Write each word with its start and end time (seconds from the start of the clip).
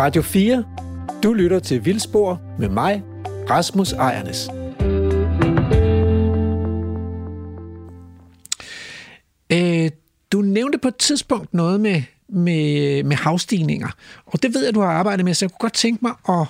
Radio 0.00 0.22
4. 0.22 0.64
Du 1.22 1.32
lytter 1.32 1.58
til 1.58 1.84
Vildspor 1.84 2.40
med 2.58 2.68
mig, 2.68 3.02
Rasmus 3.50 3.92
Ejernes. 3.92 4.48
Øh, 9.52 9.90
du 10.32 10.40
nævnte 10.40 10.78
på 10.78 10.88
et 10.88 10.96
tidspunkt 10.96 11.54
noget 11.54 11.80
med, 11.80 12.02
med, 12.28 13.02
med 13.04 13.16
havstigninger, 13.16 13.88
og 14.26 14.42
det 14.42 14.54
ved 14.54 14.64
jeg, 14.64 14.74
du 14.74 14.80
har 14.80 14.88
arbejdet 14.88 15.24
med, 15.24 15.34
så 15.34 15.44
jeg 15.44 15.50
kunne 15.50 15.58
godt 15.58 15.72
tænke 15.72 15.98
mig 16.02 16.12
at, 16.28 16.46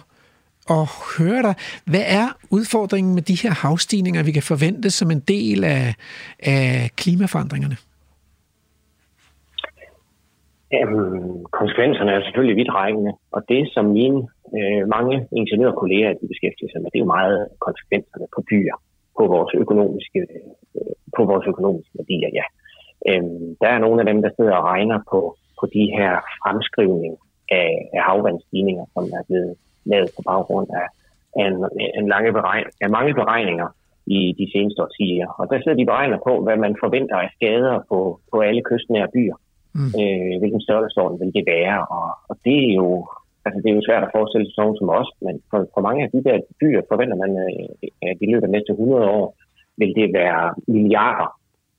at 0.70 0.88
høre 1.18 1.42
dig. 1.42 1.54
Hvad 1.84 2.04
er 2.06 2.28
udfordringen 2.50 3.14
med 3.14 3.22
de 3.22 3.34
her 3.34 3.50
havstigninger, 3.50 4.22
vi 4.22 4.32
kan 4.32 4.42
forvente 4.42 4.90
som 4.90 5.10
en 5.10 5.20
del 5.20 5.64
af, 5.64 5.94
af 6.38 6.90
klimaforandringerne? 6.96 7.76
Jamen, 10.72 11.44
konsekvenserne 11.58 12.12
er 12.12 12.22
selvfølgelig 12.22 12.56
vidtrækkende, 12.56 13.12
og 13.36 13.40
det, 13.48 13.62
som 13.74 13.84
mine 13.84 14.20
øh, 14.58 14.82
mange 14.96 15.14
ingeniørkolleger 15.40 16.10
de 16.20 16.26
beskæftiger 16.32 16.70
sig 16.70 16.80
med, 16.80 16.90
det 16.90 16.98
er 16.98 17.06
jo 17.06 17.16
meget 17.18 17.38
konsekvenserne 17.66 18.26
på 18.34 18.40
byer, 18.50 18.76
på 19.18 19.24
vores 19.34 19.52
økonomiske, 19.62 20.20
øh, 20.76 20.94
på 21.16 21.22
vores 21.30 21.46
økonomiske 21.52 21.94
værdier, 22.00 22.30
ja. 22.38 22.46
Øhm, 23.08 23.46
der 23.60 23.68
er 23.72 23.78
nogle 23.84 24.00
af 24.02 24.06
dem, 24.10 24.22
der 24.22 24.30
sidder 24.36 24.54
og 24.56 24.64
regner 24.72 24.98
på, 25.12 25.20
på 25.60 25.64
de 25.76 25.84
her 25.96 26.12
fremskrivning 26.42 27.14
af, 27.60 27.70
af 27.96 28.02
havvandsstigninger, 28.08 28.84
som 28.94 29.04
er 29.18 29.22
blevet 29.28 29.54
lavet 29.84 30.10
på 30.16 30.22
baggrund 30.30 30.68
af, 30.80 30.86
af, 31.38 31.44
en, 31.50 31.56
en 31.98 32.08
lange 32.14 32.32
beregn, 32.32 32.66
af 32.84 32.90
mange 32.90 33.14
beregninger 33.14 33.68
i 34.06 34.20
de 34.40 34.46
seneste 34.52 34.82
årtier. 34.82 35.28
Og 35.38 35.44
der 35.50 35.58
sidder 35.58 35.78
de 35.78 35.90
beregner 35.90 36.18
på, 36.26 36.32
hvad 36.44 36.56
man 36.56 36.76
forventer 36.84 37.16
af 37.16 37.30
skader 37.36 37.76
på, 37.88 38.20
på 38.32 38.36
alle 38.40 38.62
kystnære 38.62 39.08
byer. 39.14 39.36
Mm. 39.74 39.92
Øh, 40.00 40.32
hvilken 40.40 40.62
størrelsesorden 40.66 41.20
vil 41.20 41.34
det 41.36 41.44
være? 41.56 41.76
Og, 41.96 42.08
og 42.30 42.36
det 42.44 42.56
er 42.68 42.74
jo 42.82 42.88
altså 43.44 43.58
det 43.62 43.70
er 43.70 43.78
jo 43.78 43.86
svært 43.88 44.04
at 44.06 44.14
forestille 44.16 44.46
sig 44.46 44.62
nogen 44.62 44.78
som 44.80 44.88
os, 45.00 45.10
men 45.26 45.34
for, 45.50 45.58
for 45.74 45.80
mange 45.86 46.00
af 46.04 46.10
de 46.14 46.24
der 46.26 46.36
byer 46.60 46.82
forventer 46.90 47.16
man, 47.22 47.32
øh, 47.46 47.68
at 48.08 48.16
i 48.24 48.26
løbet 48.32 48.46
af 48.46 48.54
næste 48.54 48.72
100 48.72 49.06
år 49.18 49.26
vil 49.80 49.92
det 49.98 50.08
være 50.20 50.54
milliarder, 50.66 51.28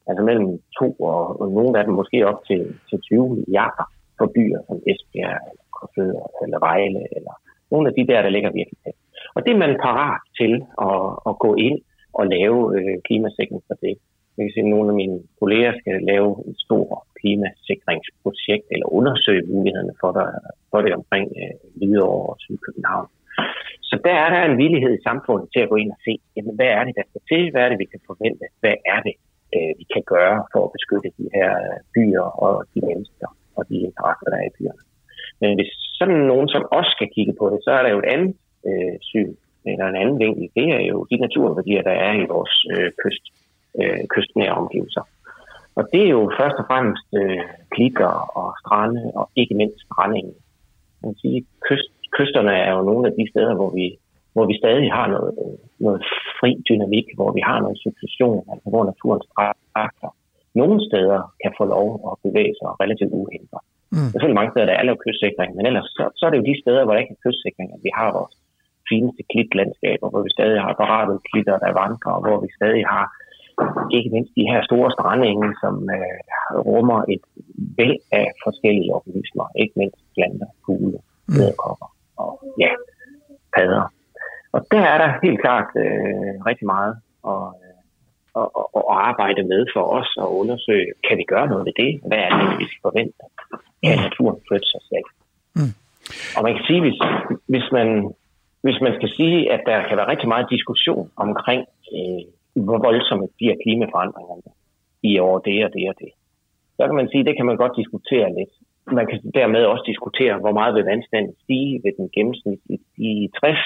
altså 0.08 0.24
mellem 0.30 0.50
to 0.80 0.88
og, 1.12 1.42
og 1.42 1.48
nogle 1.58 1.80
af 1.80 1.84
dem 1.86 1.94
måske 1.94 2.28
op 2.30 2.40
til, 2.50 2.62
til 2.90 3.00
20 3.02 3.36
milliarder 3.36 3.86
for 4.18 4.28
byer 4.36 4.60
som 4.68 4.78
Esbjerg, 4.92 5.42
eller 5.50 5.66
Korsør, 5.76 6.14
eller 6.44 6.60
Vejle, 6.68 7.02
eller 7.18 7.34
nogle 7.72 7.86
af 7.90 7.94
de 7.98 8.08
der, 8.12 8.22
der 8.22 8.30
ligger 8.36 8.52
virkelig 8.60 8.80
tæt. 8.84 8.98
Og 9.36 9.40
det 9.46 9.52
er 9.54 9.64
man 9.64 9.84
parat 9.88 10.22
til 10.40 10.54
at, 10.88 11.02
at 11.30 11.34
gå 11.46 11.52
ind 11.68 11.80
og 12.20 12.24
lave 12.36 12.58
øh, 12.78 12.96
klimasikring 13.08 13.62
for 13.68 13.76
det. 13.86 13.96
Jeg 14.36 14.44
kan 14.44 14.54
se, 14.56 14.60
at 14.66 14.74
nogle 14.76 14.90
af 14.90 14.96
mine 15.02 15.20
kolleger 15.40 15.74
skal 15.80 15.96
lave 16.12 16.30
en 16.48 16.56
stor 16.66 17.06
klimasikringsprojekt 17.22 18.68
eller 18.74 18.88
undersøge 18.98 19.48
mulighederne 19.52 19.94
for 20.02 20.12
det, 20.16 20.26
for 20.72 20.80
det 20.84 20.92
omkring 21.00 21.28
øh, 21.42 21.56
Hvidovre 21.78 22.30
og 22.34 22.38
Sydkøbenhavn. 22.44 23.10
Så 23.90 23.96
der 24.08 24.16
er 24.24 24.30
der 24.36 24.42
en 24.44 24.58
villighed 24.64 24.94
i 24.96 25.06
samfundet 25.10 25.48
til 25.54 25.62
at 25.64 25.70
gå 25.72 25.76
ind 25.84 25.92
og 25.96 26.00
se, 26.08 26.14
jamen, 26.36 26.56
hvad 26.58 26.72
er 26.78 26.84
det, 26.84 26.94
der 27.00 27.06
skal 27.10 27.24
til? 27.32 27.42
Hvad 27.52 27.62
er 27.64 27.70
det, 27.70 27.80
vi 27.84 27.92
kan 27.94 28.02
forvente? 28.10 28.46
Hvad 28.62 28.78
er 28.94 29.00
det, 29.08 29.16
øh, 29.56 29.72
vi 29.80 29.86
kan 29.94 30.04
gøre 30.14 30.38
for 30.54 30.62
at 30.66 30.74
beskytte 30.78 31.10
de 31.20 31.26
her 31.36 31.52
øh, 31.68 31.78
byer 31.94 32.28
og 32.46 32.54
de 32.74 32.80
mennesker 32.90 33.28
og 33.58 33.64
de 33.70 33.76
interesser, 33.88 34.28
der 34.32 34.40
er 34.42 34.48
i 34.50 34.56
byerne? 34.58 34.84
Men 35.42 35.52
hvis 35.58 35.72
sådan 36.00 36.22
nogen 36.32 36.48
som 36.56 36.64
os 36.80 36.90
skal 36.96 37.10
kigge 37.16 37.34
på 37.40 37.46
det, 37.52 37.60
så 37.66 37.72
er 37.78 37.82
der 37.84 37.92
jo 37.94 38.00
et 38.04 38.12
andet 38.16 38.36
øh, 38.70 38.96
syn, 39.10 39.34
eller 39.72 39.86
en 39.88 40.02
anden 40.02 40.18
vinkel. 40.24 40.46
Det 40.58 40.68
er 40.78 40.84
jo 40.92 40.98
de 41.10 41.16
naturværdier, 41.26 41.82
der 41.90 41.96
er 42.08 42.14
i 42.22 42.26
vores 42.34 42.56
øh, 42.74 42.90
kyst, 43.02 43.26
øh, 43.82 44.04
kystnære 44.14 44.58
omgivelser. 44.62 45.04
Og 45.78 45.84
det 45.94 46.02
er 46.06 46.12
jo 46.18 46.24
først 46.40 46.58
og 46.62 46.66
fremmest 46.70 47.10
øh, 47.22 47.44
klitter 47.76 48.14
og 48.40 48.48
strande, 48.62 49.02
og 49.20 49.26
ikke 49.42 49.56
mindst 49.62 49.80
strandingen. 49.86 50.36
Man 51.02 51.10
kan 51.14 51.20
sige, 51.24 51.40
kyst, 51.68 51.90
kysterne 52.18 52.54
er 52.68 52.72
jo 52.78 52.82
nogle 52.90 53.04
af 53.10 53.14
de 53.20 53.26
steder, 53.32 53.54
hvor 53.60 53.72
vi, 53.80 53.86
hvor 54.34 54.46
vi 54.50 54.56
stadig 54.62 54.88
har 54.98 55.08
noget, 55.16 55.34
noget 55.86 56.02
fri 56.40 56.52
dynamik, 56.70 57.08
hvor 57.18 57.32
vi 57.38 57.42
har 57.50 57.60
noget 57.66 57.78
succession, 57.86 58.40
altså 58.52 58.68
hvor 58.72 58.84
naturen 58.92 59.22
strækker. 59.28 60.12
Nogle 60.62 60.78
steder 60.90 61.20
kan 61.44 61.52
få 61.60 61.64
lov 61.76 61.88
at 62.10 62.14
bevæge 62.26 62.54
sig 62.60 62.70
relativt 62.84 63.14
uhindret. 63.22 63.64
Mm. 63.92 63.98
Der 63.98 64.06
er 64.06 64.12
selvfølgelig 64.12 64.42
mange 64.42 64.52
steder, 64.52 64.68
der 64.70 64.78
er 64.78 64.88
lavet 64.88 65.04
kystsikring, 65.06 65.52
men 65.58 65.66
ellers 65.70 65.88
så, 65.98 66.04
så 66.18 66.22
er 66.26 66.30
det 66.30 66.40
jo 66.40 66.50
de 66.52 66.62
steder, 66.64 66.84
hvor 66.84 66.94
der 66.94 67.04
ikke 67.04 67.16
er 67.18 67.24
kystsikring, 67.26 67.68
at 67.76 67.82
vi 67.88 67.92
har 68.00 68.10
vores 68.20 68.36
fineste 68.90 69.22
klitlandskaber, 69.32 70.08
hvor 70.12 70.24
vi 70.26 70.32
stadig 70.38 70.60
har 70.66 70.74
paratede 70.84 71.26
klitter, 71.30 71.56
der 71.64 71.80
vandrer, 71.84 72.14
og 72.18 72.22
hvor 72.26 72.38
vi 72.44 72.50
stadig 72.60 72.84
har 72.94 73.06
ikke 73.96 74.10
mindst 74.16 74.32
de 74.40 74.50
her 74.52 74.62
store 74.70 74.90
strandenge, 74.96 75.48
som 75.64 75.76
øh, 75.98 76.20
rummer 76.72 77.00
et 77.14 77.24
væld 77.78 78.00
af 78.12 78.28
forskellige 78.46 78.94
organismer, 78.98 79.46
ikke 79.62 79.74
mindst 79.82 80.02
planter, 80.16 80.50
fugle, 80.66 81.00
æderkopper 81.36 81.90
mm. 81.92 82.24
og 82.24 82.32
ja, 82.64 82.72
padder. 83.56 83.86
Og 84.56 84.62
der 84.72 84.84
er 84.94 84.98
der 85.04 85.10
helt 85.24 85.42
klart 85.46 85.70
øh, 85.84 86.34
rigtig 86.50 86.66
meget 86.76 86.94
at, 87.34 87.48
at, 88.40 88.48
at, 88.60 88.66
at 88.80 88.84
arbejde 89.10 89.44
med 89.52 89.62
for 89.74 89.84
os 90.00 90.12
og 90.18 90.28
undersøge, 90.42 90.92
kan 91.08 91.18
vi 91.18 91.26
gøre 91.34 91.48
noget 91.48 91.66
ved 91.66 91.76
det? 91.84 91.92
Hvad 92.08 92.22
er 92.28 92.32
det, 92.40 92.60
vi 92.60 92.66
skal 92.68 92.82
forvente? 92.88 93.24
Kan 93.84 93.98
naturen 94.06 94.40
flytte 94.48 94.68
sig 94.74 94.84
selv? 94.92 95.08
Mm. 95.58 95.74
Og 96.38 96.42
man 96.46 96.54
kan 96.56 96.66
sige, 96.70 96.82
hvis, 96.86 97.00
hvis, 97.54 97.68
man, 97.72 97.88
hvis 98.66 98.80
man 98.86 98.94
skal 98.98 99.10
sige, 99.20 99.52
at 99.54 99.62
der 99.66 99.88
kan 99.88 99.98
være 99.98 100.12
rigtig 100.14 100.28
meget 100.28 100.54
diskussion 100.56 101.12
omkring 101.16 101.64
øh, 101.96 102.24
hvor 102.56 102.78
voldsomme 102.88 103.28
bliver 103.38 103.56
klimaforandringerne 103.64 104.52
i 105.04 105.20
år 105.20 105.38
det 105.40 105.66
og 105.66 105.72
det 105.74 105.90
og 105.90 105.96
det. 106.00 106.12
Så 106.78 106.82
kan 106.88 106.96
man 106.96 107.10
sige, 107.10 107.26
det 107.26 107.36
kan 107.38 107.46
man 107.46 107.58
godt 107.58 107.78
diskutere 107.82 108.30
lidt. 108.38 108.54
Man 108.98 109.08
kan 109.08 109.20
dermed 109.40 109.64
også 109.66 109.84
diskutere, 109.92 110.40
hvor 110.40 110.54
meget 110.60 110.76
vil 110.76 110.90
vandstanden 110.92 111.34
stige 111.44 111.82
ved 111.84 111.92
den 111.98 112.10
gennemsnitlige 112.16 112.80
i 112.98 113.30
60 113.40 113.58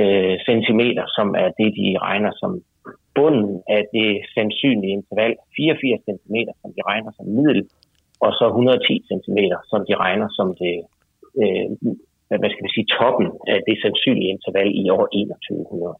øh, 0.00 0.36
centimeter, 0.48 1.04
som 1.16 1.28
er 1.42 1.48
det, 1.60 1.68
de 1.80 1.88
regner 2.06 2.32
som 2.40 2.52
bunden 3.14 3.62
af 3.76 3.82
det 3.96 4.10
sandsynlige 4.34 4.92
interval, 4.98 5.34
84 5.56 6.00
cm, 6.08 6.36
som 6.62 6.70
de 6.76 6.82
regner 6.90 7.10
som 7.16 7.26
middel, 7.26 7.62
og 8.24 8.30
så 8.38 8.44
110 8.46 9.04
cm, 9.10 9.38
som 9.70 9.80
de 9.88 9.94
regner 10.04 10.28
som 10.38 10.48
det, 10.62 10.74
øh, 11.42 11.66
hvad 12.40 12.50
skal 12.50 12.64
vi 12.66 12.72
sige, 12.74 12.90
toppen 12.98 13.28
af 13.52 13.58
det 13.68 13.76
sandsynlige 13.82 14.32
interval 14.36 14.68
i 14.82 14.84
år 14.96 15.04
2100 15.06 15.94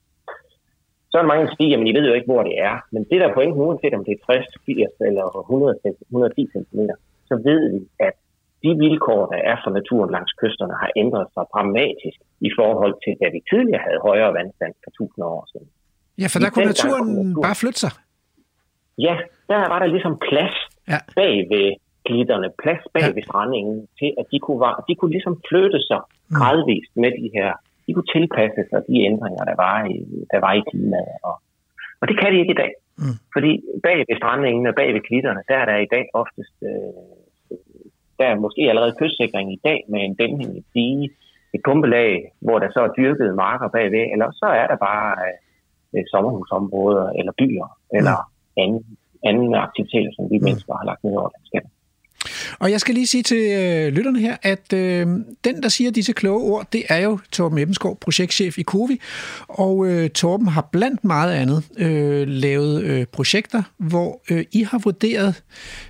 så 1.10 1.15
er 1.16 1.22
der 1.22 1.32
mange, 1.32 1.47
der 1.47 1.54
siger, 1.56 1.71
jamen 1.71 1.88
I 1.91 1.94
ved 1.97 2.04
jo 2.09 2.15
ikke, 2.19 2.31
hvor 2.32 2.43
det 2.48 2.54
er. 2.69 2.75
Men 2.94 3.03
det 3.10 3.19
der 3.22 3.34
pointen, 3.37 3.62
uanset 3.66 3.94
om 3.98 4.04
det 4.06 4.12
er 4.16 4.22
60, 4.26 4.47
80 4.66 5.09
eller 5.09 5.25
100, 5.38 5.75
110 6.10 6.47
cm, 6.54 6.81
så 7.28 7.34
ved 7.48 7.60
vi, 7.72 7.81
at 8.09 8.16
de 8.62 8.71
vilkår, 8.84 9.22
der 9.32 9.41
er 9.50 9.56
for 9.65 9.71
naturen 9.78 10.10
langs 10.16 10.32
kysterne, 10.41 10.75
har 10.82 10.91
ændret 11.03 11.26
sig 11.34 11.44
dramatisk 11.54 12.19
i 12.48 12.50
forhold 12.59 12.94
til, 13.04 13.12
da 13.22 13.26
vi 13.34 13.41
tidligere 13.50 13.82
havde 13.87 14.00
højere 14.09 14.31
vandstand 14.38 14.75
for 14.84 14.91
1000 14.91 15.25
år 15.34 15.43
siden. 15.53 15.69
Ja, 16.22 16.26
for 16.32 16.38
der 16.43 16.50
kunne 16.50 16.71
naturen, 16.75 17.06
naturen 17.06 17.42
bare 17.47 17.59
flytte 17.62 17.81
sig. 17.84 17.92
Ja, 19.06 19.15
der 19.50 19.56
var 19.72 19.78
der 19.82 19.88
ligesom 19.94 20.15
plads 20.28 20.56
ja. 20.92 20.98
bag 21.21 21.34
ved 21.53 21.66
glitterne, 22.09 22.48
plads 22.62 22.84
bag 22.94 23.06
ja. 23.09 23.15
ved 23.16 23.22
strandingen, 23.28 23.77
til 23.98 24.10
at 24.21 24.27
de 24.32 24.38
kunne, 24.44 24.60
var, 24.66 24.75
de 24.88 24.94
kunne 24.98 25.12
ligesom 25.16 25.34
flytte 25.48 25.81
sig 25.91 26.00
mm. 26.06 26.37
gradvist 26.38 26.92
med 27.03 27.10
de 27.21 27.27
her 27.37 27.50
de 27.91 27.95
kunne 27.95 28.12
tilpasse 28.17 28.62
sig 28.71 28.81
de 28.89 28.97
ændringer, 29.11 29.45
der 29.51 29.56
var 29.65 29.77
i, 29.95 29.97
der 30.33 30.41
var 30.47 30.53
i 30.61 30.62
klimaet. 30.71 31.17
Og, 31.28 31.37
og 32.01 32.05
det 32.09 32.17
kan 32.21 32.33
de 32.33 32.39
ikke 32.43 32.55
i 32.56 32.62
dag. 32.62 32.73
Mm. 33.01 33.17
Fordi 33.34 33.51
bag 33.87 33.97
ved 33.99 34.17
strandingen 34.21 34.67
og 34.71 34.75
bag 34.81 34.89
ved 34.97 35.03
klitterne, 35.09 35.43
der 35.49 35.56
er 35.62 35.67
der 35.71 35.77
i 35.77 35.93
dag 35.95 36.05
oftest, 36.23 36.56
øh, 36.71 37.05
der 38.19 38.27
er 38.33 38.43
måske 38.45 38.62
allerede 38.71 38.99
kystsikring 39.01 39.47
i 39.53 39.61
dag 39.69 39.78
med 39.93 40.01
en 40.05 40.15
dæmning 40.23 40.51
i 40.61 40.62
dige, 40.75 41.11
et 41.55 41.62
pumpelag, 41.65 42.33
hvor 42.41 42.59
der 42.59 42.71
så 42.75 42.81
er 42.87 42.97
dyrket 42.99 43.34
marker 43.45 43.69
bagved, 43.69 44.07
eller 44.12 44.28
så 44.41 44.49
er 44.61 44.67
der 44.72 44.78
bare 44.89 45.11
øh, 45.95 46.05
sommerhusområder 46.12 47.07
eller 47.19 47.33
byer, 47.41 47.69
mm. 47.75 47.97
eller 47.99 48.17
anden, 48.62 48.83
anden 49.28 49.55
aktiviteter, 49.67 50.11
som 50.17 50.25
vi 50.33 50.39
mm. 50.39 50.45
mennesker 50.45 50.72
har 50.78 50.84
lagt 50.91 51.05
ned 51.05 51.15
over 51.21 51.31
landskabet. 51.34 51.71
Og 52.59 52.71
jeg 52.71 52.81
skal 52.81 52.94
lige 52.94 53.06
sige 53.06 53.22
til 53.22 53.37
øh, 53.37 53.93
lytterne 53.93 54.21
her, 54.21 54.37
at 54.42 54.72
øh, 54.72 55.07
den, 55.45 55.63
der 55.63 55.69
siger 55.69 55.91
disse 55.91 56.13
kloge 56.13 56.42
ord, 56.42 56.66
det 56.72 56.83
er 56.89 56.98
jo 56.98 57.19
Torben 57.33 57.59
Ebbensgaard, 57.59 57.98
projektchef 58.01 58.59
i 58.59 58.63
Covi. 58.63 59.01
Og 59.48 59.86
øh, 59.86 60.10
Torben 60.10 60.48
har 60.48 60.69
blandt 60.72 61.04
meget 61.04 61.33
andet 61.33 61.65
øh, 61.77 62.28
lavet 62.28 62.83
øh, 62.83 63.07
projekter, 63.07 63.63
hvor 63.78 64.22
øh, 64.30 64.45
I 64.53 64.63
har 64.63 64.78
vurderet 64.78 65.42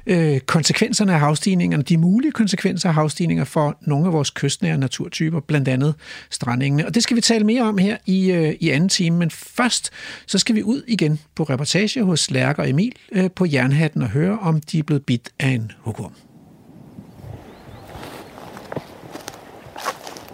øh, 0.07 0.41
konsekvenserne 0.41 1.13
af 1.13 1.21
havstigningerne, 1.21 1.83
de 1.83 1.97
mulige 1.97 2.33
konsekvenser 2.33 2.89
af 2.89 2.95
havstigninger 2.95 3.45
for 3.45 3.79
nogle 3.83 4.07
af 4.07 4.13
vores 4.13 4.31
kystnære 4.31 4.79
naturtyper, 4.79 5.41
blandt 5.41 5.69
andet 5.69 5.95
strandingene. 6.31 6.87
Og 6.87 6.95
det 6.95 7.03
skal 7.03 7.17
vi 7.17 7.21
tale 7.21 7.45
mere 7.45 7.63
om 7.63 7.79
her 7.79 7.97
i, 8.07 8.31
øh, 8.33 8.55
i 8.61 8.71
anden 8.71 8.89
time. 8.89 9.17
Men 9.17 9.31
først, 9.31 9.91
så 10.27 10.39
skal 10.39 10.55
vi 10.55 10.63
ud 10.63 10.83
igen 10.89 11.21
på 11.35 11.43
reportage 11.43 12.05
hos 12.05 12.31
Lærker 12.31 12.63
og 12.63 12.69
Emil 12.69 12.93
øh, 13.13 13.31
på 13.31 13.47
Jernhatten 13.53 14.03
og 14.03 14.09
høre, 14.09 14.39
om 14.39 14.61
de 14.61 14.79
er 14.79 14.83
blevet 14.83 15.05
bidt 15.05 15.31
af 15.39 15.49
en 15.49 15.73
hukum. 15.79 16.30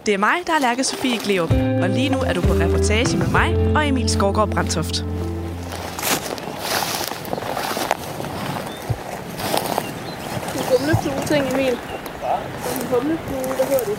Det 0.06 0.14
er 0.14 0.18
mig, 0.18 0.36
der 0.46 0.52
er 0.52 0.58
Lærke 0.58 0.84
Sofie 0.84 1.18
Gleup, 1.18 1.50
og 1.82 1.88
lige 1.88 2.08
nu 2.08 2.18
er 2.18 2.32
du 2.32 2.40
på 2.40 2.52
reportage 2.52 3.16
med 3.18 3.26
mig 3.26 3.76
og 3.76 3.88
Emil 3.88 4.08
Skovgaard 4.08 4.50
Brandtoft. 4.50 5.00
En 10.56 10.64
bumleflue 10.70 11.26
ting, 11.26 11.52
Emil. 11.52 11.72
En 11.72 12.86
bumleflue, 12.90 13.54
hvad 13.56 13.66
hedder 13.66 13.84
det? 13.84 13.98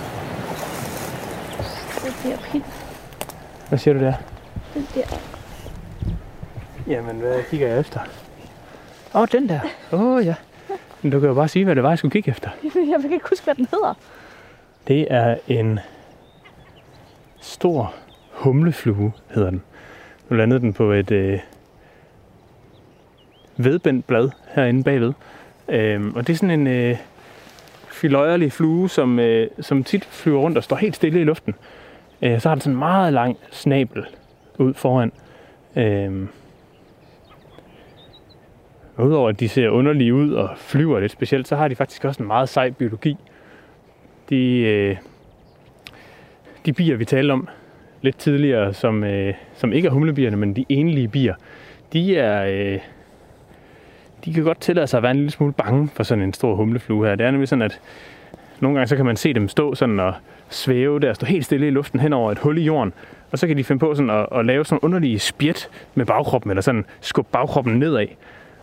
Den 2.03 2.31
der 2.31 2.37
pind. 2.51 2.63
Hvad 3.69 3.79
siger 3.79 3.93
du 3.93 3.99
der? 3.99 4.13
Den 4.73 4.87
der. 4.95 5.17
Jamen, 6.87 7.15
hvad 7.15 7.43
kigger 7.49 7.67
jeg 7.67 7.79
efter? 7.79 7.99
Åh, 9.13 9.21
oh, 9.21 9.27
den 9.31 9.49
der. 9.49 9.59
Åh, 9.91 10.01
oh, 10.01 10.25
ja. 10.25 10.35
Men 11.01 11.11
du 11.11 11.19
kan 11.19 11.29
jo 11.29 11.35
bare 11.35 11.47
sige, 11.47 11.65
hvad 11.65 11.75
det 11.75 11.83
var, 11.83 11.89
jeg 11.89 11.97
skulle 11.97 12.11
kigge 12.11 12.31
efter. 12.31 12.49
Jeg 12.91 13.01
kan 13.01 13.13
ikke 13.13 13.29
huske, 13.29 13.43
hvad 13.43 13.55
den 13.55 13.67
hedder. 13.71 13.93
Det 14.87 15.07
er 15.09 15.35
en 15.47 15.79
stor 17.47 17.93
humleflue, 18.31 19.11
hedder 19.29 19.49
den. 19.49 19.61
Nu 20.29 20.35
landede 20.35 20.59
den 20.59 20.73
på 20.73 20.91
et 20.91 21.11
øh, 21.11 21.39
vedbændt 23.57 24.07
blad 24.07 24.29
herinde 24.55 24.83
bagved. 24.83 25.13
Øh, 25.67 26.07
og 26.15 26.27
det 26.27 26.33
er 26.33 26.37
sådan 26.37 26.59
en 26.59 26.67
øh, 26.67 26.97
filøjerlig 27.91 28.51
flue, 28.51 28.89
som, 28.89 29.19
øh, 29.19 29.49
som 29.59 29.83
tit 29.83 30.05
flyver 30.05 30.39
rundt 30.39 30.57
og 30.57 30.63
står 30.63 30.75
helt 30.75 30.95
stille 30.95 31.21
i 31.21 31.23
luften. 31.23 31.55
Øh, 32.21 32.41
så 32.41 32.49
har 32.49 32.55
den 32.55 32.61
sådan 32.61 32.73
en 32.73 32.79
meget 32.79 33.13
lang 33.13 33.37
snabel 33.51 34.05
ud 34.57 34.73
foran. 34.73 35.11
Øh, 35.75 36.27
Udover 38.99 39.29
at 39.29 39.39
de 39.39 39.49
ser 39.49 39.69
underlige 39.69 40.13
ud 40.13 40.33
og 40.33 40.49
flyver 40.57 40.99
lidt 40.99 41.11
specielt, 41.11 41.47
så 41.47 41.55
har 41.55 41.67
de 41.67 41.75
faktisk 41.75 42.05
også 42.05 42.23
en 42.23 42.27
meget 42.27 42.49
sej 42.49 42.69
biologi. 42.69 43.17
De, 44.29 44.59
øh, 44.59 44.97
de 46.67 46.73
bier, 46.73 46.95
vi 46.95 47.05
talte 47.05 47.31
om 47.31 47.47
lidt 48.01 48.17
tidligere, 48.17 48.73
som, 48.73 49.03
øh, 49.03 49.33
som 49.53 49.73
ikke 49.73 49.87
er 49.87 49.91
humlebierne, 49.91 50.37
men 50.37 50.55
de 50.55 50.65
enlige 50.69 51.07
bier, 51.07 51.35
de 51.93 52.17
er... 52.17 52.45
Øh, 52.45 52.79
de 54.25 54.33
kan 54.33 54.43
godt 54.43 54.61
tillade 54.61 54.87
sig 54.87 54.97
at 54.97 55.03
være 55.03 55.11
en 55.11 55.17
lille 55.17 55.31
smule 55.31 55.53
bange 55.53 55.89
for 55.93 56.03
sådan 56.03 56.23
en 56.23 56.33
stor 56.33 56.55
humleflue 56.55 57.07
her. 57.07 57.15
Det 57.15 57.25
er 57.25 57.31
nemlig 57.31 57.47
sådan, 57.47 57.61
at 57.61 57.79
nogle 58.59 58.77
gange 58.77 58.87
så 58.87 58.95
kan 58.95 59.05
man 59.05 59.15
se 59.15 59.33
dem 59.33 59.47
stå 59.47 59.75
sådan 59.75 59.99
og 59.99 60.13
svæve 60.49 60.99
der, 60.99 61.13
stå 61.13 61.25
helt 61.25 61.45
stille 61.45 61.67
i 61.67 61.69
luften 61.69 61.99
hen 61.99 62.13
over 62.13 62.31
et 62.31 62.37
hul 62.37 62.57
i 62.57 62.61
jorden, 62.61 62.93
og 63.31 63.39
så 63.39 63.47
kan 63.47 63.57
de 63.57 63.63
finde 63.63 63.79
på 63.79 63.95
sådan 63.95 64.09
at, 64.09 64.27
at 64.31 64.45
lave 64.45 64.65
sådan 64.65 64.79
underlige 64.81 65.19
spjæt 65.19 65.69
med 65.95 66.05
bagkroppen, 66.05 66.51
eller 66.51 66.61
sådan 66.61 66.85
skubbe 67.01 67.29
bagkroppen 67.31 67.79
nedad. 67.79 68.07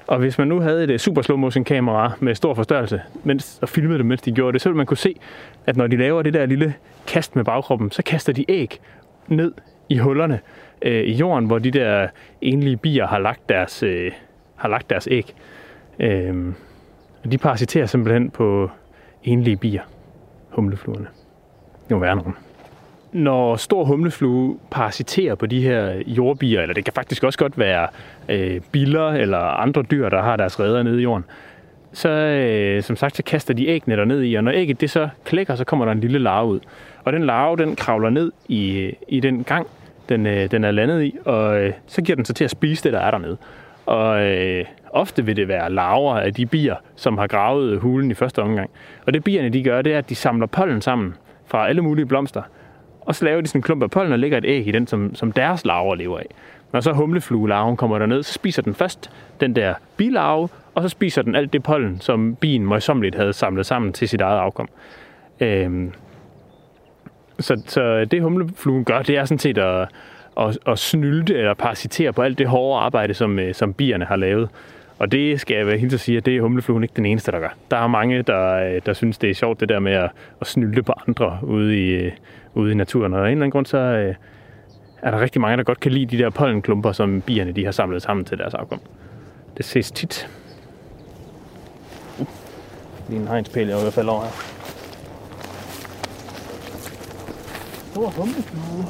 Og 0.06 0.18
hvis 0.18 0.38
man 0.38 0.48
nu 0.48 0.60
havde 0.60 0.84
et 0.84 0.90
øh, 0.90 0.98
super 0.98 1.22
slow 1.22 1.38
motion 1.38 1.64
kamera 1.64 2.12
med 2.20 2.34
stor 2.34 2.54
forstørrelse, 2.54 3.02
mens, 3.24 3.58
og 3.62 3.68
filmede 3.68 3.98
det, 3.98 4.06
mens 4.06 4.22
de 4.22 4.32
gjorde 4.32 4.52
det, 4.52 4.60
så 4.60 4.68
ville 4.68 4.76
man 4.76 4.86
kunne 4.86 4.96
se, 4.96 5.16
at 5.66 5.76
når 5.76 5.86
de 5.86 5.96
laver 5.96 6.22
det 6.22 6.34
der 6.34 6.46
lille 6.46 6.74
kast 7.06 7.36
med 7.36 7.44
bagkroppen, 7.44 7.90
så 7.90 8.02
kaster 8.02 8.32
de 8.32 8.44
æg 8.48 8.80
ned 9.28 9.52
i 9.88 9.98
hullerne 9.98 10.40
øh, 10.82 11.04
i 11.04 11.12
jorden, 11.12 11.46
hvor 11.46 11.58
de 11.58 11.70
der 11.70 12.08
enlige 12.40 12.76
bier 12.76 13.06
har 13.06 13.18
lagt 13.18 13.48
deres, 13.48 13.82
øh, 13.82 14.12
har 14.56 14.68
lagt 14.68 14.90
deres 14.90 15.08
æg. 15.10 15.34
Øh, 16.00 16.52
og 17.24 17.32
de 17.32 17.38
parasiterer 17.38 17.86
simpelthen 17.86 18.30
på 18.30 18.70
enlige 19.24 19.56
bier, 19.56 19.82
humlefluerne. 20.50 21.06
Det 21.88 21.96
må 21.96 21.98
være 21.98 22.16
nogen 22.16 22.34
når 23.14 23.56
stor 23.56 23.84
humleflue 23.84 24.58
parasiterer 24.70 25.34
på 25.34 25.46
de 25.46 25.62
her 25.62 26.02
jordbier, 26.06 26.60
eller 26.60 26.74
det 26.74 26.84
kan 26.84 26.94
faktisk 26.94 27.24
også 27.24 27.38
godt 27.38 27.58
være 27.58 27.88
øh, 28.28 28.60
biller 28.72 29.08
eller 29.08 29.38
andre 29.38 29.82
dyr, 29.82 30.08
der 30.08 30.22
har 30.22 30.36
deres 30.36 30.60
redder 30.60 30.82
nede 30.82 31.00
i 31.00 31.02
jorden, 31.02 31.24
så 31.92 32.08
øh, 32.08 32.82
som 32.82 32.96
sagt, 32.96 33.16
så 33.16 33.22
kaster 33.22 33.54
de 33.54 33.68
æggene 33.68 33.96
der 33.96 34.04
ned 34.04 34.22
i, 34.22 34.34
og 34.34 34.44
når 34.44 34.52
ægget 34.52 34.80
det 34.80 34.90
så 34.90 35.08
klækker, 35.24 35.54
så 35.54 35.64
kommer 35.64 35.84
der 35.84 35.92
en 35.92 36.00
lille 36.00 36.18
larve 36.18 36.48
ud. 36.48 36.60
Og 37.04 37.12
den 37.12 37.24
larve, 37.24 37.56
den 37.56 37.76
kravler 37.76 38.10
ned 38.10 38.32
i, 38.48 38.92
i 39.08 39.20
den 39.20 39.44
gang, 39.44 39.66
den, 40.08 40.26
øh, 40.26 40.50
den 40.50 40.64
er 40.64 40.70
landet 40.70 41.02
i, 41.02 41.16
og 41.24 41.60
øh, 41.60 41.72
så 41.86 42.02
giver 42.02 42.16
den 42.16 42.24
sig 42.24 42.36
til 42.36 42.44
at 42.44 42.50
spise 42.50 42.84
det, 42.84 42.92
der 42.92 43.00
er 43.00 43.10
dernede. 43.10 43.36
Og 43.86 44.22
øh, 44.22 44.64
ofte 44.90 45.24
vil 45.24 45.36
det 45.36 45.48
være 45.48 45.72
larver 45.72 46.14
af 46.14 46.34
de 46.34 46.46
bier, 46.46 46.76
som 46.96 47.18
har 47.18 47.26
gravet 47.26 47.80
hulen 47.80 48.10
i 48.10 48.14
første 48.14 48.42
omgang. 48.42 48.70
Og 49.06 49.14
det 49.14 49.24
bierne 49.24 49.48
de 49.48 49.62
gør, 49.62 49.82
det 49.82 49.94
er, 49.94 49.98
at 49.98 50.08
de 50.08 50.14
samler 50.14 50.46
pollen 50.46 50.80
sammen 50.80 51.14
fra 51.46 51.68
alle 51.68 51.82
mulige 51.82 52.06
blomster, 52.06 52.42
og 53.06 53.14
så 53.14 53.24
laver 53.24 53.40
de 53.40 53.46
sådan 53.46 53.58
en 53.58 53.62
klump 53.62 53.82
af 53.82 53.90
pollen 53.90 54.12
og 54.12 54.18
lægger 54.18 54.38
et 54.38 54.44
æg 54.46 54.66
i 54.66 54.70
den, 54.70 54.86
som, 54.86 55.14
som 55.14 55.32
deres 55.32 55.64
larver 55.64 55.94
lever 55.94 56.18
af. 56.18 56.26
Når 56.72 56.80
så 56.80 56.92
humlefluelarven 56.92 57.76
kommer 57.76 57.98
derned, 57.98 58.22
så 58.22 58.32
spiser 58.32 58.62
den 58.62 58.74
først 58.74 59.10
den 59.40 59.56
der 59.56 59.74
bilarve, 59.96 60.48
og 60.74 60.82
så 60.82 60.88
spiser 60.88 61.22
den 61.22 61.34
alt 61.34 61.52
det 61.52 61.62
pollen, 61.62 62.00
som 62.00 62.36
bien 62.36 62.66
møjsommeligt 62.66 63.14
havde 63.14 63.32
samlet 63.32 63.66
sammen 63.66 63.92
til 63.92 64.08
sit 64.08 64.20
eget 64.20 64.38
afkom. 64.38 64.68
Øhm, 65.40 65.92
så, 67.38 67.62
så 67.66 68.04
det 68.04 68.22
humlefluen 68.22 68.84
gør, 68.84 69.02
det 69.02 69.16
er 69.16 69.24
sådan 69.24 69.38
set 69.38 69.58
at, 69.58 69.88
at, 70.40 70.58
at 70.66 70.78
snylde 70.78 71.34
eller 71.34 71.54
parasitere 71.54 72.12
på 72.12 72.22
alt 72.22 72.38
det 72.38 72.46
hårde 72.46 72.80
arbejde, 72.80 73.14
som, 73.14 73.38
øh, 73.38 73.54
som 73.54 73.72
bierne 73.72 74.04
har 74.04 74.16
lavet. 74.16 74.48
Og 74.98 75.12
det 75.12 75.40
skal 75.40 75.66
jeg 75.66 75.80
helt 75.80 76.00
sige, 76.00 76.18
at 76.18 76.26
det 76.26 76.36
er 76.36 76.40
humlefluen 76.40 76.82
ikke 76.82 76.94
den 76.96 77.06
eneste, 77.06 77.32
der 77.32 77.38
gør. 77.38 77.54
Der 77.70 77.76
er 77.76 77.86
mange, 77.86 78.22
der, 78.22 78.74
øh, 78.74 78.80
der 78.86 78.92
synes, 78.92 79.18
det 79.18 79.30
er 79.30 79.34
sjovt 79.34 79.60
det 79.60 79.68
der 79.68 79.78
med 79.78 79.92
at, 79.92 80.10
at 80.40 80.46
snylde 80.46 80.82
på 80.82 80.92
andre 81.08 81.38
ude 81.42 81.78
i, 81.78 81.90
øh, 81.90 82.12
ude 82.54 82.72
i 82.72 82.74
naturen. 82.74 83.14
Og 83.14 83.18
af 83.18 83.24
en 83.24 83.30
eller 83.30 83.42
anden 83.42 83.50
grund, 83.50 83.66
så 83.66 83.78
øh, 83.78 84.14
er 85.02 85.10
der 85.10 85.20
rigtig 85.20 85.40
mange, 85.40 85.56
der 85.56 85.62
godt 85.62 85.80
kan 85.80 85.92
lide 85.92 86.16
de 86.16 86.22
der 86.22 86.30
pollenklumper, 86.30 86.92
som 86.92 87.20
bierne 87.20 87.52
de 87.52 87.64
har 87.64 87.72
samlet 87.72 88.02
sammen 88.02 88.24
til 88.24 88.38
deres 88.38 88.54
afkom. 88.54 88.80
Det 89.56 89.64
ses 89.64 89.92
tit. 89.92 90.28
Uh, 92.18 92.26
lige 93.08 93.20
en 93.20 93.28
hegnspæl, 93.28 93.68
jeg 93.68 93.78
i 93.78 93.82
hvert 93.82 93.92
fald 93.92 94.08
over 94.08 94.22
her. 94.22 94.30
Stor 97.92 98.10
humleflue. 98.10 98.84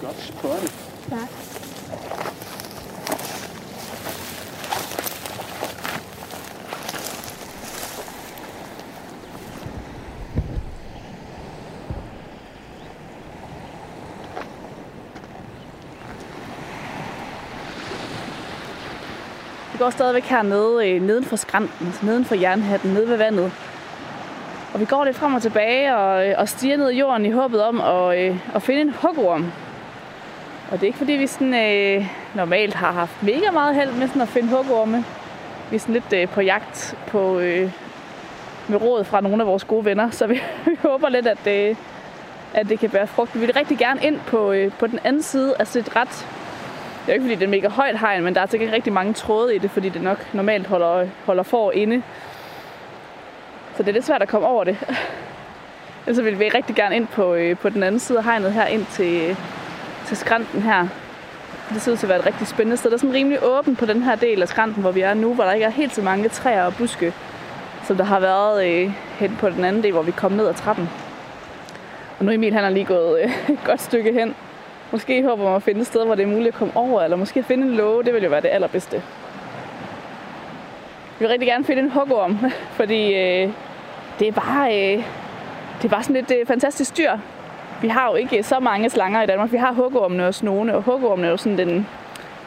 Godt 0.00 0.16
spottet. 0.16 0.85
Vi 19.76 19.78
går 19.78 19.90
stadigvæk 19.90 20.24
hernede 20.24 20.90
øh, 20.90 21.02
neden 21.02 21.24
for 21.24 21.36
skrænten, 21.36 21.86
altså 21.86 22.06
neden 22.06 22.24
for 22.24 22.34
jernhatten, 22.34 22.90
nede 22.90 23.08
ved 23.08 23.16
vandet. 23.16 23.52
Og 24.74 24.80
vi 24.80 24.84
går 24.84 25.04
lidt 25.04 25.16
frem 25.16 25.34
og 25.34 25.42
tilbage 25.42 25.96
og, 25.96 26.28
øh, 26.28 26.34
og 26.38 26.48
stiger 26.48 26.76
ned 26.76 26.90
i 26.90 26.98
jorden 26.98 27.26
i 27.26 27.30
håbet 27.30 27.62
om 27.62 27.80
at, 27.80 28.18
øh, 28.18 28.38
at 28.54 28.62
finde 28.62 28.80
en 28.80 28.94
hugorm. 29.02 29.52
Og 30.70 30.72
det 30.72 30.82
er 30.82 30.86
ikke 30.86 30.98
fordi, 30.98 31.12
vi 31.12 31.26
sådan, 31.26 31.54
øh, 31.54 32.06
normalt 32.34 32.74
har 32.74 32.92
haft 32.92 33.22
mega 33.22 33.50
meget 33.52 33.74
held 33.74 33.92
med 33.92 34.08
sådan 34.08 34.22
at 34.22 34.28
finde 34.28 34.48
hugorme. 34.48 35.04
Vi 35.70 35.76
er 35.76 35.80
sådan 35.80 35.92
lidt 35.92 36.12
øh, 36.12 36.28
på 36.28 36.40
jagt 36.40 36.94
på, 37.06 37.38
øh, 37.38 37.70
med 38.68 38.82
råd 38.82 39.04
fra 39.04 39.20
nogle 39.20 39.42
af 39.42 39.46
vores 39.46 39.64
gode 39.64 39.84
venner, 39.84 40.10
så 40.10 40.26
vi, 40.26 40.34
vi 40.66 40.76
håber 40.82 41.08
lidt, 41.08 41.26
at, 41.26 41.46
øh, 41.46 41.76
at 42.54 42.68
det 42.68 42.78
kan 42.78 42.90
bære 42.90 43.06
frugt. 43.06 43.34
Vi 43.34 43.40
vil 43.40 43.52
rigtig 43.52 43.78
gerne 43.78 44.00
ind 44.02 44.20
på, 44.26 44.52
øh, 44.52 44.72
på 44.72 44.86
den 44.86 44.98
anden 45.04 45.22
side 45.22 45.50
af 45.54 45.56
altså 45.58 45.78
et 45.78 45.96
ret 45.96 46.26
det 47.06 47.12
er 47.12 47.14
ikke 47.14 47.24
fordi, 47.24 47.34
det 47.34 47.44
er 47.44 47.48
mega 47.48 47.68
højt 47.68 47.98
hegn, 47.98 48.24
men 48.24 48.34
der 48.34 48.40
er 48.40 48.42
altså 48.42 48.52
sikkert 48.52 48.72
rigtig 48.72 48.92
mange 48.92 49.12
tråde 49.12 49.54
i 49.54 49.58
det, 49.58 49.70
fordi 49.70 49.88
det 49.88 50.02
nok 50.02 50.34
normalt 50.34 50.66
holder, 50.66 51.06
holder 51.24 51.42
for 51.42 51.72
inde. 51.72 52.02
Så 53.76 53.82
det 53.82 53.88
er 53.88 53.92
lidt 53.92 54.04
svært 54.04 54.22
at 54.22 54.28
komme 54.28 54.46
over 54.46 54.64
det. 54.64 54.76
Ellers 56.06 56.24
vil 56.24 56.38
vi 56.38 56.48
rigtig 56.48 56.76
gerne 56.76 56.96
ind 56.96 57.06
på, 57.06 57.34
øh, 57.34 57.56
på 57.56 57.68
den 57.68 57.82
anden 57.82 57.98
side 57.98 58.18
af 58.18 58.24
hegnet 58.24 58.52
her, 58.52 58.66
ind 58.66 58.86
til, 58.86 59.14
øh, 59.14 59.36
til 60.06 60.16
skrænten 60.16 60.62
her. 60.62 60.88
Det 61.74 61.82
ser 61.82 61.92
ud 61.92 61.96
til 61.96 62.06
at 62.06 62.08
være 62.08 62.18
et 62.18 62.26
rigtig 62.26 62.46
spændende 62.46 62.76
sted. 62.76 62.90
Der 62.90 62.96
er 62.96 62.98
sådan 62.98 63.14
rimelig 63.14 63.38
åben 63.44 63.76
på 63.76 63.86
den 63.86 64.02
her 64.02 64.14
del 64.14 64.42
af 64.42 64.48
skrænten, 64.48 64.82
hvor 64.82 64.90
vi 64.90 65.00
er 65.00 65.14
nu, 65.14 65.34
hvor 65.34 65.44
der 65.44 65.52
ikke 65.52 65.66
er 65.66 65.70
helt 65.70 65.94
så 65.94 66.02
mange 66.02 66.28
træer 66.28 66.64
og 66.64 66.74
buske, 66.74 67.12
som 67.84 67.96
der 67.96 68.04
har 68.04 68.20
været 68.20 68.66
øh, 68.66 68.92
hen 69.18 69.36
på 69.40 69.50
den 69.50 69.64
anden 69.64 69.82
del, 69.82 69.92
hvor 69.92 70.02
vi 70.02 70.10
kom 70.10 70.32
ned 70.32 70.46
ad 70.46 70.54
trappen. 70.54 70.88
Og 72.18 72.24
nu 72.24 72.30
Emil 72.32 72.54
han 72.54 72.62
har 72.62 72.70
lige 72.70 72.84
gået 72.84 73.20
øh, 73.22 73.30
et 73.54 73.64
godt 73.64 73.82
stykke 73.82 74.12
hen 74.12 74.34
Måske 74.92 75.24
håber 75.24 75.44
man 75.44 75.54
at 75.54 75.62
finde 75.62 75.80
et 75.80 75.86
sted, 75.86 76.04
hvor 76.04 76.14
det 76.14 76.22
er 76.22 76.26
muligt 76.26 76.48
at 76.48 76.54
komme 76.54 76.76
over, 76.76 77.02
eller 77.02 77.16
måske 77.16 77.42
finde 77.42 77.66
en 77.66 77.74
låge, 77.74 78.04
det 78.04 78.14
vil 78.14 78.22
jo 78.22 78.30
være 78.30 78.40
det 78.40 78.48
allerbedste. 78.48 79.02
Vi 81.18 81.24
vil 81.24 81.28
rigtig 81.28 81.48
gerne 81.48 81.64
finde 81.64 81.82
en 81.82 81.90
hugorm, 81.90 82.38
fordi 82.78 83.14
øh, 83.14 83.50
det 84.18 84.28
er 84.28 84.32
bare, 84.32 84.94
øh, 84.94 85.04
det 85.82 85.84
er 85.84 85.88
bare 85.88 86.02
sådan 86.02 86.16
et 86.16 86.30
øh, 86.40 86.46
fantastisk 86.46 86.96
dyr. 86.96 87.12
Vi 87.82 87.88
har 87.88 88.10
jo 88.10 88.14
ikke 88.14 88.42
så 88.42 88.60
mange 88.60 88.90
slanger 88.90 89.22
i 89.22 89.26
Danmark. 89.26 89.52
Vi 89.52 89.56
har 89.56 89.72
hugormene 89.72 90.26
og 90.26 90.34
snone, 90.34 90.74
og 90.76 90.82
hugormene 90.82 91.26
er 91.26 91.30
jo 91.30 91.36
sådan 91.36 91.58
den, 91.58 91.86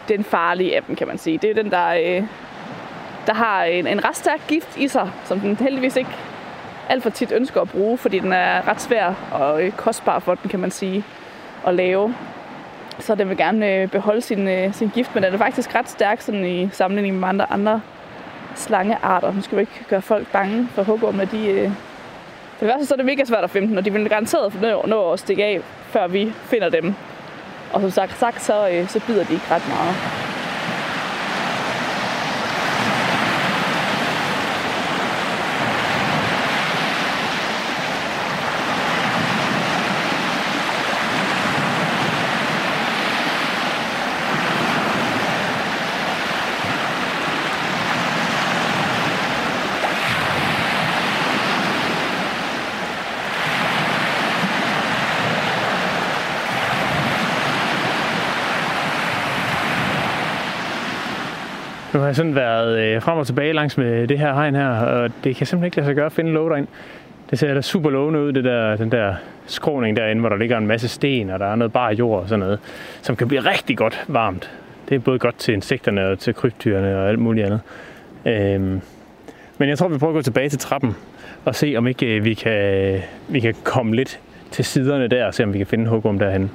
den 0.07 0.23
farlige 0.23 0.75
af 0.75 0.83
dem, 0.83 0.95
kan 0.95 1.07
man 1.07 1.17
sige. 1.17 1.37
Det 1.37 1.49
er 1.49 1.53
den, 1.53 1.71
der, 1.71 1.87
øh, 1.87 2.23
der 3.27 3.33
har 3.33 3.63
en, 3.63 3.87
en 3.87 4.05
ret 4.05 4.15
stærk 4.15 4.41
gift 4.47 4.77
i 4.77 4.87
sig, 4.87 5.11
som 5.25 5.39
den 5.39 5.55
heldigvis 5.55 5.95
ikke 5.95 6.09
alt 6.89 7.03
for 7.03 7.09
tit 7.09 7.31
ønsker 7.31 7.61
at 7.61 7.69
bruge, 7.69 7.97
fordi 7.97 8.19
den 8.19 8.33
er 8.33 8.67
ret 8.67 8.81
svær 8.81 9.13
og 9.31 9.63
øh, 9.63 9.71
kostbar 9.71 10.19
for 10.19 10.35
den, 10.35 10.49
kan 10.49 10.59
man 10.59 10.71
sige 10.71 11.03
at 11.67 11.73
lave. 11.73 12.15
Så 12.99 13.15
den 13.15 13.29
vil 13.29 13.37
gerne 13.37 13.75
øh, 13.75 13.87
beholde 13.87 14.21
sin, 14.21 14.47
øh, 14.47 14.73
sin 14.73 14.89
gift, 14.89 15.15
men 15.15 15.23
den 15.23 15.33
er 15.33 15.37
faktisk 15.37 15.75
ret 15.75 15.89
stærk 15.89 16.21
sådan 16.21 16.45
i 16.45 16.69
sammenligning 16.71 17.19
med 17.19 17.27
andre, 17.27 17.51
andre 17.51 17.81
slangearter. 18.55 19.33
Nu 19.33 19.41
skal 19.41 19.57
vi 19.57 19.61
ikke 19.61 19.85
gøre 19.89 20.01
folk 20.01 20.31
bange 20.31 20.67
for 20.71 20.83
hugormene. 20.83 21.29
De, 21.31 21.47
øh... 21.47 21.71
For 22.57 22.65
det 22.65 22.67
værste 22.67 22.85
så 22.85 22.93
er 22.93 22.97
det 22.97 23.05
mega 23.05 23.25
svært 23.25 23.43
at 23.43 23.49
finde 23.49 23.67
dem, 23.67 23.77
og 23.77 23.85
de 23.85 23.93
vil 23.93 24.09
garanteret 24.09 24.61
nå, 24.61 24.83
nå 24.87 25.11
at 25.11 25.19
stikke 25.19 25.45
af, 25.45 25.61
før 25.89 26.07
vi 26.07 26.33
finder 26.43 26.69
dem. 26.69 26.93
Og 27.73 27.81
som 27.81 27.91
sagt, 27.91 28.19
sagt 28.19 28.41
så, 28.41 28.69
øh, 28.69 28.87
så 28.87 29.01
bider 29.07 29.23
de 29.23 29.33
ikke 29.33 29.45
ret 29.51 29.67
meget. 29.67 29.95
Nu 61.93 61.99
har 61.99 62.07
jeg 62.07 62.15
sådan 62.15 62.35
været 62.35 62.79
øh, 62.79 63.01
frem 63.01 63.17
og 63.17 63.25
tilbage 63.25 63.53
langs 63.53 63.77
med 63.77 64.07
det 64.07 64.19
her 64.19 64.33
hegn 64.33 64.55
her, 64.55 64.69
og 64.69 65.11
det 65.23 65.35
kan 65.35 65.47
simpelthen 65.47 65.65
ikke 65.65 65.77
lade 65.77 65.85
sig 65.85 65.95
gøre 65.95 66.05
at 66.05 66.11
finde 66.11 66.31
låg 66.31 66.57
ind. 66.57 66.67
Det 67.29 67.39
ser 67.39 67.53
da 67.53 67.61
super 67.61 67.89
lovende 67.89 68.19
ud, 68.19 68.33
det 68.33 68.43
der, 68.43 68.75
den 68.75 68.91
der 68.91 69.15
skråning 69.45 69.97
derinde, 69.97 70.19
hvor 70.19 70.29
der 70.29 70.37
ligger 70.37 70.57
en 70.57 70.67
masse 70.67 70.87
sten, 70.87 71.29
og 71.29 71.39
der 71.39 71.45
er 71.45 71.55
noget 71.55 71.73
bare 71.73 71.93
jord 71.93 72.21
og 72.21 72.29
sådan 72.29 72.39
noget, 72.39 72.59
som 73.01 73.15
kan 73.15 73.27
blive 73.27 73.41
rigtig 73.41 73.77
godt 73.77 74.05
varmt. 74.07 74.51
Det 74.89 74.95
er 74.95 74.99
både 74.99 75.19
godt 75.19 75.37
til 75.37 75.53
insekterne 75.53 76.07
og 76.07 76.19
til 76.19 76.33
krybdyrene 76.33 76.97
og 76.97 77.09
alt 77.09 77.19
muligt 77.19 77.45
andet. 77.45 77.61
Øhm, 78.25 78.81
men 79.57 79.69
jeg 79.69 79.77
tror, 79.77 79.87
vi 79.87 79.97
prøver 79.97 80.11
at 80.13 80.17
gå 80.17 80.21
tilbage 80.21 80.49
til 80.49 80.59
trappen 80.59 80.95
og 81.45 81.55
se, 81.55 81.73
om 81.77 81.87
ikke 81.87 82.15
øh, 82.15 82.25
vi 82.25 82.33
kan, 82.33 82.99
vi 83.27 83.39
kan 83.39 83.55
komme 83.63 83.95
lidt 83.95 84.19
til 84.51 84.65
siderne 84.65 85.07
der, 85.07 85.25
og 85.25 85.33
se 85.33 85.43
om 85.43 85.53
vi 85.53 85.57
kan 85.57 85.67
finde 85.67 85.87
hugum 85.87 86.19
derhen. 86.19 86.51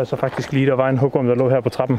Jeg 0.00 0.06
så 0.06 0.16
faktisk 0.16 0.52
lige, 0.52 0.66
der 0.66 0.74
var 0.74 0.88
en 0.88 0.98
hugorm, 0.98 1.26
der 1.26 1.34
lå 1.34 1.48
her 1.48 1.60
på 1.60 1.68
trappen. 1.68 1.98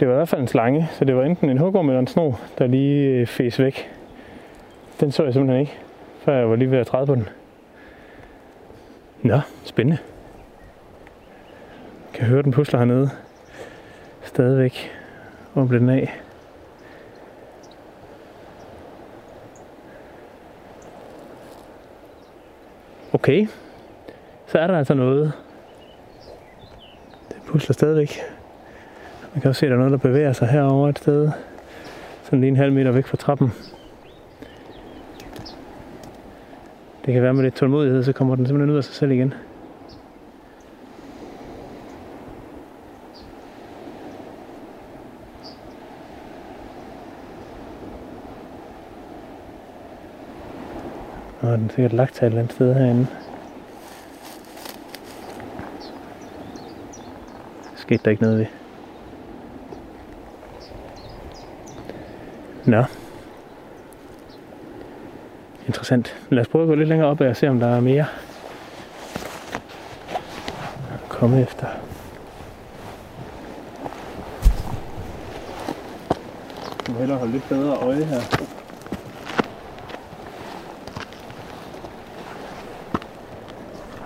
Det 0.00 0.08
var 0.08 0.14
i 0.14 0.16
hvert 0.16 0.28
fald 0.28 0.40
en 0.40 0.48
slange, 0.48 0.88
så 0.92 1.04
det 1.04 1.16
var 1.16 1.24
enten 1.24 1.50
en 1.50 1.58
hugorm 1.58 1.88
eller 1.88 2.00
en 2.00 2.06
sno, 2.06 2.32
der 2.58 2.66
lige 2.66 3.08
øh, 3.08 3.26
fæs 3.26 3.58
væk. 3.58 3.90
Den 5.00 5.12
så 5.12 5.24
jeg 5.24 5.32
simpelthen 5.32 5.60
ikke, 5.60 5.78
før 6.24 6.38
jeg 6.38 6.50
var 6.50 6.56
lige 6.56 6.70
ved 6.70 6.78
at 6.78 6.86
træde 6.86 7.06
på 7.06 7.14
den. 7.14 7.28
Nå, 9.22 9.40
spændende. 9.64 9.98
Jeg 12.12 12.18
kan 12.18 12.26
høre 12.26 12.42
den 12.42 12.52
pusler 12.52 12.78
hernede. 12.78 13.10
Stadigvæk. 14.22 14.90
Hvor 15.52 15.64
blev 15.64 15.80
den 15.80 15.88
af? 15.88 16.20
Okay. 23.12 23.46
Så 24.46 24.58
er 24.58 24.66
der 24.66 24.78
altså 24.78 24.94
noget 24.94 25.32
pusler 27.50 27.72
stadigvæk. 27.72 28.20
Man 29.34 29.40
kan 29.40 29.48
også 29.48 29.58
se, 29.58 29.66
at 29.66 29.70
der 29.70 29.76
er 29.76 29.78
noget, 29.78 29.92
der 29.92 30.08
bevæger 30.08 30.32
sig 30.32 30.48
herover 30.48 30.88
et 30.88 30.98
sted. 30.98 31.30
Sådan 32.22 32.40
lige 32.40 32.48
en 32.48 32.56
halv 32.56 32.72
meter 32.72 32.90
væk 32.90 33.06
fra 33.06 33.16
trappen. 33.16 33.52
Det 37.06 37.14
kan 37.14 37.22
være 37.22 37.34
med 37.34 37.42
lidt 37.42 37.54
tålmodighed, 37.54 38.04
så 38.04 38.12
kommer 38.12 38.36
den 38.36 38.46
simpelthen 38.46 38.70
ud 38.70 38.76
af 38.76 38.84
sig 38.84 38.94
selv 38.94 39.10
igen. 39.10 39.34
Og 51.40 51.58
den 51.58 51.66
er 51.66 51.74
sikkert 51.74 51.92
lagt 51.92 52.14
til 52.14 52.24
et 52.24 52.26
eller 52.26 52.38
andet 52.38 52.54
sted 52.54 52.74
herinde. 52.74 53.06
Skete 57.90 58.04
der 58.04 58.10
ikke 58.10 58.22
noget 58.22 58.38
ved. 58.38 58.46
Nå. 62.64 62.84
Interessant. 65.66 66.16
Lad 66.30 66.40
os 66.40 66.48
prøve 66.48 66.62
at 66.62 66.68
gå 66.68 66.74
lidt 66.74 66.88
længere 66.88 67.08
op 67.08 67.20
og 67.20 67.36
se, 67.36 67.48
om 67.48 67.60
der 67.60 67.66
er 67.66 67.80
mere. 67.80 68.06
Komme 71.08 71.42
efter. 71.42 71.66
Jeg 76.86 76.94
må 76.94 76.98
hellere 76.98 77.18
holde 77.18 77.32
lidt 77.32 77.48
bedre 77.48 77.76
øje 77.76 78.04
her. 78.04 78.20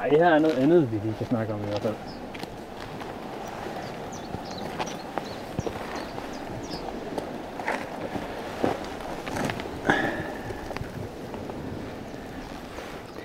Ej, 0.01 0.09
her 0.09 0.27
er 0.27 0.39
noget 0.39 0.59
andet, 0.59 0.93
vi 0.93 0.97
lige 0.97 1.15
kan 1.19 1.27
snakke 1.27 1.55
om 1.55 1.61
i 1.61 1.67
hvert 1.67 1.83
fald. 1.83 2.14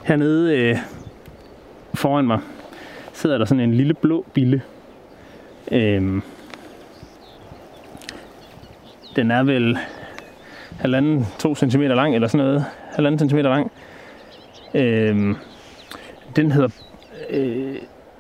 Hernede 0.09 0.57
øh, 0.57 0.77
foran 1.93 2.27
mig 2.27 2.39
sidder 3.13 3.37
der 3.37 3.45
sådan 3.45 3.63
en 3.63 3.73
lille 3.73 3.93
blå 3.93 4.25
bille. 4.33 4.61
Øhm, 5.71 6.21
den 9.15 9.31
er 9.31 9.43
vel 9.43 9.77
halvanden, 10.79 11.25
to 11.39 11.55
centimeter 11.55 11.95
lang, 11.95 12.15
eller 12.15 12.27
sådan 12.27 12.45
noget. 12.45 12.65
Halvanden 12.95 13.19
centimeter 13.19 13.49
lang. 13.49 13.71
Øhm, 14.73 15.35
den 16.35 16.51
hedder, 16.51 16.69
øh, 17.29 17.75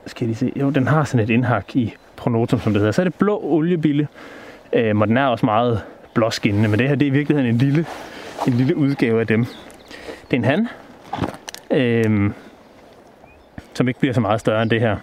skal 0.05 0.25
jeg 0.25 0.27
lige 0.27 0.35
se, 0.35 0.53
jo, 0.59 0.69
den 0.69 0.87
har 0.87 1.03
sådan 1.03 1.23
et 1.23 1.29
indhak 1.29 1.75
i 1.75 1.93
pronotum, 2.15 2.59
som 2.59 2.73
det 2.73 2.79
hedder. 2.79 2.91
Så 2.91 3.01
er 3.01 3.03
det 3.03 3.15
blå 3.15 3.39
oliebille, 3.43 4.07
øhm, 4.73 5.01
og 5.01 5.07
den 5.07 5.17
er 5.17 5.25
også 5.25 5.45
meget 5.45 5.81
blåskinnende, 6.13 6.69
men 6.69 6.79
det 6.79 6.87
her 6.87 6.95
det 6.95 7.05
er 7.05 7.11
i 7.11 7.13
virkeligheden 7.13 7.55
en 7.55 7.57
lille, 7.57 7.85
en 8.47 8.53
lille 8.53 8.77
udgave 8.77 9.19
af 9.19 9.27
dem. 9.27 9.45
Det 10.31 10.33
er 10.33 10.37
en 10.37 10.45
han, 10.45 10.67
øhm, 11.79 12.33
som 13.73 13.87
ikke 13.87 13.99
bliver 13.99 14.13
så 14.13 14.21
meget 14.21 14.39
større 14.39 14.61
end 14.61 14.69
det 14.69 14.81
her. 14.81 14.97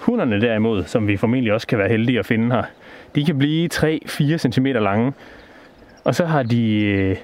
Hunderne 0.00 0.40
derimod, 0.40 0.84
som 0.84 1.08
vi 1.08 1.16
formentlig 1.16 1.52
også 1.52 1.66
kan 1.66 1.78
være 1.78 1.88
heldige 1.88 2.18
at 2.18 2.26
finde 2.26 2.54
her, 2.54 2.62
de 3.14 3.24
kan 3.24 3.38
blive 3.38 3.68
3-4 3.74 4.36
cm 4.36 4.66
lange, 4.66 5.12
og 6.04 6.14
så 6.14 6.24
har 6.24 6.42
de 6.42 6.84
øh, 6.84 7.16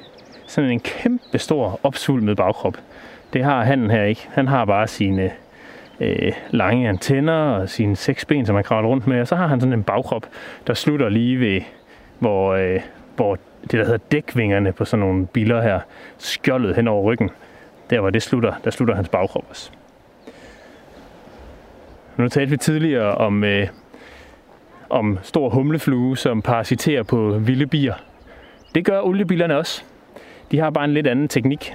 sådan 0.46 0.70
en 0.70 0.80
kæmpe 0.80 1.38
stor 1.38 1.80
opsvulmet 1.82 2.36
bagkrop. 2.36 2.76
Det 3.32 3.44
har 3.44 3.64
han 3.64 3.90
her 3.90 4.04
ikke. 4.04 4.28
Han 4.32 4.48
har 4.48 4.64
bare 4.64 4.86
sine 4.86 5.30
øh, 6.00 6.32
lange 6.50 6.88
antenner 6.88 7.32
og 7.32 7.68
sine 7.68 7.96
seks 7.96 8.24
ben, 8.24 8.46
som 8.46 8.54
han 8.54 8.64
kravler 8.64 8.88
rundt 8.88 9.06
med, 9.06 9.20
og 9.20 9.28
så 9.28 9.36
har 9.36 9.46
han 9.46 9.60
sådan 9.60 9.72
en 9.72 9.82
bagkrop, 9.82 10.26
der 10.66 10.74
slutter 10.74 11.08
lige 11.08 11.40
ved, 11.40 11.60
hvor, 12.18 12.52
øh, 12.52 12.80
hvor 13.16 13.38
det, 13.62 13.72
der 13.72 13.84
hedder 13.84 13.98
dækvingerne 14.12 14.72
på 14.72 14.84
sådan 14.84 15.06
nogle 15.06 15.26
biler 15.26 15.62
her, 15.62 15.80
skjoldet 16.18 16.76
hen 16.76 16.88
over 16.88 17.02
ryggen 17.02 17.30
der 17.90 18.00
hvor 18.00 18.10
det 18.10 18.22
slutter, 18.22 18.54
der 18.64 18.70
slutter 18.70 18.94
hans 18.94 19.08
bagkrop 19.08 19.46
også. 19.50 19.70
Nu 22.16 22.28
talte 22.28 22.50
vi 22.50 22.56
tidligere 22.56 23.14
om, 23.14 23.44
øh, 23.44 23.68
om 24.90 25.18
stor 25.22 25.48
humleflue, 25.48 26.16
som 26.16 26.42
parasiterer 26.42 27.02
på 27.02 27.38
vilde 27.38 27.66
bier. 27.66 27.94
Det 28.74 28.84
gør 28.84 29.00
oliebillerne 29.00 29.56
også. 29.56 29.82
De 30.50 30.58
har 30.58 30.70
bare 30.70 30.84
en 30.84 30.94
lidt 30.94 31.06
anden 31.06 31.28
teknik. 31.28 31.74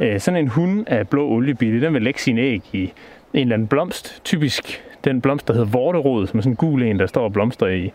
Øh, 0.00 0.20
sådan 0.20 0.40
en 0.40 0.48
hund 0.48 0.84
af 0.88 1.08
blå 1.08 1.28
oliebille, 1.28 1.86
den 1.86 1.94
vil 1.94 2.02
lægge 2.02 2.20
sine 2.20 2.40
æg 2.40 2.62
i 2.72 2.92
en 3.34 3.40
eller 3.40 3.54
anden 3.54 3.68
blomst. 3.68 4.24
Typisk 4.24 4.84
den 5.04 5.20
blomst, 5.20 5.48
der 5.48 5.54
hedder 5.54 5.68
vorterod, 5.70 6.26
som 6.26 6.38
er 6.38 6.42
sådan 6.42 6.52
en 6.52 6.56
gul 6.56 6.82
en, 6.82 6.98
der 6.98 7.06
står 7.06 7.24
og 7.24 7.32
blomster 7.32 7.66
i 7.66 7.92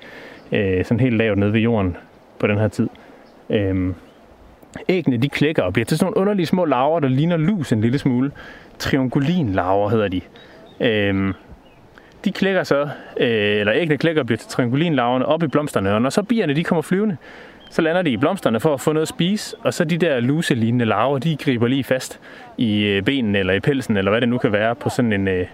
øh, 0.51 0.85
sådan 0.85 0.99
helt 0.99 1.17
lavt 1.17 1.37
nede 1.37 1.53
ved 1.53 1.59
jorden 1.59 1.97
på 2.39 2.47
den 2.47 2.57
her 2.57 2.67
tid. 2.67 2.89
Øh, 3.49 3.93
æggene 4.89 5.17
de 5.17 5.29
klækker 5.29 5.63
og 5.63 5.73
bliver 5.73 5.85
til 5.85 5.97
sådan 5.97 6.05
nogle 6.05 6.21
underlige 6.21 6.45
små 6.45 6.65
laver, 6.65 6.99
der 6.99 7.07
ligner 7.07 7.37
lus 7.37 7.71
en 7.71 7.81
lille 7.81 7.99
smule. 7.99 8.31
Triangulin-laver 8.79 9.89
hedder 9.89 10.07
de. 10.07 10.21
Øhm, 10.79 11.33
de 12.25 12.31
klækker 12.31 12.63
så, 12.63 12.89
øh, 13.17 13.59
eller 13.59 13.73
æggene 13.75 13.97
klækker 13.97 14.21
og 14.21 14.25
bliver 14.25 14.37
til 14.37 14.49
triangulinlarverne 14.49 15.25
op 15.25 15.43
i 15.43 15.47
blomsterne, 15.47 15.93
og 15.93 16.01
når 16.01 16.09
så 16.09 16.23
bierne 16.23 16.53
de 16.53 16.63
kommer 16.63 16.81
flyvende, 16.81 17.17
så 17.69 17.81
lander 17.81 18.01
de 18.01 18.09
i 18.09 18.17
blomsterne 18.17 18.59
for 18.59 18.73
at 18.73 18.81
få 18.81 18.93
noget 18.93 19.01
at 19.01 19.07
spise, 19.07 19.55
og 19.63 19.73
så 19.73 19.83
de 19.83 19.97
der 19.97 20.19
luselignende 20.19 20.85
larver, 20.85 21.19
de 21.19 21.37
griber 21.37 21.67
lige 21.67 21.83
fast 21.83 22.19
i 22.57 22.83
øh, 22.83 23.03
benene 23.03 23.39
eller 23.39 23.53
i 23.53 23.59
pelsen, 23.59 23.97
eller 23.97 24.11
hvad 24.11 24.21
det 24.21 24.29
nu 24.29 24.37
kan 24.37 24.51
være, 24.51 24.75
på 24.75 24.89
sådan 24.89 25.13
en, 25.13 25.27
øh, 25.27 25.47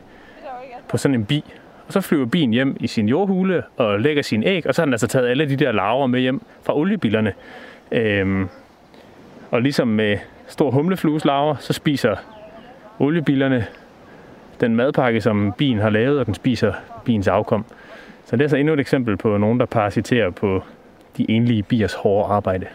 på 0.89 0.97
sådan 0.97 1.15
en 1.15 1.25
bi. 1.25 1.43
Og 1.87 1.93
så 1.93 2.01
flyver 2.01 2.25
bien 2.25 2.51
hjem 2.51 2.77
i 2.79 2.87
sin 2.87 3.09
jordhule 3.09 3.63
og 3.77 3.99
lægger 3.99 4.23
sin 4.23 4.43
æg, 4.43 4.67
og 4.67 4.75
så 4.75 4.81
har 4.81 4.85
den 4.85 4.93
altså 4.93 5.07
taget 5.07 5.27
alle 5.27 5.49
de 5.49 5.55
der 5.55 5.71
larver 5.71 6.07
med 6.07 6.19
hjem 6.19 6.41
fra 6.63 6.77
oliebillerne. 6.77 7.33
Øhm, 7.91 8.49
og 9.53 9.61
ligesom 9.61 9.87
med 9.87 10.17
stor 10.47 10.71
humleflueslarver, 10.71 11.55
så 11.55 11.73
spiser 11.73 12.15
oliebillerne 12.99 13.65
den 14.59 14.75
madpakke, 14.75 15.21
som 15.21 15.53
bien 15.57 15.79
har 15.79 15.89
lavet, 15.89 16.19
og 16.19 16.25
den 16.25 16.33
spiser 16.33 16.73
biens 17.05 17.27
afkom. 17.27 17.65
Så 18.25 18.35
det 18.35 18.43
er 18.43 18.47
så 18.47 18.55
endnu 18.57 18.73
et 18.73 18.79
eksempel 18.79 19.17
på 19.17 19.37
nogen, 19.37 19.59
der 19.59 19.65
parasiterer 19.65 20.29
på 20.29 20.63
de 21.17 21.31
enlige 21.31 21.63
biers 21.63 21.93
hårde 21.93 22.33
arbejde. 22.33 22.65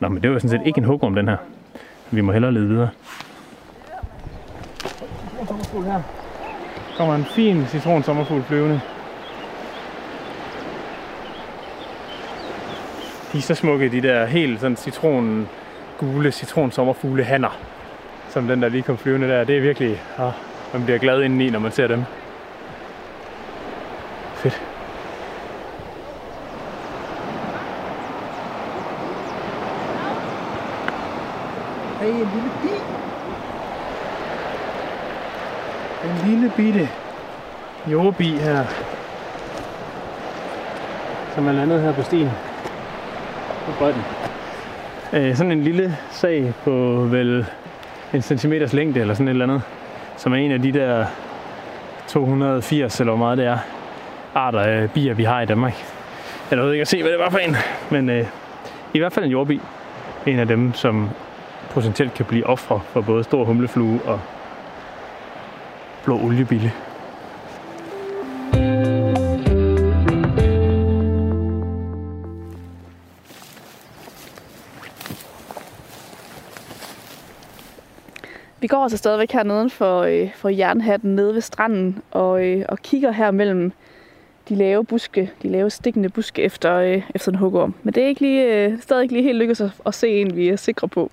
Nå, 0.00 0.08
men 0.08 0.22
det 0.22 0.30
var 0.30 0.38
sådan 0.38 0.50
set 0.50 0.66
ikke 0.66 0.78
en 0.78 0.84
hugorm, 0.84 1.14
den 1.14 1.28
her. 1.28 1.36
Vi 2.10 2.20
må 2.20 2.32
hellere 2.32 2.52
lede 2.52 2.68
videre. 2.68 2.88
kommer 6.96 7.14
en 7.14 7.24
fin 7.24 7.66
citron 7.66 8.02
sommerfugl 8.02 8.42
flyvende. 8.42 8.80
De 13.34 13.38
er 13.38 13.42
så 13.42 13.54
smukke, 13.54 13.88
de 13.88 14.02
der 14.02 14.26
helt 14.26 14.60
sådan 14.60 14.76
citron, 14.76 15.48
gule 15.98 16.32
citronsommerfugle 16.32 17.24
hanner, 17.24 17.58
som 18.30 18.46
den 18.48 18.62
der 18.62 18.68
lige 18.68 18.82
kom 18.82 18.98
flyvende 18.98 19.28
der. 19.28 19.44
Det 19.44 19.56
er 19.56 19.60
virkelig, 19.60 20.02
ah, 20.18 20.32
man 20.72 20.84
bliver 20.84 20.98
glad 20.98 21.22
indeni, 21.22 21.50
når 21.50 21.58
man 21.58 21.72
ser 21.72 21.86
dem. 21.86 22.04
Fedt. 24.34 24.62
Hey, 32.00 32.10
en 32.10 32.16
lille 32.16 32.50
bi. 32.62 32.68
En 36.04 36.30
lille 36.30 36.52
bitte. 36.56 36.88
jordbi 37.86 38.36
her, 38.36 38.64
som 41.34 41.48
er 41.48 41.52
landet 41.52 41.82
her 41.82 41.92
på 41.92 42.02
stien. 42.02 42.30
På 43.64 43.72
bredden. 43.78 44.02
Øh, 45.12 45.36
sådan 45.36 45.52
en 45.52 45.62
lille 45.62 45.96
sag 46.10 46.52
på 46.64 46.70
vel 47.10 47.46
en 48.14 48.22
centimeters 48.22 48.72
længde 48.72 49.00
eller 49.00 49.14
sådan 49.14 49.28
et 49.28 49.30
eller 49.30 49.44
andet, 49.44 49.62
som 50.16 50.32
er 50.32 50.36
en 50.36 50.52
af 50.52 50.62
de 50.62 50.72
der 50.72 51.06
280 52.08 53.00
eller 53.00 53.12
hvor 53.12 53.18
meget 53.18 53.38
det 53.38 53.46
er, 53.46 53.58
arter 54.34 54.60
af 54.60 54.90
bier, 54.90 55.14
vi 55.14 55.24
har 55.24 55.40
i 55.40 55.46
Danmark. 55.46 55.84
Jeg 56.50 56.58
ved 56.58 56.72
ikke 56.72 56.80
at 56.80 56.88
se, 56.88 57.02
hvad 57.02 57.12
det 57.12 57.20
var 57.20 57.30
for 57.30 57.38
en, 57.38 57.56
men 57.90 58.10
øh, 58.10 58.26
i 58.94 58.98
hvert 58.98 59.12
fald 59.12 59.24
en 59.24 59.30
jordbi. 59.30 59.60
En 60.26 60.38
af 60.38 60.46
dem, 60.46 60.74
som 60.74 61.10
potentielt 61.70 62.14
kan 62.14 62.24
blive 62.24 62.46
ofre 62.46 62.80
for 62.86 63.00
både 63.00 63.24
stor 63.24 63.44
humleflue 63.44 64.00
og 64.04 64.20
blå 66.04 66.18
oliebille. 66.20 66.72
Går 78.74 78.82
altså 78.82 78.98
stadigvæk 78.98 79.32
hernede 79.32 79.70
for, 79.70 80.00
øh, 80.00 80.34
for 80.34 80.48
jernhatten 80.48 81.14
nede 81.14 81.34
ved 81.34 81.40
stranden 81.40 82.02
og, 82.10 82.44
øh, 82.44 82.64
og 82.68 82.78
kigger 82.78 83.10
her 83.10 83.30
mellem 83.30 83.72
de 84.48 84.54
lave 84.54 84.84
buske, 84.84 85.32
de 85.42 85.48
lave 85.48 85.70
stikkende 85.70 86.08
buske 86.08 86.42
efter, 86.42 86.74
øh, 86.74 87.02
efter 87.14 87.32
en 87.32 87.38
hugorm. 87.38 87.74
Men 87.82 87.94
det 87.94 88.02
er 88.02 88.06
ikke 88.06 88.20
lige, 88.20 88.66
øh, 88.66 88.80
stadig 88.80 89.02
ikke 89.02 89.14
lige 89.14 89.24
helt 89.24 89.38
lykkedes 89.38 89.60
at, 89.60 89.70
at 89.86 89.94
se 89.94 90.08
en, 90.08 90.36
vi 90.36 90.48
er 90.48 90.56
sikre 90.56 90.88
på. 90.88 91.10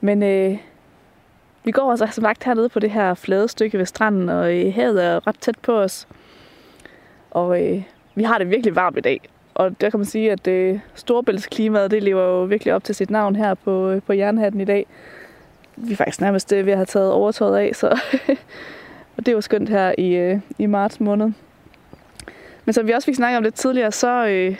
Men 0.00 0.22
øh, 0.22 0.58
vi 1.64 1.70
går 1.70 1.90
altså 1.90 2.08
som 2.12 2.24
sagt 2.24 2.44
hernede 2.44 2.68
på 2.68 2.78
det 2.78 2.90
her 2.90 3.14
flade 3.14 3.48
stykke 3.48 3.78
ved 3.78 3.86
stranden, 3.86 4.28
og 4.28 4.56
øh, 4.56 4.74
havet 4.74 5.04
er 5.04 5.26
ret 5.26 5.38
tæt 5.40 5.58
på 5.62 5.80
os. 5.80 6.08
Og 7.30 7.66
øh, 7.66 7.82
vi 8.14 8.22
har 8.22 8.38
det 8.38 8.50
virkelig 8.50 8.76
varmt 8.76 8.98
i 8.98 9.00
dag. 9.00 9.20
Og 9.54 9.80
der 9.80 9.90
kan 9.90 9.98
man 9.98 10.06
sige, 10.06 10.32
at 10.32 10.46
øh, 10.46 10.78
storbæltsklimaet, 10.94 11.90
det 11.90 12.02
lever 12.02 12.22
jo 12.22 12.42
virkelig 12.42 12.74
op 12.74 12.84
til 12.84 12.94
sit 12.94 13.10
navn 13.10 13.36
her 13.36 13.54
på, 13.54 13.90
øh, 13.90 14.02
på 14.02 14.12
jernhatten 14.12 14.60
i 14.60 14.64
dag 14.64 14.86
vi 15.80 15.92
er 15.92 15.96
faktisk 15.96 16.20
nærmest 16.20 16.52
ved 16.52 16.72
at 16.72 16.76
have 16.76 16.86
taget 16.86 17.12
overtøjet 17.12 17.58
af, 17.58 17.70
så 17.74 17.88
og 19.16 19.26
det 19.26 19.34
var 19.34 19.40
skønt 19.40 19.68
her 19.68 19.94
i, 19.98 20.14
øh, 20.14 20.40
i 20.58 20.66
marts 20.66 21.00
måned. 21.00 21.32
Men 22.64 22.72
som 22.72 22.86
vi 22.86 22.92
også 22.92 23.06
fik 23.06 23.14
snakket 23.14 23.36
om 23.36 23.42
lidt 23.42 23.54
tidligere, 23.54 23.92
så, 23.92 24.26
øh, 24.26 24.56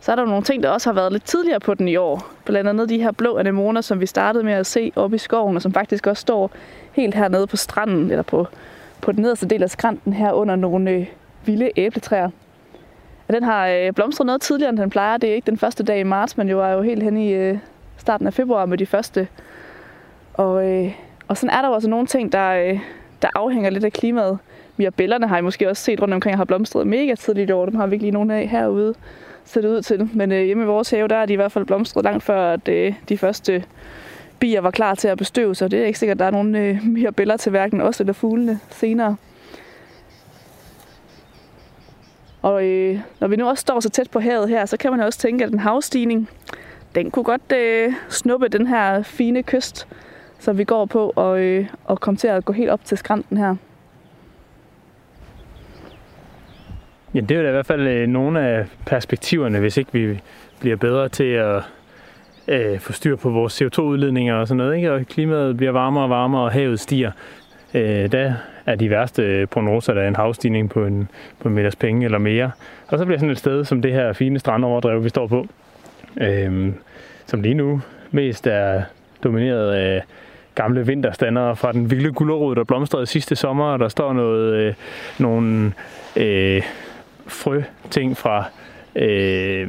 så 0.00 0.12
er 0.12 0.16
der 0.16 0.24
nogle 0.24 0.42
ting, 0.42 0.62
der 0.62 0.70
også 0.70 0.88
har 0.88 0.94
været 0.94 1.12
lidt 1.12 1.24
tidligere 1.24 1.60
på 1.60 1.74
den 1.74 1.88
i 1.88 1.96
år. 1.96 2.32
Blandt 2.44 2.68
andet 2.68 2.88
de 2.88 3.02
her 3.02 3.10
blå 3.10 3.36
anemoner, 3.36 3.80
som 3.80 4.00
vi 4.00 4.06
startede 4.06 4.44
med 4.44 4.52
at 4.52 4.66
se 4.66 4.92
oppe 4.96 5.16
i 5.16 5.18
skoven, 5.18 5.56
og 5.56 5.62
som 5.62 5.72
faktisk 5.72 6.06
også 6.06 6.20
står 6.20 6.50
helt 6.92 7.14
hernede 7.14 7.46
på 7.46 7.56
stranden, 7.56 8.10
eller 8.10 8.22
på, 8.22 8.46
på 9.00 9.12
den 9.12 9.22
nederste 9.22 9.46
del 9.46 9.62
af 9.62 9.70
skrænten 9.70 10.12
her 10.12 10.32
under 10.32 10.56
nogle 10.56 10.90
øh, 10.90 11.06
vilde 11.44 11.70
æbletræer. 11.76 12.30
Og 13.28 13.34
den 13.34 13.42
har 13.42 13.68
øh, 13.68 13.92
blomstret 13.92 14.26
noget 14.26 14.40
tidligere, 14.40 14.70
end 14.70 14.78
den 14.78 14.90
plejer. 14.90 15.16
Det 15.16 15.30
er 15.30 15.34
ikke 15.34 15.46
den 15.46 15.58
første 15.58 15.84
dag 15.84 16.00
i 16.00 16.02
marts, 16.02 16.36
men 16.36 16.48
jo 16.48 16.60
er 16.60 16.68
jo 16.68 16.82
helt 16.82 17.02
hen 17.02 17.16
i 17.16 17.32
øh, 17.32 17.58
starten 17.96 18.26
af 18.26 18.34
februar 18.34 18.66
med 18.66 18.78
de 18.78 18.86
første 18.86 19.28
og, 20.36 20.68
øh, 20.68 20.92
og 21.28 21.36
sådan 21.36 21.56
er 21.56 21.62
der 21.62 21.68
jo 21.68 21.74
også 21.74 21.88
nogle 21.88 22.06
ting, 22.06 22.32
der, 22.32 22.50
øh, 22.50 22.80
der 23.22 23.28
afhænger 23.34 23.70
lidt 23.70 23.84
af 23.84 23.92
klimaet. 23.92 24.38
Mirabellerne 24.76 25.28
har 25.28 25.38
I 25.38 25.40
måske 25.40 25.70
også 25.70 25.82
set 25.82 26.02
rundt 26.02 26.14
omkring 26.14 26.36
har 26.36 26.44
blomstret 26.44 26.86
mega 26.86 27.14
tidligt 27.14 27.50
i 27.50 27.52
år. 27.52 27.66
Dem 27.66 27.74
har 27.74 27.86
vi 27.86 27.94
ikke 27.94 28.04
lige 28.04 28.12
nogen 28.12 28.30
af 28.30 28.48
herude 28.48 28.94
det 29.54 29.64
ud 29.64 29.82
til. 29.82 30.10
Men 30.12 30.32
øh, 30.32 30.44
hjemme 30.44 30.62
i 30.62 30.66
vores 30.66 30.90
have, 30.90 31.08
der 31.08 31.16
er 31.16 31.26
de 31.26 31.32
i 31.32 31.36
hvert 31.36 31.52
fald 31.52 31.64
blomstret 31.64 32.04
langt 32.04 32.24
før, 32.24 32.52
at 32.52 32.68
øh, 32.68 32.94
de 33.08 33.18
første 33.18 33.64
bier 34.38 34.60
var 34.60 34.70
klar 34.70 34.94
til 34.94 35.08
at 35.08 35.18
bestøve 35.18 35.54
sig. 35.54 35.70
Det 35.70 35.80
er 35.80 35.86
ikke 35.86 35.98
sikkert, 35.98 36.14
at 36.14 36.18
der 36.18 36.24
er 36.24 36.30
nogen 36.30 36.54
øh, 36.54 36.84
mirabeller 36.84 37.36
til 37.36 37.50
hverken 37.50 37.80
os 37.80 38.00
eller 38.00 38.12
fuglene 38.12 38.60
senere. 38.70 39.16
Og 42.42 42.64
øh, 42.64 43.00
når 43.20 43.28
vi 43.28 43.36
nu 43.36 43.48
også 43.48 43.60
står 43.60 43.80
så 43.80 43.90
tæt 43.90 44.10
på 44.10 44.20
havet 44.20 44.48
her, 44.48 44.66
så 44.66 44.76
kan 44.76 44.90
man 44.90 45.00
også 45.00 45.18
tænke, 45.18 45.44
at 45.44 45.50
den 45.50 45.58
havstigning, 45.58 46.28
den 46.94 47.10
kunne 47.10 47.24
godt 47.24 47.52
øh, 47.52 47.92
snuppe 48.08 48.48
den 48.48 48.66
her 48.66 49.02
fine 49.02 49.42
kyst 49.42 49.88
så 50.38 50.52
vi 50.52 50.64
går 50.64 50.84
på, 50.84 51.12
og, 51.16 51.40
øh, 51.40 51.66
og 51.84 52.00
kommer 52.00 52.18
til 52.18 52.28
at 52.28 52.44
gå 52.44 52.52
helt 52.52 52.70
op 52.70 52.84
til 52.84 52.98
skrænten 52.98 53.36
her. 53.36 53.56
Ja, 57.14 57.20
det 57.20 57.36
er 57.36 57.42
da 57.42 57.48
i 57.48 57.52
hvert 57.52 57.66
fald 57.66 57.86
øh, 57.86 58.08
nogle 58.08 58.40
af 58.40 58.66
perspektiverne, 58.86 59.60
hvis 59.60 59.76
ikke 59.76 59.92
vi 59.92 60.20
bliver 60.60 60.76
bedre 60.76 61.08
til 61.08 61.24
at 61.24 61.62
øh, 62.48 62.78
få 62.78 62.92
styr 62.92 63.16
på 63.16 63.30
vores 63.30 63.62
CO2-udledninger 63.62 64.34
og 64.34 64.48
sådan 64.48 64.56
noget, 64.56 64.76
ikke? 64.76 64.92
og 64.92 65.06
klimaet 65.06 65.56
bliver 65.56 65.72
varmere 65.72 66.04
og 66.04 66.10
varmere, 66.10 66.42
og 66.42 66.52
havet 66.52 66.80
stiger. 66.80 67.10
Øh, 67.74 68.12
der 68.12 68.34
er 68.66 68.74
de 68.74 68.90
værste 68.90 69.22
øh, 69.22 69.46
prognoser, 69.46 69.94
der 69.94 70.02
er 70.02 70.08
en 70.08 70.16
havstigning 70.16 70.70
på 70.70 70.84
en, 70.84 71.08
på 71.40 71.48
en 71.48 71.54
meters 71.54 71.76
penge 71.76 72.04
eller 72.04 72.18
mere. 72.18 72.50
Og 72.88 72.98
så 72.98 73.04
bliver 73.04 73.18
sådan 73.18 73.30
et 73.30 73.38
sted 73.38 73.64
som 73.64 73.82
det 73.82 73.92
her 73.92 74.12
fine 74.12 74.38
strandoverdrev, 74.38 75.04
vi 75.04 75.08
står 75.08 75.26
på, 75.26 75.46
øh, 76.20 76.72
som 77.26 77.42
lige 77.42 77.54
nu 77.54 77.80
mest 78.10 78.46
er 78.46 78.82
domineret 79.24 79.72
af 79.72 80.02
gamle 80.56 80.86
vinterstandere 80.86 81.56
fra 81.56 81.72
den 81.72 81.90
vilde 81.90 82.12
gulerod, 82.12 82.56
der 82.56 82.64
blomstrede 82.64 83.06
sidste 83.06 83.36
sommer, 83.36 83.64
og 83.64 83.78
der 83.78 83.88
står 83.88 84.12
noget, 84.12 84.54
øh, 84.54 84.74
nogle 85.18 85.72
øh, 86.16 86.62
frø 87.26 87.62
ting 87.90 88.16
fra, 88.16 88.44
øh, 88.96 89.68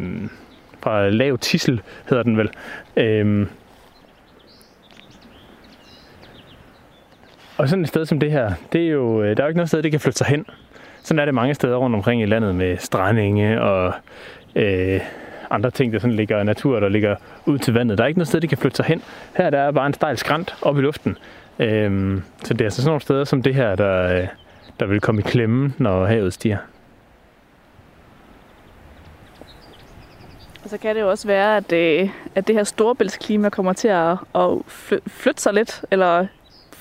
fra 0.84 1.10
lav 1.10 1.38
tissel, 1.38 1.82
hedder 2.10 2.24
den 2.24 2.38
vel. 2.38 2.50
Øh, 2.98 3.48
og 7.58 7.70
sådan 7.70 7.84
et 7.84 7.90
sted 7.90 8.06
som 8.06 8.20
det 8.20 8.32
her, 8.32 8.52
det 8.74 8.88
er 8.88 8.92
jo, 8.92 9.24
øh, 9.24 9.38
der 9.38 9.44
er 9.44 9.48
jo 9.48 9.50
ikke 9.50 9.58
noget 9.58 9.70
sted, 9.70 9.84
det 9.84 9.92
kan 9.92 10.00
flytte 10.00 10.18
sig 10.18 10.28
hen. 10.28 10.46
Sådan 11.04 11.20
er 11.20 11.26
det 11.26 11.34
mange 11.34 11.54
steder 11.54 11.76
rundt 11.76 11.96
omkring 11.96 12.22
i 12.22 12.26
landet 12.26 12.56
med 12.56 12.78
strandinge 12.78 13.62
og 13.62 13.94
øh, 14.56 15.02
andre 15.50 15.72
ting, 15.72 15.94
der 15.94 16.00
sådan 16.00 16.16
ligger 16.16 16.44
natur, 16.44 16.80
der 16.80 16.90
ligger 16.90 17.16
ud 17.46 17.60
til 17.60 17.74
vandet. 17.74 17.98
Der 17.98 18.04
er 18.04 18.08
ikke 18.08 18.20
noget 18.20 18.28
sted, 18.28 18.42
de 18.42 18.48
kan 18.48 18.58
flytte 18.58 18.76
sig 18.76 18.86
hen. 18.86 19.02
Her 19.38 19.50
der 19.50 19.60
er 19.60 19.72
bare 19.72 19.88
en 19.88 19.94
stejl 19.94 20.18
skrant 20.18 20.56
op 20.62 20.78
i 20.78 20.82
luften. 20.82 21.18
Øhm, 21.60 22.24
så 22.44 22.54
det 22.54 22.62
er 22.62 22.66
altså 22.66 22.82
sådan 22.82 22.90
nogle 22.90 23.02
steder 23.02 23.24
som 23.24 23.42
det 23.42 23.56
her, 23.56 23.76
der, 23.76 24.18
øh, 24.18 24.28
der 24.80 24.86
vil 24.86 25.02
komme 25.02 25.22
i 25.22 25.24
klemme, 25.24 25.74
når 25.78 26.06
havet 26.06 26.34
stiger. 26.34 26.58
Og 30.64 30.70
så 30.70 30.78
kan 30.78 30.96
det 30.96 31.02
jo 31.02 31.10
også 31.10 31.28
være, 31.28 31.58
at, 31.58 31.72
øh, 31.74 32.10
at 32.36 32.48
det 32.48 32.56
her 32.56 32.64
storbæltsklima 32.64 33.50
kommer 33.50 33.74
til 33.74 33.88
at, 33.88 34.18
at 34.36 34.50
flytte 35.08 35.42
sig 35.42 35.54
lidt, 35.54 35.86
eller 35.92 36.26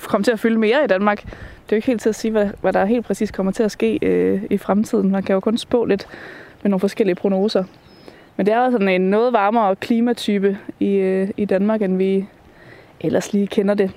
komme 0.05 0.25
til 0.25 0.33
at 0.33 0.41
fylde 0.41 0.59
mere 0.59 0.85
i 0.85 0.87
Danmark. 0.87 1.23
Det 1.23 1.73
er 1.73 1.77
jo 1.77 1.77
ikke 1.77 1.87
helt 1.87 2.01
til 2.01 2.09
at 2.09 2.15
sige, 2.15 2.33
hvad, 2.33 2.49
hvad 2.61 2.73
der 2.73 2.85
helt 2.85 3.07
præcis 3.07 3.31
kommer 3.31 3.53
til 3.53 3.63
at 3.63 3.71
ske 3.71 3.99
øh, 4.03 4.43
i 4.51 4.59
fremtiden. 4.59 5.11
Man 5.11 5.23
kan 5.23 5.35
jo 5.35 5.41
kun 5.41 5.59
spå 5.59 5.85
lidt 5.85 6.07
med 6.63 6.71
nogle 6.71 6.81
forskellige 6.81 7.15
prognoser. 7.15 7.65
Men 8.37 8.47
det 8.47 8.55
er 8.55 8.65
jo 8.65 8.71
sådan 8.71 8.89
en 8.89 9.01
noget 9.01 9.33
varmere 9.33 9.77
klimatype 9.77 10.59
i, 10.81 10.93
øh, 10.95 11.29
i 11.37 11.45
Danmark, 11.45 11.83
end 11.83 11.97
vi 11.97 12.27
ellers 13.01 13.33
lige 13.33 13.47
kender 13.47 13.75
det. 13.75 13.91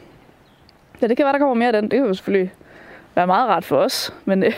Ja, 1.02 1.08
det 1.08 1.17
kan 1.17 1.23
være, 1.23 1.34
der 1.34 1.39
kommer 1.39 1.56
mere 1.56 1.67
af 1.67 1.73
den. 1.73 1.84
Det 1.84 1.97
kan 1.97 2.08
jo 2.08 2.13
selvfølgelig 2.13 2.52
være 3.15 3.28
meget 3.28 3.49
rart 3.49 3.65
for 3.65 3.78
os, 3.78 4.13
men 4.25 4.43
øh, 4.43 4.54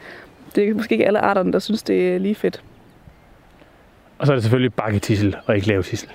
det 0.54 0.68
er 0.68 0.74
måske 0.74 0.92
ikke 0.92 1.06
alle 1.06 1.18
arterne, 1.18 1.52
der 1.52 1.58
synes, 1.58 1.82
det 1.82 2.14
er 2.14 2.18
lige 2.18 2.34
fedt. 2.34 2.62
Og 4.18 4.26
så 4.26 4.32
er 4.32 4.36
det 4.36 4.42
selvfølgelig 4.42 4.74
bakketissel 4.74 5.36
og 5.46 5.56
ikke 5.56 5.68
lavtissel. 5.68 6.10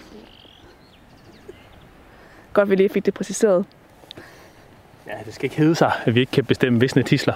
Godt, 2.54 2.70
vi 2.70 2.76
lige 2.76 2.90
fik 2.90 3.06
det 3.06 3.14
præciseret. 3.14 3.66
Ja, 5.08 5.14
det 5.26 5.34
skal 5.34 5.46
ikke 5.46 5.58
hedde 5.58 5.76
sig, 5.76 5.92
at 6.06 6.16
vi 6.16 6.20
ikke 6.20 6.32
kan 6.32 6.46
bestemme 6.46 6.80
visne 6.80 7.04
tisler. 7.04 7.34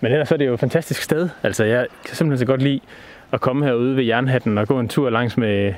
Men 0.00 0.12
ellers 0.12 0.32
er 0.32 0.36
det 0.36 0.46
jo 0.46 0.54
et 0.54 0.60
fantastisk 0.60 1.02
sted. 1.02 1.28
Altså, 1.42 1.64
jeg 1.64 1.86
kan 2.04 2.16
simpelthen 2.16 2.38
så 2.38 2.46
godt 2.46 2.62
lide 2.62 2.80
at 3.32 3.40
komme 3.40 3.64
herude 3.64 3.96
ved 3.96 4.04
Jernhatten 4.04 4.58
og 4.58 4.68
gå 4.68 4.80
en 4.80 4.88
tur 4.88 5.10
langs 5.10 5.36
med, 5.36 5.74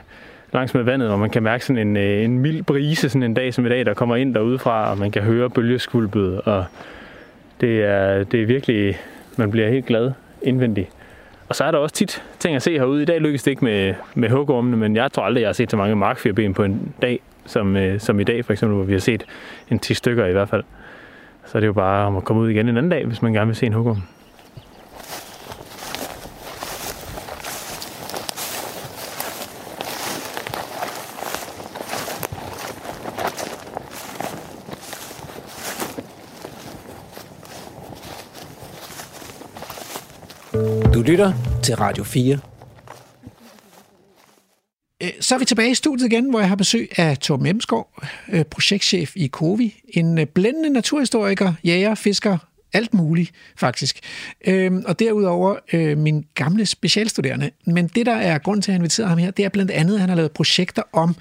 langs 0.52 0.74
med 0.74 0.82
vandet, 0.82 1.08
hvor 1.08 1.16
man 1.16 1.30
kan 1.30 1.42
mærke 1.42 1.64
sådan 1.64 1.88
en, 1.88 1.96
øh, 1.96 2.24
en 2.24 2.38
mild 2.38 2.62
brise 2.62 3.08
sådan 3.08 3.22
en 3.22 3.34
dag 3.34 3.54
som 3.54 3.66
i 3.66 3.68
dag, 3.68 3.86
der 3.86 3.94
kommer 3.94 4.16
ind 4.16 4.34
derudefra, 4.34 4.90
og 4.90 4.98
man 4.98 5.10
kan 5.10 5.22
høre 5.22 5.50
bølgeskulpet, 5.50 6.40
og 6.40 6.64
det 7.60 7.84
er, 7.84 8.24
det 8.24 8.42
er 8.42 8.46
virkelig, 8.46 8.98
man 9.36 9.50
bliver 9.50 9.68
helt 9.68 9.86
glad 9.86 10.12
indvendigt. 10.42 10.88
Og 11.48 11.56
så 11.56 11.64
er 11.64 11.70
der 11.70 11.78
også 11.78 11.94
tit 11.94 12.22
ting 12.38 12.56
at 12.56 12.62
se 12.62 12.78
herude. 12.78 13.02
I 13.02 13.04
dag 13.04 13.20
lykkes 13.20 13.42
det 13.42 13.50
ikke 13.50 13.64
med, 13.64 13.94
med 14.14 14.28
hugormene, 14.30 14.76
men 14.76 14.96
jeg 14.96 15.12
tror 15.12 15.22
aldrig, 15.22 15.40
jeg 15.40 15.48
har 15.48 15.52
set 15.52 15.70
så 15.70 15.76
mange 15.76 15.96
markfirben 15.96 16.54
på 16.54 16.62
en 16.64 16.94
dag, 17.02 17.20
som, 17.46 17.76
øh, 17.76 18.00
som 18.00 18.20
i 18.20 18.24
dag 18.24 18.44
for 18.44 18.52
eksempel, 18.52 18.76
hvor 18.76 18.84
vi 18.84 18.92
har 18.92 19.00
set 19.00 19.24
en 19.70 19.78
10 19.78 19.94
stykker 19.94 20.26
i 20.26 20.32
hvert 20.32 20.48
fald. 20.48 20.64
Så 21.46 21.58
er 21.58 21.60
det 21.60 21.66
jo 21.66 21.72
bare 21.72 22.06
om 22.06 22.16
at 22.16 22.24
komme 22.24 22.42
ud 22.42 22.50
igen 22.50 22.68
en 22.68 22.76
anden 22.76 22.90
dag, 22.90 23.06
hvis 23.06 23.22
man 23.22 23.32
gerne 23.32 23.46
vil 23.46 23.56
se 23.56 23.66
en 23.66 23.72
hugorm. 23.72 24.02
Du 41.02 41.06
lytter 41.06 41.32
til 41.62 41.76
Radio 41.76 42.04
4. 42.04 42.38
Øh, 45.02 45.10
så 45.20 45.34
er 45.34 45.38
vi 45.38 45.44
tilbage 45.44 45.70
i 45.70 45.74
studiet 45.74 46.12
igen, 46.12 46.30
hvor 46.30 46.40
jeg 46.40 46.48
har 46.48 46.56
besøg 46.56 46.90
af 46.96 47.18
Torben 47.18 47.46
Emskov, 47.46 48.02
øh, 48.28 48.44
projektchef 48.44 49.12
i 49.16 49.28
COVI. 49.28 49.80
En 49.88 50.18
øh, 50.18 50.26
blændende 50.26 50.70
naturhistoriker, 50.70 51.52
jæger, 51.64 51.94
fisker, 51.94 52.38
alt 52.72 52.94
muligt 52.94 53.32
faktisk. 53.56 54.00
Øhm, 54.46 54.84
og 54.86 54.98
derudover 54.98 55.56
øh, 55.72 55.98
min 55.98 56.26
gamle 56.34 56.66
specialstuderende. 56.66 57.50
Men 57.66 57.88
det, 57.88 58.06
der 58.06 58.16
er 58.16 58.38
grund 58.38 58.62
til, 58.62 58.70
at 58.70 58.72
jeg 58.72 58.78
inviterede 58.78 59.08
ham 59.08 59.18
her, 59.18 59.30
det 59.30 59.44
er 59.44 59.48
blandt 59.48 59.70
andet, 59.70 59.94
at 59.94 60.00
han 60.00 60.08
har 60.08 60.16
lavet 60.16 60.32
projekter 60.32 60.82
om 60.92 61.16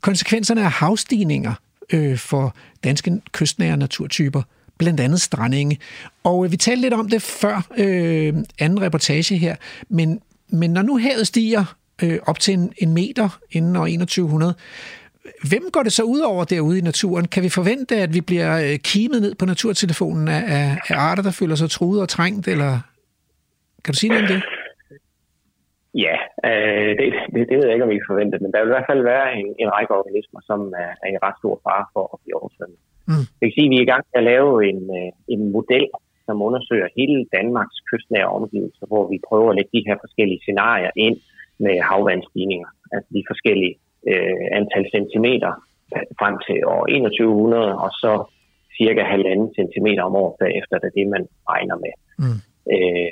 konsekvenserne 0.00 0.64
af 0.64 0.70
havstigninger 0.70 1.54
øh, 1.92 2.18
for 2.18 2.54
danske 2.84 3.20
kystnære 3.32 3.76
naturtyper 3.76 4.42
blandt 4.80 5.00
andet 5.00 5.20
strandinge. 5.20 5.76
Og 6.24 6.44
øh, 6.44 6.52
vi 6.52 6.56
talte 6.56 6.82
lidt 6.82 6.94
om 6.94 7.08
det 7.08 7.22
før 7.42 7.56
øh, 7.84 8.32
anden 8.64 8.82
reportage 8.86 9.36
her, 9.44 9.54
men, 9.88 10.08
men 10.60 10.70
når 10.76 10.82
nu 10.82 10.98
havet 10.98 11.26
stiger 11.26 11.64
øh, 12.02 12.18
op 12.30 12.38
til 12.44 12.54
en, 12.54 12.72
en 12.82 12.90
meter 13.00 13.28
inden 13.56 13.76
år 13.76 13.86
2100, 13.86 14.54
Hvem 15.50 15.64
går 15.74 15.82
det 15.82 15.92
så 15.92 16.02
ud 16.14 16.20
over 16.32 16.44
derude 16.44 16.78
i 16.78 16.88
naturen? 16.90 17.26
Kan 17.34 17.42
vi 17.42 17.48
forvente, 17.48 17.94
at 18.04 18.10
vi 18.16 18.20
bliver 18.20 18.52
øh, 18.66 18.76
kimet 18.90 19.20
ned 19.24 19.34
på 19.40 19.44
naturtelefonen 19.52 20.28
af, 20.28 20.42
af, 20.56 20.66
af 20.90 20.96
arter, 21.08 21.22
der 21.22 21.38
føler 21.40 21.54
sig 21.54 21.70
truet 21.70 22.02
og 22.04 22.08
trængt, 22.08 22.48
eller 22.54 22.72
kan 23.84 23.92
du 23.92 23.98
sige 23.98 24.10
noget 24.10 24.24
om 24.24 24.30
det? 24.34 24.40
Ja, 26.06 26.16
øh, 26.48 26.90
det, 26.98 27.06
det, 27.34 27.40
det 27.48 27.56
ved 27.56 27.66
jeg 27.66 27.74
ikke, 27.74 27.86
om 27.86 27.92
vi 27.94 28.00
kan 28.00 28.12
forvente, 28.12 28.38
men 28.42 28.52
der 28.52 28.60
vil 28.60 28.70
i 28.70 28.76
hvert 28.76 28.90
fald 28.90 29.02
være 29.12 29.26
en, 29.38 29.48
en 29.62 29.70
række 29.76 29.92
organismer, 30.00 30.40
som 30.50 30.60
er, 30.84 30.90
er 31.04 31.10
i 31.14 31.22
ret 31.26 31.36
stor 31.40 31.54
fare 31.66 31.84
for 31.94 32.04
at 32.14 32.18
blive 32.22 32.36
oversvømmet. 32.40 32.80
Mm. 33.08 33.24
Jeg 33.38 33.44
kan 33.46 33.56
sige, 33.56 33.68
at 33.68 33.72
vi 33.72 33.78
er 33.78 33.86
i 33.86 33.92
gang 33.92 34.04
med 34.08 34.18
at 34.20 34.28
lave 34.32 34.50
en, 34.70 34.80
øh, 34.98 35.10
en 35.34 35.42
model, 35.56 35.86
som 36.26 36.42
undersøger 36.48 36.88
hele 36.98 37.18
Danmarks 37.36 37.78
kystnære 37.88 38.34
omgivelser, 38.38 38.86
hvor 38.90 39.04
vi 39.12 39.26
prøver 39.28 39.50
at 39.50 39.56
lægge 39.56 39.76
de 39.76 39.86
her 39.88 39.96
forskellige 40.04 40.42
scenarier 40.44 40.92
ind 40.96 41.16
med 41.64 41.76
havvandstigninger, 41.90 42.70
altså 42.92 43.08
de 43.16 43.22
forskellige 43.30 43.74
øh, 44.10 44.44
antal 44.58 44.84
centimeter 44.96 45.52
frem 46.20 46.34
til 46.46 46.58
år 46.74 46.84
2100, 46.86 47.78
og 47.84 47.90
så 48.02 48.12
cirka 48.78 49.02
halvanden 49.14 49.48
centimeter 49.58 50.02
om 50.02 50.14
året 50.24 50.56
efter, 50.60 50.74
det 50.78 50.88
er 50.88 50.98
det, 51.00 51.08
man 51.16 51.24
regner 51.52 51.76
med. 51.84 51.94
Mm. 52.22 52.38
Øh, 52.74 53.10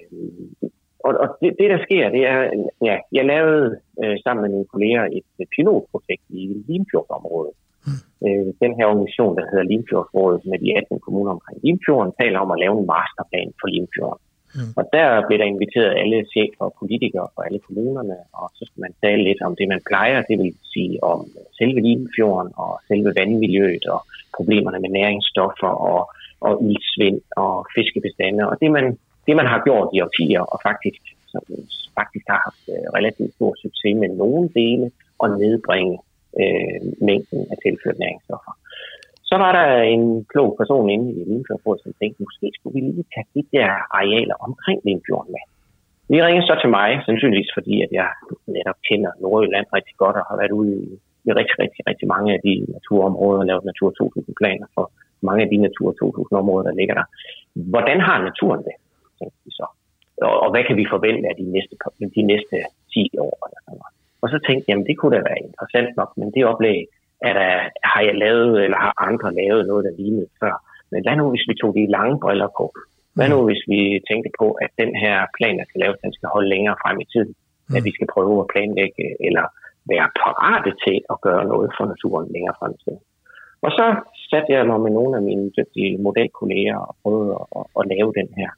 og, 1.06 1.12
og 1.22 1.28
det, 1.40 1.50
det, 1.60 1.68
der 1.74 1.80
sker, 1.86 2.04
det 2.16 2.22
er, 2.34 2.40
ja, 2.88 2.96
jeg 3.16 3.24
lavede 3.32 3.66
øh, 4.02 4.16
sammen 4.24 4.42
med 4.42 4.50
mine 4.54 4.70
kolleger 4.72 5.04
et 5.18 5.48
pilotprojekt 5.54 6.24
i 6.28 6.40
Limfjordsområdet. 6.68 7.54
Øh, 8.26 8.46
den 8.64 8.72
her 8.78 8.86
organisation, 8.92 9.36
der 9.38 9.44
hedder 9.50 9.70
Limfjordsrådet 9.72 10.42
med 10.50 10.58
de 10.62 10.68
18 10.76 11.00
kommuner 11.04 11.30
omkring 11.36 11.58
Limfjorden, 11.66 12.12
taler 12.20 12.38
om 12.44 12.50
at 12.54 12.60
lave 12.64 12.74
en 12.80 12.90
masterplan 12.94 13.50
for 13.60 13.68
Limfjorden. 13.74 14.22
Mm. 14.56 14.72
Og 14.78 14.84
der 14.96 15.08
blev 15.26 15.36
der 15.38 15.52
inviteret 15.54 15.98
alle 16.02 16.18
chefer 16.34 16.64
og 16.68 16.74
politikere 16.80 17.26
fra 17.34 17.46
alle 17.46 17.60
kommunerne, 17.66 18.16
og 18.40 18.46
så 18.56 18.62
skal 18.68 18.80
man 18.80 18.92
tale 19.04 19.22
lidt 19.28 19.40
om 19.46 19.56
det, 19.58 19.66
man 19.68 19.82
plejer, 19.90 20.28
det 20.30 20.36
vil 20.42 20.52
sige 20.74 20.94
om 21.12 21.20
selve 21.58 21.80
Limfjorden 21.88 22.50
og 22.64 22.72
selve 22.88 23.10
vandmiljøet 23.18 23.84
og 23.94 24.00
problemerne 24.36 24.78
med 24.84 24.90
næringsstoffer 25.00 25.72
og, 25.92 26.00
og 26.46 26.52
ildsvind 26.68 27.20
og 27.44 27.66
fiskebestande. 27.76 28.42
Og 28.50 28.54
det 28.62 28.70
man, 28.76 28.86
det, 29.26 29.34
man 29.40 29.48
har 29.52 29.60
gjort 29.66 29.88
i 29.94 30.00
årtier, 30.06 30.42
og 30.52 30.58
faktisk, 30.68 31.02
som, 31.32 31.42
faktisk 31.98 32.26
har 32.32 32.40
haft 32.48 32.64
øh, 32.74 32.86
relativt 32.98 33.32
stor 33.34 33.52
succes 33.64 33.94
med 34.02 34.08
nogle 34.22 34.48
dele, 34.60 34.86
og 35.22 35.28
nedbringe 35.42 35.98
øh, 36.42 36.78
mængden 37.08 37.40
af 37.52 37.56
tilført 37.64 37.98
næringsstoffer. 38.02 38.52
Så 39.30 39.36
var 39.44 39.52
der 39.58 39.68
en 39.94 40.04
klog 40.32 40.50
person 40.60 40.90
inde 40.94 41.08
i 41.18 41.20
Limfjordrådet, 41.30 41.82
som 41.82 41.92
tænkte, 42.00 42.26
måske 42.28 42.46
skulle 42.54 42.74
vi 42.76 42.80
lige 42.80 43.10
tage 43.14 43.28
de 43.34 43.42
der 43.54 43.68
arealer 43.98 44.36
omkring 44.48 44.78
Limfjorden 44.88 45.32
med. 45.36 45.44
Vi 46.12 46.16
ringede 46.26 46.46
så 46.50 46.54
til 46.62 46.70
mig, 46.78 46.88
sandsynligvis 47.06 47.50
fordi, 47.58 47.74
at 47.86 47.90
jeg 48.00 48.08
netop 48.56 48.78
kender 48.88 49.10
Nordjylland 49.22 49.66
rigtig 49.76 49.96
godt 50.02 50.16
og 50.20 50.24
har 50.30 50.36
været 50.40 50.54
ude 50.60 50.72
i, 50.82 50.84
i 51.28 51.30
rigtig, 51.38 51.56
rigtig, 51.62 51.82
rigtig 51.90 52.06
mange 52.14 52.28
af 52.34 52.40
de 52.46 52.52
naturområder 52.76 53.40
og 53.42 53.46
lavet 53.46 53.64
Natur 53.70 53.90
2000-planer 54.00 54.66
for 54.74 54.84
mange 55.28 55.42
af 55.44 55.48
de 55.52 55.56
Natur 55.66 55.88
2000-områder, 56.02 56.64
der 56.68 56.78
ligger 56.80 56.94
der. 57.00 57.06
Hvordan 57.72 57.98
har 58.08 58.18
naturen 58.28 58.62
det, 58.68 58.76
tænkte 59.18 59.38
de 59.44 59.50
så? 59.60 59.66
Og, 60.26 60.34
og 60.42 60.48
hvad 60.50 60.64
kan 60.64 60.76
vi 60.80 60.92
forvente 60.94 61.28
af 61.30 61.36
de 61.40 61.46
næste, 61.54 61.74
de 62.18 62.22
næste 62.32 62.56
10 62.94 63.18
år? 63.26 63.36
Eller 63.46 63.60
sådan 63.64 63.78
noget. 63.80 63.97
Og 64.22 64.28
så 64.32 64.38
tænkte 64.46 64.64
jeg, 64.64 64.72
jamen 64.72 64.86
det 64.88 64.96
kunne 64.98 65.16
da 65.16 65.22
være 65.30 65.44
interessant 65.48 65.90
nok, 66.00 66.10
men 66.20 66.28
det 66.34 66.50
oplæg, 66.52 66.80
er 67.28 67.32
der, 67.40 67.50
har 67.92 68.02
jeg 68.08 68.14
lavet, 68.24 68.54
eller 68.64 68.78
har 68.86 68.94
andre 69.08 69.28
lavet 69.40 69.62
noget, 69.70 69.84
der 69.84 69.98
lignede 70.00 70.28
før. 70.40 70.54
Men 70.92 71.00
hvad 71.04 71.16
nu, 71.16 71.24
hvis 71.30 71.48
vi 71.48 71.54
tog 71.54 71.70
de 71.74 71.94
lange 71.96 72.16
briller 72.24 72.50
på? 72.58 72.64
Hvad 73.16 73.28
nu, 73.28 73.38
hvis 73.48 73.62
vi 73.72 73.80
tænkte 74.10 74.30
på, 74.40 74.46
at 74.64 74.70
den 74.82 74.92
her 75.02 75.16
plan, 75.36 75.58
der 75.58 75.66
skal 75.68 75.80
laves, 75.84 75.98
den 76.04 76.12
skal 76.16 76.28
holde 76.34 76.48
længere 76.54 76.76
frem 76.82 76.96
i 77.04 77.06
tiden? 77.12 77.34
Mm. 77.68 77.76
At 77.76 77.82
vi 77.88 77.92
skal 77.96 78.08
prøve 78.14 78.34
at 78.40 78.50
planlægge, 78.52 79.04
eller 79.26 79.46
være 79.92 80.08
parate 80.22 80.72
til 80.84 80.96
at 81.12 81.16
gøre 81.26 81.44
noget 81.52 81.68
for 81.76 81.84
naturen 81.92 82.28
længere 82.34 82.56
frem 82.58 82.72
i 82.76 82.80
tiden. 82.84 83.02
Og 83.66 83.70
så 83.78 83.86
satte 84.30 84.52
jeg 84.52 84.66
mig 84.66 84.80
med 84.80 84.92
nogle 84.98 85.16
af 85.18 85.22
mine 85.30 85.46
dygtige 85.58 85.98
modelkolleger 86.04 86.78
og 86.88 86.96
prøvede 87.02 87.32
at, 87.40 87.46
at, 87.58 87.64
at 87.78 87.84
lave 87.92 88.10
den 88.20 88.28
her 88.38 88.50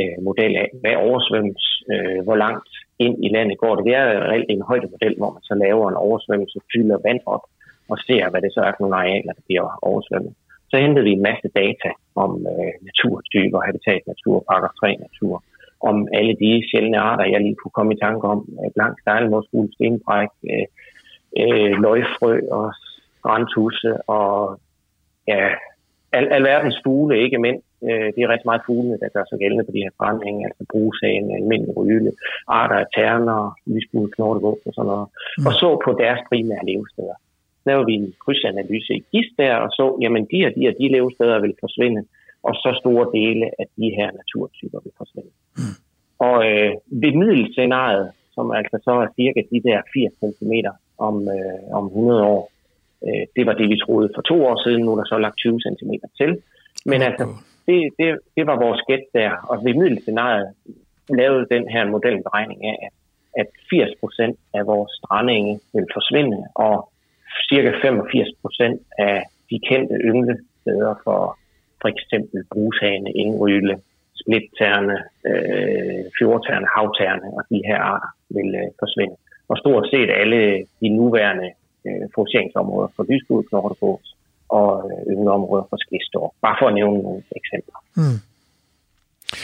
øh, 0.00 0.16
model 0.28 0.52
af, 0.62 0.68
hvad 0.80 0.94
oversvømmes, 1.06 1.64
øh, 1.92 2.18
hvor 2.24 2.36
langt 2.44 2.70
ind 2.98 3.16
i 3.26 3.28
landet 3.36 3.58
går 3.58 3.74
det. 3.74 3.84
Det 3.88 3.94
er 3.94 4.06
reelt 4.30 4.50
en 4.50 4.68
højdemodel, 4.70 5.14
hvor 5.18 5.30
man 5.36 5.42
så 5.42 5.54
laver 5.64 5.84
en 5.88 6.02
oversvømmelse, 6.06 6.58
fylder 6.72 6.98
vand 7.06 7.20
op, 7.34 7.44
og 7.90 7.96
ser, 8.06 8.30
hvad 8.30 8.40
det 8.42 8.52
så 8.54 8.60
er 8.60 8.72
for 8.72 8.82
nogle 8.82 8.96
arealer, 9.00 9.32
der 9.38 9.44
bliver 9.48 9.78
oversvømmet. 9.88 10.34
Så 10.70 10.76
hentede 10.84 11.04
vi 11.04 11.12
en 11.12 11.26
masse 11.30 11.48
data 11.62 11.90
om 12.24 12.30
øh, 12.52 12.72
naturtyper, 12.86 13.60
habitatnatur, 13.66 14.36
paragraf 14.48 14.74
3 14.80 14.96
natur, 15.06 15.34
om 15.80 15.96
alle 16.18 16.34
de 16.42 16.50
sjældne 16.70 16.98
arter, 16.98 17.24
jeg 17.32 17.40
lige 17.40 17.58
kunne 17.60 17.76
komme 17.78 17.94
i 17.94 18.02
tanke 18.06 18.24
om, 18.34 18.40
øh, 18.58 18.70
blank 18.74 18.94
stejlemårsfugl, 19.00 19.72
stenbræk, 19.74 20.32
øh, 20.50 20.66
øh, 21.42 21.72
løgfrø 21.84 22.34
og 22.58 22.66
strandtusse 23.18 23.92
og 24.18 24.60
ja, 25.28 25.48
al, 26.12 26.26
alverdens 26.36 26.78
fugle, 26.84 27.22
ikke 27.24 27.38
mindst. 27.38 27.65
Øh, 27.88 28.08
det 28.14 28.20
er 28.22 28.32
rigtig 28.32 28.50
meget 28.50 28.66
fugle, 28.66 28.98
der 29.02 29.14
gør 29.14 29.24
sig 29.26 29.38
gældende 29.38 29.64
på 29.64 29.72
de 29.72 29.84
her 29.84 29.94
forandringer, 30.00 30.48
altså 30.48 30.64
brugsagen, 30.72 31.26
almindelig 31.38 31.76
ryle, 31.76 32.12
arter 32.58 32.78
af 32.84 32.88
terner, 32.96 33.40
lysbud, 33.72 34.08
knortegås 34.16 34.62
og 34.68 34.72
sådan 34.74 34.90
noget, 34.92 35.08
mm. 35.38 35.46
og 35.48 35.52
så 35.60 35.68
på 35.84 35.90
deres 36.02 36.20
primære 36.30 36.66
levesteder 36.70 37.16
lavede 37.68 37.86
vi 37.90 37.94
en 37.94 38.14
krydsanalyse 38.22 38.92
i 39.00 39.02
GIS 39.12 39.28
der, 39.38 39.54
og 39.64 39.70
så, 39.78 39.84
jamen 40.02 40.22
de 40.30 40.38
og 40.48 40.52
de 40.56 40.62
og 40.70 40.74
de 40.80 40.86
levesteder 40.96 41.38
vil 41.44 41.54
forsvinde, 41.64 42.02
og 42.48 42.54
så 42.62 42.70
store 42.82 43.06
dele 43.18 43.46
af 43.60 43.66
de 43.78 43.88
her 43.98 44.08
naturtyper 44.20 44.78
vil 44.84 44.94
forsvinde. 45.00 45.32
Mm. 45.58 45.76
Og 46.28 46.36
øh, 46.50 46.72
ved 47.02 47.12
middelscenariet, 47.20 48.08
som 48.34 48.46
altså 48.60 48.76
så 48.86 48.92
er 49.04 49.08
cirka 49.20 49.40
de 49.52 49.60
der 49.68 49.78
80 49.94 50.38
cm 50.38 50.54
om, 50.98 51.16
øh, 51.36 51.78
om 51.78 51.84
100 51.86 52.22
år, 52.34 52.42
øh, 53.06 53.24
det 53.36 53.44
var 53.48 53.54
det, 53.60 53.66
vi 53.72 53.78
troede 53.84 54.08
for 54.14 54.22
to 54.22 54.36
år 54.48 54.56
siden, 54.64 54.80
nu 54.82 54.90
er 54.92 54.98
der 55.00 55.08
så 55.12 55.18
lagt 55.18 55.36
20 55.36 55.60
cm 55.66 55.92
til. 56.20 56.30
Men 56.90 57.02
altså, 57.08 57.24
det, 57.66 57.78
det, 57.98 58.18
det 58.36 58.46
var 58.46 58.56
vores 58.66 58.82
gæt 58.88 59.04
der, 59.14 59.30
og 59.50 59.64
ved 59.64 59.74
middelscenariet 59.74 60.54
lavede 61.08 61.46
den 61.50 61.68
her 61.68 61.84
modelberegning 61.84 62.64
af, 62.64 62.76
at, 62.86 62.92
at 63.40 63.48
80% 63.74 64.36
af 64.54 64.66
vores 64.66 64.92
strandinge 64.98 65.60
vil 65.74 65.86
forsvinde, 65.92 66.38
og 66.54 66.92
cirka 67.48 67.70
85% 67.70 68.84
af 68.98 69.22
de 69.50 69.58
kendte 69.68 69.94
ynglesteder 69.94 70.94
for 71.04 71.38
for 71.80 71.88
eksempel 71.88 72.44
brushane, 72.52 73.10
indryle, 73.12 73.74
splitterne, 74.20 74.96
øh, 75.30 76.04
fjordterne, 76.18 76.66
havterne 76.76 77.28
og 77.36 77.42
de 77.50 77.60
her 77.68 77.80
arter 77.92 78.10
vil 78.28 78.50
øh, 78.54 78.68
forsvinde. 78.82 79.16
Og 79.48 79.56
stort 79.58 79.84
set 79.92 80.10
alle 80.10 80.40
de 80.80 80.88
nuværende 80.88 81.48
øh, 81.86 82.06
fokuseringsområder 82.14 82.88
for 82.96 83.02
lysbud, 83.10 83.42
knortegås 83.42 84.15
og 84.48 84.68
øh, 84.90 85.12
yngleområder 85.12 85.66
for 85.70 85.78
skistor. 85.84 86.34
Bare 86.42 86.56
for 86.60 86.66
at 86.68 86.74
nævne 86.74 86.98
nogle 87.02 87.22
eksempler. 87.40 87.78
Mm. 87.96 88.20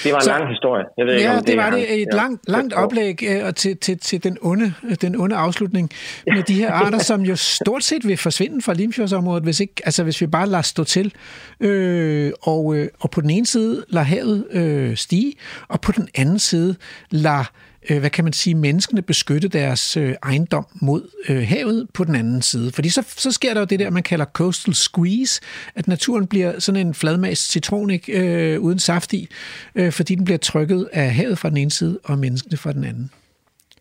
Det 0.05 0.13
var 0.13 0.19
en 0.19 0.25
så, 0.25 0.31
lang 0.31 0.49
historie. 0.49 0.85
Jeg 0.99 1.07
ved 1.07 1.13
ja, 1.13 1.19
ikke, 1.19 1.31
om 1.31 1.37
det, 1.37 1.47
det 1.47 1.57
var 1.57 1.71
det. 1.71 2.01
Et 2.03 2.09
ja, 2.13 2.17
langt, 2.17 2.49
langt 2.49 2.75
oplæg 2.75 3.19
uh, 3.45 3.51
til, 3.55 3.77
til, 3.77 3.99
til 3.99 4.25
den, 4.25 4.39
onde, 4.43 4.75
den 5.01 5.17
onde 5.17 5.37
afslutning 5.37 5.91
med 6.27 6.43
de 6.43 6.55
her 6.55 6.73
arter, 6.83 6.99
som 6.99 7.21
jo 7.21 7.37
stort 7.37 7.85
set 7.85 8.09
vil 8.09 8.17
forsvinde 8.17 8.63
fra 8.63 8.75
Limfjordsområdet, 8.75 9.43
hvis, 9.43 9.61
ikke, 9.61 9.75
altså, 9.85 10.05
hvis 10.05 10.21
vi 10.21 10.27
bare 10.27 10.47
lader 10.47 10.63
stå 10.63 10.85
til. 10.85 11.15
Øh, 11.61 12.33
og, 12.43 12.77
øh, 12.77 12.89
og 13.01 13.11
på 13.11 13.21
den 13.21 13.31
ene 13.31 13.47
side 13.47 13.85
lader 13.89 14.07
havet 14.07 14.47
øh, 14.51 14.97
stige, 14.97 15.35
og 15.69 15.81
på 15.81 15.93
den 15.93 16.09
anden 16.15 16.39
side 16.39 16.77
lader 17.11 17.51
øh, 17.91 18.01
hvad 18.01 18.11
kan 18.11 18.25
man 18.25 18.33
sige, 18.33 18.55
menneskene 18.55 19.03
beskytte 19.03 19.49
deres 19.49 19.97
øh, 19.97 20.15
ejendom 20.23 20.67
mod 20.83 21.03
øh, 21.29 21.43
havet 21.49 21.89
på 21.95 22.05
den 22.05 22.15
anden 22.15 22.43
side. 22.43 22.73
Fordi 22.73 22.89
så, 22.89 23.03
så 23.07 23.33
sker 23.33 23.55
der 23.55 23.61
jo 23.61 23.67
det 23.67 23.79
der, 23.81 23.91
man 23.91 24.03
kalder 24.03 24.25
coastal 24.25 24.75
squeeze, 24.75 25.41
at 25.75 25.89
naturen 25.89 26.27
bliver 26.27 26.59
sådan 26.59 26.87
en 26.87 26.95
fladmast 26.95 27.51
citron 27.51 27.91
øh, 28.09 28.61
uden 28.61 28.79
saft 28.79 29.13
i, 29.13 29.29
øh, 29.75 29.93
fordi 29.93 30.15
den 30.15 30.25
bliver 30.25 30.39
trykket 30.39 30.89
af 30.93 31.11
havet 31.15 31.39
fra 31.39 31.49
den 31.49 31.57
ene 31.57 31.71
side 31.71 31.99
og 32.05 32.19
menneskene 32.19 32.57
fra 32.57 32.73
den 32.73 32.85
anden. 32.85 33.11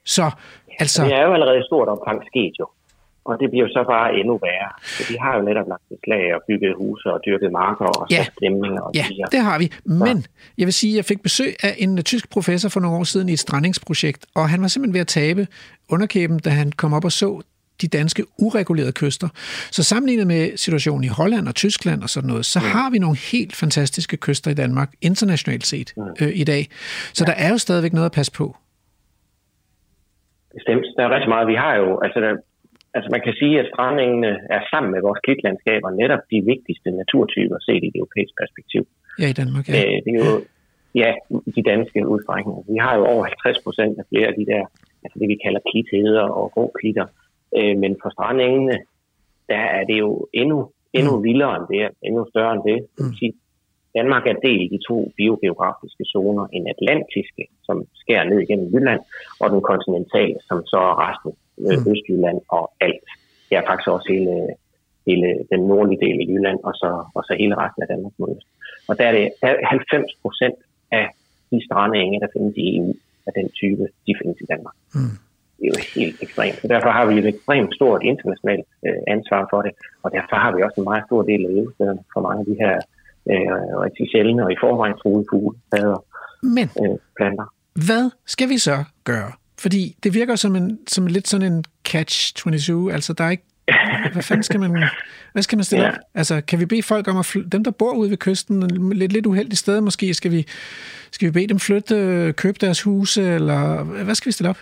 Så 0.05 0.31
altså... 0.79 1.03
Det 1.03 1.13
er 1.13 1.23
jo 1.23 1.33
allerede 1.33 1.63
stort 1.65 1.87
omfang 1.87 2.21
sket 2.27 2.53
jo. 2.59 2.67
Og 3.25 3.33
det 3.39 3.47
bliver 3.51 3.65
jo 3.67 3.71
så 3.73 3.83
bare 3.93 4.07
endnu 4.19 4.37
værre. 4.47 4.69
Så 4.97 5.03
de 5.13 5.19
har 5.19 5.35
jo 5.37 5.41
netop 5.49 5.67
lagt 5.67 5.83
beslag 5.89 6.35
og 6.35 6.41
bygget 6.47 6.73
huse 6.77 7.07
og 7.13 7.19
dyrket 7.25 7.51
marker 7.51 7.85
og 7.85 8.07
Ja. 8.11 8.23
sat 8.23 8.33
stemninger. 8.37 8.81
Og 8.81 8.91
Ja, 8.95 9.03
siger. 9.03 9.25
det 9.25 9.39
har 9.39 9.57
vi. 9.59 9.71
Men 9.85 10.25
jeg 10.57 10.65
vil 10.65 10.73
sige, 10.73 10.93
at 10.93 10.97
jeg 10.97 11.05
fik 11.05 11.21
besøg 11.23 11.51
af 11.63 11.75
en 11.77 11.97
øh, 11.97 12.03
tysk 12.03 12.29
professor 12.29 12.69
for 12.69 12.79
nogle 12.79 12.97
år 12.97 13.03
siden 13.03 13.29
i 13.29 13.33
et 13.33 13.39
strandingsprojekt, 13.39 14.25
og 14.35 14.49
han 14.49 14.61
var 14.61 14.67
simpelthen 14.67 14.93
ved 14.93 15.01
at 15.01 15.07
tabe 15.07 15.47
underkæben, 15.89 16.39
da 16.39 16.49
han 16.49 16.71
kom 16.71 16.93
op 16.93 17.05
og 17.05 17.11
så 17.11 17.41
de 17.81 17.87
danske 17.87 18.23
uregulerede 18.39 18.91
kyster. 18.91 19.27
Så 19.71 19.83
sammenlignet 19.83 20.27
med 20.27 20.57
situationen 20.57 21.03
i 21.03 21.07
Holland 21.07 21.47
og 21.47 21.55
Tyskland 21.55 22.03
og 22.03 22.09
sådan 22.09 22.27
noget, 22.27 22.45
så 22.45 22.59
har 22.59 22.89
vi 22.89 22.99
nogle 22.99 23.17
helt 23.31 23.55
fantastiske 23.55 24.17
kyster 24.17 24.51
i 24.51 24.53
Danmark, 24.53 24.89
internationalt 25.01 25.65
set, 25.65 25.93
øh, 26.21 26.31
i 26.33 26.43
dag. 26.43 26.67
Så 27.13 27.25
der 27.25 27.33
er 27.33 27.49
jo 27.49 27.57
stadigvæk 27.57 27.93
noget 27.93 28.05
at 28.05 28.11
passe 28.11 28.31
på. 28.31 28.55
Bestemt. 30.57 30.85
Der 30.97 31.03
er 31.03 31.09
rigtig 31.15 31.29
meget. 31.29 31.47
Vi 31.47 31.55
har 31.55 31.73
jo, 31.75 31.99
altså, 32.05 32.19
der, 32.19 32.31
altså 32.95 33.09
man 33.15 33.21
kan 33.25 33.33
sige, 33.41 33.55
at 33.61 33.69
strandingene 33.71 34.31
er 34.55 34.61
sammen 34.71 34.91
med 34.95 35.01
vores 35.07 35.19
klitlandskaber 35.25 35.89
netop 36.01 36.23
de 36.31 36.39
vigtigste 36.51 36.89
naturtyper 37.01 37.57
set 37.67 37.83
i 37.83 37.87
et 37.91 37.99
europæisk 38.01 38.33
perspektiv. 38.41 38.83
Ja, 39.21 39.27
i 39.33 39.35
Danmark, 39.41 39.65
ja. 39.69 39.73
Øh, 39.79 39.97
det 40.05 40.11
er 40.15 40.21
jo, 40.25 40.35
ja, 41.01 41.11
de 41.55 41.63
danske 41.71 41.99
udstrækninger. 42.13 42.63
Vi 42.73 42.77
har 42.85 42.93
jo 42.99 43.03
over 43.13 43.23
50 43.23 43.63
procent 43.65 43.93
af 43.99 44.05
flere 44.11 44.27
af 44.31 44.35
de 44.39 44.45
der, 44.51 44.63
altså 45.03 45.15
det 45.21 45.27
vi 45.33 45.37
kalder 45.45 45.61
klitheder 45.69 46.25
og 46.39 46.45
grå 46.55 46.65
klitter. 46.79 47.07
Øh, 47.57 47.75
men 47.83 47.91
på 48.03 48.07
strandingene, 48.15 48.77
der 49.51 49.63
er 49.77 49.83
det 49.89 49.97
jo 50.05 50.11
endnu, 50.41 50.57
endnu 50.97 51.13
vildere 51.27 51.55
end 51.57 51.67
det, 51.73 51.81
endnu 52.07 52.21
større 52.33 52.53
end 52.55 52.63
det. 52.69 52.79
Sige, 53.19 53.33
Danmark 53.97 54.23
er 54.27 54.41
delt 54.47 54.71
i 54.77 54.79
to 54.89 54.97
biogeografiske 55.17 56.03
zoner. 56.13 56.45
En 56.57 56.65
atlantiske, 56.73 57.43
som 57.67 57.77
skærer 58.01 58.25
ned 58.29 58.39
igennem 58.41 58.67
Jylland, 58.73 59.01
og 59.41 59.47
den 59.53 59.61
kontinentale, 59.61 60.37
som 60.49 60.57
så 60.71 60.77
er 60.89 60.95
resten 61.05 61.31
øh, 61.67 61.91
Østjylland 61.91 62.39
og 62.57 62.63
alt. 62.87 63.07
Er 63.51 63.63
faktisk 63.69 63.89
også 63.95 64.07
hele, 64.13 64.35
hele 65.07 65.27
den 65.53 65.61
nordlige 65.71 66.01
del 66.05 66.17
af 66.21 66.27
Jylland, 66.31 66.59
og 66.67 66.73
så, 66.81 66.89
og 67.17 67.21
så 67.27 67.33
hele 67.41 67.55
resten 67.63 67.81
af 67.83 67.87
Danmark 67.93 68.13
mod 68.19 68.29
øst. 68.35 68.47
Og 68.89 68.93
der 68.97 69.05
er 69.09 69.13
det 69.17 69.25
der 69.41 69.47
er 69.47 69.57
90 69.65 70.11
procent 70.23 70.57
af 70.99 71.05
de 71.51 71.59
strandenge, 71.67 72.19
der 72.23 72.27
findes 72.35 72.53
i 72.63 72.65
EU, 72.77 72.93
af 73.27 73.33
den 73.39 73.47
type, 73.59 73.83
de 74.07 74.11
findes 74.19 74.37
i 74.43 74.47
Danmark. 74.53 74.75
Mm. 74.95 75.15
Det 75.57 75.65
er 75.67 75.73
jo 75.75 75.81
helt 75.95 76.17
ekstremt. 76.25 76.57
Så 76.63 76.67
derfor 76.73 76.91
har 76.97 77.05
vi 77.05 77.13
et 77.19 77.27
ekstremt 77.33 77.71
stort 77.75 78.01
internationalt 78.11 78.67
øh, 78.87 79.01
ansvar 79.15 79.41
for 79.51 79.61
det, 79.65 79.71
og 80.03 80.11
derfor 80.17 80.35
har 80.43 80.51
vi 80.55 80.59
også 80.65 80.77
en 80.81 80.89
meget 80.91 81.03
stor 81.09 81.21
del 81.29 81.41
af 81.45 81.51
levestederne 81.55 82.01
for 82.13 82.21
mange 82.27 82.39
af 82.43 82.47
de 82.51 82.55
her 82.63 82.75
øh, 83.31 83.79
rigtig 83.85 84.05
sjældne 84.11 84.41
og 84.45 84.51
i 84.51 84.61
forvejen 84.63 84.95
truede 85.01 85.25
fugle, 85.31 85.57
padder, 85.71 85.99
Men 86.57 86.67
øh, 86.83 86.97
planter. 87.17 87.47
hvad 87.87 88.05
skal 88.25 88.49
vi 88.49 88.57
så 88.57 88.77
gøre? 89.03 89.31
Fordi 89.61 89.95
det 90.03 90.13
virker 90.13 90.35
som, 90.35 90.55
en, 90.55 90.79
som 90.87 91.07
lidt 91.07 91.27
sådan 91.27 91.53
en 91.53 91.65
catch-22. 91.89 92.91
Altså, 92.95 93.13
der 93.17 93.23
er 93.23 93.29
ikke... 93.29 93.43
Hvad 94.13 94.23
fanden 94.23 94.43
skal 94.43 94.59
man... 94.59 94.83
Hvad 95.33 95.43
skal 95.43 95.57
man 95.57 95.63
stille 95.63 95.85
Ja. 95.85 95.91
op? 95.91 95.97
Altså, 96.15 96.41
kan 96.41 96.59
vi 96.59 96.65
bede 96.65 96.83
folk 96.83 97.07
om 97.07 97.17
at 97.17 97.25
fly, 97.25 97.41
Dem, 97.51 97.63
der 97.63 97.71
bor 97.71 97.93
ude 97.93 98.09
ved 98.09 98.17
kysten, 98.17 98.55
lidt, 99.01 99.11
lidt 99.13 99.25
uheldigt 99.25 99.59
sted 99.59 99.81
måske, 99.81 100.13
skal 100.13 100.31
vi, 100.31 100.41
skal 101.11 101.25
vi 101.27 101.31
bede 101.31 101.47
dem 101.47 101.59
flytte, 101.59 101.95
øh, 101.95 102.33
købe 102.33 102.57
deres 102.61 102.81
huse, 102.81 103.21
eller 103.37 103.83
hvad 103.83 104.15
skal 104.15 104.29
vi 104.29 104.31
stille 104.31 104.49
op? 104.49 104.57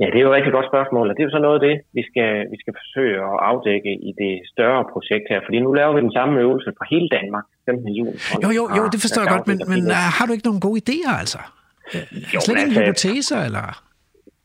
Ja, 0.00 0.06
det 0.12 0.18
er 0.18 0.24
jo 0.26 0.30
et 0.32 0.36
rigtig 0.38 0.52
godt 0.58 0.68
spørgsmål, 0.72 1.06
og 1.10 1.14
det 1.16 1.20
er 1.22 1.28
jo 1.28 1.36
så 1.38 1.42
noget 1.46 1.56
af 1.60 1.64
det, 1.68 1.76
vi 1.98 2.02
skal, 2.10 2.30
vi 2.52 2.56
skal 2.62 2.74
forsøge 2.80 3.16
at 3.30 3.36
afdække 3.50 3.90
i 4.08 4.10
det 4.22 4.32
større 4.52 4.82
projekt 4.92 5.24
her. 5.32 5.40
Fordi 5.46 5.58
nu 5.66 5.70
laver 5.78 5.92
vi 5.96 6.00
den 6.06 6.14
samme 6.18 6.34
øvelse 6.44 6.70
for 6.78 6.84
hele 6.92 7.08
Danmark 7.16 7.46
15. 7.66 7.88
juni. 7.98 8.16
Jo, 8.44 8.48
jo, 8.58 8.64
jo, 8.78 8.82
det 8.92 9.00
forstår 9.04 9.22
jeg 9.22 9.30
godt, 9.36 9.46
men, 9.50 9.58
men 9.72 9.82
uh, 9.96 10.06
har 10.16 10.24
du 10.26 10.32
ikke 10.36 10.46
nogen 10.50 10.60
gode 10.66 10.78
idéer, 10.84 11.14
altså? 11.22 11.40
Jo, 12.34 12.40
Slet 12.40 12.56
ikke 12.56 12.60
altså- 12.60 12.80
hypoteser, 12.80 13.38
eller? 13.48 13.66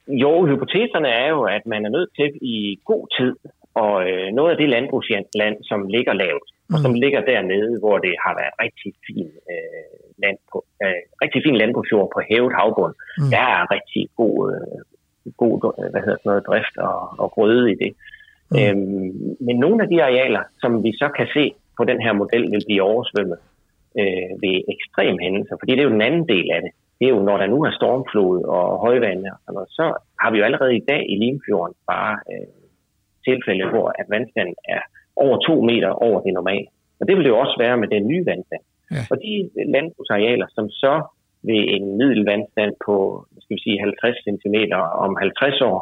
Jo, 0.08 0.46
hypoteserne 0.46 1.08
er 1.08 1.30
jo, 1.30 1.42
at 1.44 1.64
man 1.66 1.86
er 1.86 1.90
nødt 1.90 2.10
til 2.20 2.30
i 2.42 2.80
god 2.86 3.04
tid, 3.18 3.34
og 3.84 3.96
øh, 4.10 4.28
noget 4.38 4.52
af 4.52 4.58
det 4.58 4.70
landbrugsland, 4.70 5.56
som 5.64 5.88
ligger 5.96 6.14
lavt, 6.14 6.50
og 6.74 6.80
som 6.80 6.94
ligger 6.94 7.22
dernede, 7.32 7.80
hvor 7.80 7.98
det 7.98 8.14
har 8.26 8.34
været 8.42 8.56
rigtig 8.64 8.92
fin, 9.08 9.30
øh, 9.54 9.98
land 10.24 10.38
på, 10.52 10.58
øh, 10.84 11.02
rigtig 11.24 11.42
fin 11.46 11.58
landbrugsjord 11.62 12.10
på 12.16 12.20
hævet 12.30 12.54
havbund, 12.60 12.96
mm. 13.18 13.30
der 13.34 13.46
er 13.58 13.72
rigtig 13.76 14.04
god, 14.22 14.36
øh, 14.54 14.80
god 15.44 15.56
hvad 15.92 16.02
hedder 16.06 16.20
sådan 16.20 16.30
noget, 16.32 16.48
drift 16.50 16.76
og, 16.78 17.00
og 17.24 17.28
grøde 17.36 17.72
i 17.74 17.76
det. 17.84 17.92
Mm. 18.52 18.58
Øhm, 18.60 19.12
men 19.46 19.56
nogle 19.66 19.84
af 19.84 19.90
de 19.90 20.04
arealer, 20.04 20.44
som 20.62 20.84
vi 20.84 20.92
så 21.02 21.08
kan 21.18 21.28
se 21.38 21.46
på 21.78 21.84
den 21.84 22.00
her 22.06 22.14
model, 22.14 22.44
vil 22.52 22.64
blive 22.68 22.82
oversvømmet 22.82 23.40
øh, 24.00 24.32
ved 24.44 24.56
ekstrem 24.74 25.16
hændelser, 25.24 25.56
fordi 25.60 25.72
det 25.72 25.82
er 25.82 25.90
jo 25.90 25.98
den 25.98 26.08
anden 26.10 26.28
del 26.34 26.48
af 26.56 26.62
det. 26.66 26.72
Det 27.00 27.06
er 27.06 27.14
jo, 27.16 27.22
når 27.30 27.38
der 27.38 27.48
nu 27.54 27.58
er 27.68 27.72
stormflod 27.80 28.44
og 28.58 28.66
højvande 28.86 29.28
og 29.34 29.40
sådan 29.42 29.56
noget, 29.58 29.70
så 29.80 29.86
har 30.22 30.30
vi 30.32 30.38
jo 30.40 30.46
allerede 30.48 30.76
i 30.76 30.86
dag 30.92 31.02
i 31.14 31.16
Limfjorden 31.24 31.76
bare 31.94 32.14
øh, 32.32 32.48
tilfælde, 33.28 33.66
hvor 33.74 33.88
at 34.00 34.06
vandstanden 34.14 34.58
er 34.76 34.82
over 35.16 35.36
to 35.48 35.56
meter 35.70 35.92
over 36.08 36.20
det 36.26 36.34
normale. 36.34 36.68
Og 37.00 37.04
det 37.08 37.14
vil 37.16 37.24
det 37.26 37.34
jo 37.34 37.40
også 37.44 37.56
være 37.66 37.78
med 37.82 37.88
den 37.88 38.04
nye 38.12 38.26
vandstand. 38.26 38.64
Ja. 38.92 39.02
Og 39.12 39.16
de 39.26 39.34
landbrugsarealer, 39.74 40.48
som 40.56 40.66
så 40.70 40.94
ved 41.50 41.62
en 41.76 41.86
middelvandstand 42.00 42.74
på 42.86 42.96
skal 43.42 43.56
vi 43.58 43.62
sige, 43.66 43.80
50 43.80 44.18
cm 44.28 44.58
om 45.06 45.12
50 45.20 45.62
år, 45.72 45.80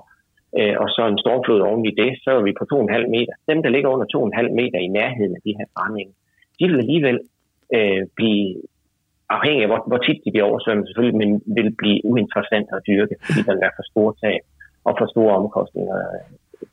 øh, 0.59 0.75
og 0.81 0.87
så 0.95 1.01
en 1.07 1.21
stormflod 1.23 1.61
oven 1.69 1.85
i 1.85 1.93
det, 2.01 2.11
så 2.23 2.29
er 2.37 2.43
vi 2.47 2.53
på 2.59 2.65
2,5 2.73 3.07
meter. 3.15 3.33
Dem, 3.49 3.59
der 3.63 3.69
ligger 3.75 3.89
under 3.95 4.07
2,5 4.15 4.59
meter 4.61 4.79
i 4.87 4.93
nærheden 4.99 5.35
af 5.37 5.41
de 5.47 5.55
her 5.57 5.65
strandenge, 5.73 6.13
de 6.59 6.63
vil 6.67 6.83
alligevel 6.83 7.19
øh, 7.77 8.01
blive 8.17 8.45
afhængig 9.35 9.61
af, 9.63 9.69
hvor, 9.71 9.81
hvor 9.89 10.01
tit 10.05 10.19
de 10.25 10.31
bliver 10.31 10.49
oversvømmet 10.49 10.87
selvfølgelig, 10.87 11.19
men 11.21 11.29
vil 11.57 11.69
blive 11.81 11.99
uinteressant 12.11 12.67
at 12.75 12.83
dyrke, 12.89 13.15
fordi 13.25 13.39
der 13.45 13.53
vil 13.53 13.65
være 13.65 13.77
for 13.79 13.85
store 13.91 14.13
tab 14.23 14.43
og 14.87 14.93
for 14.99 15.07
store 15.13 15.33
omkostninger 15.41 15.97
øh, 16.07 16.21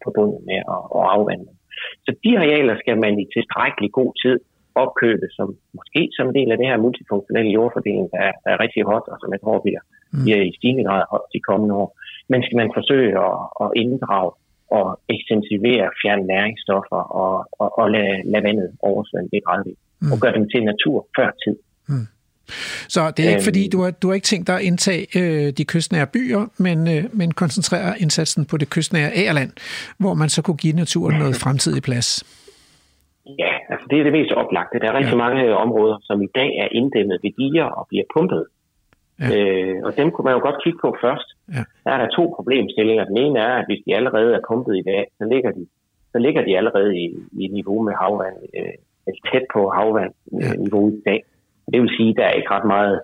forbundet 0.04 0.40
med 0.48 0.58
at, 0.74 0.82
at 0.98 1.04
afvande 1.14 1.44
dem. 1.48 1.56
Så 2.04 2.10
de 2.24 2.30
arealer 2.38 2.76
skal 2.82 2.96
man 3.04 3.14
i 3.22 3.26
tilstrækkelig 3.36 3.90
god 4.00 4.12
tid 4.22 4.38
opkøbe, 4.74 5.26
som 5.36 5.46
måske 5.78 6.02
som 6.16 6.28
en 6.28 6.34
del 6.38 6.52
af 6.52 6.58
det 6.58 6.66
her 6.70 6.84
multifunktionelle 6.86 7.52
jordfordeling, 7.58 8.06
der 8.12 8.20
er, 8.28 8.32
der 8.44 8.50
er 8.52 8.60
rigtig 8.64 8.82
hot, 8.90 9.06
og 9.12 9.16
som 9.20 9.32
jeg 9.32 9.40
tror 9.40 9.58
bliver, 9.66 9.82
bliver 10.24 10.40
i 10.48 10.52
stigende 10.58 10.84
grad 10.88 11.02
hot 11.10 11.26
de 11.34 11.40
kommende 11.48 11.74
år. 11.82 11.88
Men 12.28 12.42
skal 12.42 12.56
man 12.62 12.70
forsøge 12.78 13.12
at, 13.28 13.34
at 13.64 13.68
inddrage 13.82 14.30
og 14.78 14.86
ekstensivere, 15.14 15.86
fjerne 16.02 16.24
næringsstoffer 16.34 17.02
og, 17.22 17.34
og, 17.60 17.78
og 17.80 17.90
lade, 17.90 18.16
lade 18.32 18.44
vandet 18.48 18.68
oversvømme 18.90 19.28
det 19.32 19.44
gradvist, 19.44 19.84
mm. 20.00 20.12
og 20.12 20.18
gøre 20.20 20.34
dem 20.38 20.48
til 20.52 20.64
natur 20.64 21.06
før 21.18 21.30
tid. 21.44 21.56
Så 22.88 23.00
det 23.16 23.22
er 23.24 23.28
ikke 23.28 23.40
Øhm. 23.40 23.48
fordi, 23.50 23.68
du 23.74 23.78
har, 23.82 23.90
du 23.90 24.06
har 24.08 24.14
ikke 24.14 24.30
tænkt 24.32 24.46
dig 24.46 24.56
at 24.56 24.62
indtage 24.62 25.02
øh, 25.20 25.52
de 25.58 25.64
kystnære 25.64 26.06
byer, 26.06 26.42
men, 26.66 26.78
øh, 26.94 27.04
men 27.12 27.28
koncentrere 27.42 27.90
indsatsen 28.00 28.44
på 28.50 28.56
det 28.56 28.70
kystnære 28.70 29.10
Agerland, 29.20 29.52
hvor 29.98 30.14
man 30.14 30.28
så 30.28 30.42
kunne 30.42 30.56
give 30.64 30.76
naturen 30.76 31.18
noget 31.18 31.36
fremtidig 31.44 31.82
plads. 31.82 32.08
Ja, 33.42 33.52
altså 33.70 33.86
det 33.90 33.98
er 33.98 34.04
det 34.04 34.12
mest 34.12 34.32
oplagte. 34.32 34.78
Der 34.78 34.88
er 34.90 34.96
rigtig 34.98 35.18
ja. 35.18 35.24
mange 35.24 35.56
områder, 35.64 35.96
som 36.02 36.22
i 36.22 36.30
dag 36.34 36.50
er 36.62 36.68
inddæmmet 36.78 37.18
ved 37.22 37.30
diger 37.38 37.64
og 37.64 37.86
bliver 37.90 38.04
pumpet. 38.14 38.44
Ja. 39.20 39.28
Øh, 39.36 39.76
og 39.86 39.96
dem 39.96 40.10
kunne 40.10 40.24
man 40.28 40.34
jo 40.34 40.42
godt 40.48 40.58
kigge 40.64 40.78
på 40.84 40.96
først. 41.04 41.28
Ja. 41.56 41.62
Der 41.84 41.90
er 41.94 41.98
der 42.02 42.08
to 42.18 42.24
problemstillinger. 42.36 43.04
Den 43.04 43.18
ene 43.24 43.38
er, 43.38 43.54
at 43.60 43.64
hvis 43.68 43.82
de 43.86 43.96
allerede 43.98 44.30
er 44.38 44.42
pumpet 44.48 44.74
i 44.82 44.84
dag, 44.90 45.02
så 45.18 45.24
ligger 45.32 45.50
de, 45.58 45.66
så 46.12 46.18
ligger 46.18 46.42
de 46.44 46.56
allerede 46.60 46.92
i, 47.04 47.06
i 47.42 47.44
niveau 47.56 47.78
med 47.82 47.94
havvand, 48.00 48.36
øh, 48.58 48.76
tæt 49.30 49.44
på 49.54 49.60
havvand 49.76 50.12
Ja. 50.42 50.50
øh, 50.50 50.88
i 50.98 51.02
dag. 51.08 51.20
Det 51.72 51.78
vil 51.82 51.90
sige, 51.98 52.10
at 52.12 52.16
der 52.18 52.24
er 52.30 52.34
ikke 52.38 52.50
ret 52.56 52.68
meget 52.76 52.96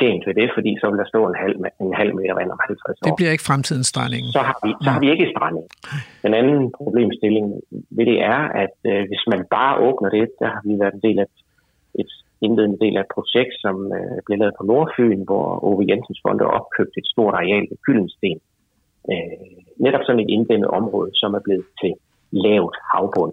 tjent 0.00 0.22
ved 0.26 0.34
det, 0.40 0.48
fordi 0.56 0.70
så 0.80 0.84
vil 0.90 0.98
der 1.02 1.08
stå 1.12 1.20
en 1.30 1.36
halv, 1.44 1.56
en 1.86 1.94
halv 2.00 2.12
meter 2.18 2.34
vand 2.38 2.50
om 2.54 2.60
50 2.68 2.98
år 3.00 3.06
Det 3.08 3.14
bliver 3.18 3.32
ikke 3.34 3.48
fremtidens 3.50 3.86
stranding. 3.92 4.22
så 4.36 4.42
har 4.48 4.56
vi, 4.64 4.70
så 4.84 4.88
har 4.94 5.00
vi 5.04 5.08
ikke 5.14 5.32
stranding. 5.34 5.66
Den 6.26 6.32
anden 6.40 6.58
problemstilling 6.80 7.46
ved 7.96 8.06
det 8.12 8.18
er, 8.34 8.40
at 8.64 8.76
øh, 8.90 9.02
hvis 9.10 9.24
man 9.32 9.40
bare 9.56 9.74
åbner 9.88 10.08
det, 10.16 10.24
der 10.40 10.48
har 10.54 10.62
vi 10.68 10.72
været 10.82 10.94
en 10.98 11.04
del 11.08 11.18
af 11.22 11.26
et, 11.28 11.36
et 12.02 12.10
indledende 12.46 12.78
del 12.84 12.94
af 12.96 13.02
et 13.06 13.12
projekt, 13.16 13.54
som 13.64 13.76
øh, 13.98 14.16
blev 14.26 14.36
lavet 14.38 14.54
på 14.58 14.64
Nordfyn, 14.70 15.20
hvor 15.28 15.46
Ove 15.68 15.82
Jensens 15.90 16.20
Fond 16.22 16.40
har 16.40 16.50
opkøbt 16.58 16.94
et 17.00 17.06
stort 17.12 17.34
areal 17.40 17.64
ved 17.70 17.78
Gyldensten. 17.86 18.38
Øh, 19.12 19.56
netop 19.84 20.02
sådan 20.04 20.22
et 20.24 20.30
inddæmmet 20.36 20.70
område, 20.80 21.10
som 21.20 21.30
er 21.38 21.42
blevet 21.46 21.66
til 21.80 21.92
lavt 22.46 22.76
havbund. 22.92 23.32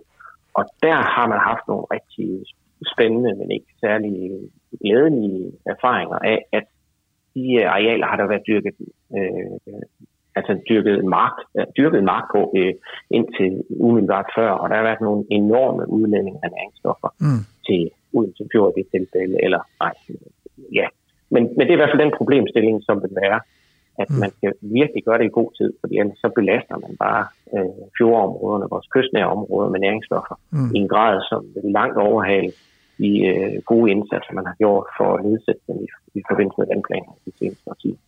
Og 0.54 0.64
der 0.84 0.96
har 1.16 1.28
man 1.28 1.40
haft 1.40 1.68
nogle 1.68 1.86
rigtig 1.96 2.28
spændende, 2.94 3.36
men 3.36 3.52
ikke 3.52 3.72
særlig 3.80 4.14
glædelige 4.82 5.52
erfaringer 5.66 6.20
af, 6.34 6.46
at 6.52 6.64
de 7.36 7.68
arealer 7.68 8.08
har 8.08 8.18
der 8.18 8.28
været 8.28 8.48
dyrket 8.48 8.76
øh, 9.18 9.80
altså 10.36 10.54
dyrket 10.70 11.06
mark, 11.06 11.36
dyrket 11.78 12.04
mark 12.04 12.24
på 12.36 12.54
øh, 12.58 12.74
indtil 13.10 13.64
umiddelbart 13.70 14.26
før, 14.38 14.52
og 14.52 14.70
der 14.70 14.76
har 14.76 14.84
været 14.84 15.02
nogle 15.02 15.24
enorme 15.30 15.90
udledninger 15.90 16.40
af 16.44 16.50
næringsstoffer 16.52 17.10
Mm. 17.20 17.44
til 17.68 17.92
Odense 18.14 18.44
Fjord 18.52 18.74
i 18.78 18.82
det 18.82 18.88
tilfælde, 18.96 19.44
eller 19.46 19.62
nej, 19.84 19.94
ja. 20.80 20.88
Men, 21.34 21.44
men 21.56 21.60
det 21.60 21.70
er 21.70 21.78
i 21.78 21.82
hvert 21.82 21.94
fald 21.94 22.06
den 22.06 22.18
problemstilling, 22.18 22.84
som 22.84 23.02
vil 23.04 23.16
være, 23.24 23.40
at 24.02 24.10
Mm. 24.10 24.16
man 24.24 24.32
skal 24.38 24.52
virkelig 24.62 25.02
gøre 25.08 25.18
det 25.20 25.26
i 25.26 25.38
god 25.40 25.50
tid, 25.60 25.70
fordi 25.82 25.94
ellers 26.02 26.18
så 26.24 26.30
belaster 26.40 26.76
man 26.86 26.94
bare 27.06 27.24
øh, 27.56 27.74
fjordområderne, 27.98 28.66
vores 28.74 28.88
kystnære 28.94 29.30
områder 29.38 29.70
med 29.74 29.80
næringsstoffer, 29.86 30.36
Mm. 30.52 30.72
i 30.76 30.78
en 30.84 30.88
grad, 30.94 31.16
som 31.30 31.40
vil 31.56 31.72
langt 31.80 31.98
overhale 31.98 32.52
de 33.02 33.10
øh, 33.32 33.62
gode 33.72 33.92
indsatser, 33.92 34.34
man 34.40 34.46
har 34.50 34.56
gjort 34.64 34.88
for 34.98 35.08
at 35.18 35.26
nedsætte 35.26 35.62
dem 35.68 35.76
i, 35.84 35.88
i 36.20 36.22
forbindelse 36.30 36.58
med 36.62 36.68
vandplanen 36.74 37.12
de 37.26 37.32
seneste 37.40 37.66
årtier. 37.72 38.00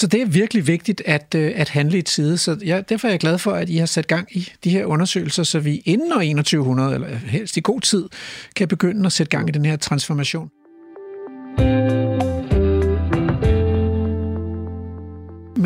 Så 0.00 0.06
det 0.06 0.22
er 0.22 0.26
virkelig 0.26 0.66
vigtigt 0.66 1.02
at, 1.06 1.34
øh, 1.36 1.52
at 1.56 1.68
handle 1.68 1.98
i 1.98 2.02
tide. 2.02 2.38
Så 2.38 2.50
ja, 2.66 2.80
derfor 2.88 3.06
er 3.08 3.12
jeg 3.12 3.20
glad 3.20 3.38
for, 3.38 3.50
at 3.50 3.68
I 3.68 3.76
har 3.76 3.86
sat 3.86 4.06
gang 4.06 4.36
i 4.36 4.40
de 4.64 4.70
her 4.70 4.84
undersøgelser, 4.84 5.42
så 5.42 5.60
vi 5.60 5.82
inden 5.84 6.12
år 6.12 6.16
2100, 6.20 6.94
eller 6.94 7.08
helst 7.08 7.56
i 7.56 7.60
god 7.64 7.80
tid, 7.80 8.08
kan 8.56 8.68
begynde 8.68 9.06
at 9.06 9.12
sætte 9.12 9.30
gang 9.36 9.48
i 9.48 9.52
den 9.52 9.64
her 9.64 9.76
transformation. 9.76 10.50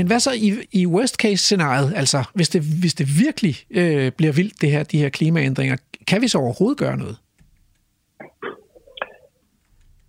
Men 0.05 0.11
hvad 0.13 0.23
så 0.29 0.33
i, 0.47 0.49
i 0.81 0.83
worst 0.97 1.17
case 1.25 1.43
scenariet, 1.49 1.91
altså 2.03 2.21
hvis 2.39 2.49
det, 2.55 2.61
hvis 2.83 2.95
det 3.01 3.07
virkelig 3.25 3.55
øh, 3.81 4.09
bliver 4.19 4.35
vildt, 4.41 4.57
det 4.63 4.69
her, 4.75 4.83
de 4.93 5.03
her 5.03 5.11
klimaændringer, 5.19 5.77
kan 6.11 6.19
vi 6.23 6.29
så 6.33 6.39
overhovedet 6.45 6.79
gøre 6.85 6.97
noget? 7.05 7.17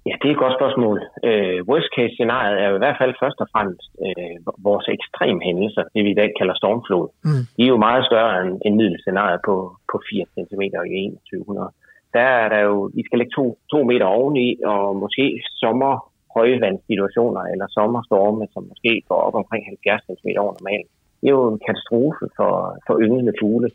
Ja, 0.07 0.13
det 0.19 0.27
er 0.27 0.35
et 0.35 0.43
godt 0.45 0.57
spørgsmål. 0.59 0.97
Øh, 1.27 1.57
worst 1.71 1.89
case 1.95 2.13
scenariet 2.17 2.57
er 2.63 2.67
jo 2.71 2.75
i 2.79 2.83
hvert 2.83 2.99
fald 3.01 3.13
først 3.23 3.39
og 3.43 3.47
fremmest 3.53 3.89
øh, 4.05 4.35
vores 4.67 4.87
ekstrem 4.95 5.37
hændelser, 5.47 5.83
det 5.93 6.01
vi 6.05 6.11
i 6.13 6.19
dag 6.21 6.29
kalder 6.39 6.55
stormflod. 6.61 7.07
Mm. 7.27 7.43
De 7.55 7.61
er 7.65 7.73
jo 7.73 7.85
meget 7.87 8.03
større 8.09 8.33
end, 8.41 8.51
end 8.65 8.73
middelscenariet 8.79 9.41
på, 9.47 9.55
på 9.91 9.95
4 10.09 10.25
cm 10.35 10.61
i 11.01 11.03
2100. 11.35 11.71
Der 12.15 12.27
er 12.43 12.47
der 12.53 12.61
jo, 12.69 12.75
vi 12.97 13.01
skal 13.05 13.17
lægge 13.19 13.35
to, 13.39 13.45
to 13.73 13.79
meter 13.89 14.07
oveni, 14.17 14.47
og 14.73 14.95
måske 15.03 15.25
sommer 15.63 15.93
højvandssituationer 16.37 17.41
eller 17.51 17.67
sommerstorme, 17.77 18.45
som 18.53 18.63
måske 18.71 18.93
går 19.09 19.19
op 19.27 19.35
omkring 19.41 19.63
70 19.65 20.01
cm 20.07 20.29
over 20.43 20.53
normalt. 20.59 20.87
Det 21.19 21.27
er 21.27 21.37
jo 21.39 21.53
en 21.53 21.61
katastrofe 21.67 22.25
for, 22.37 22.53
for 22.85 22.93
ynglende 23.03 23.33
fugle. 23.41 23.69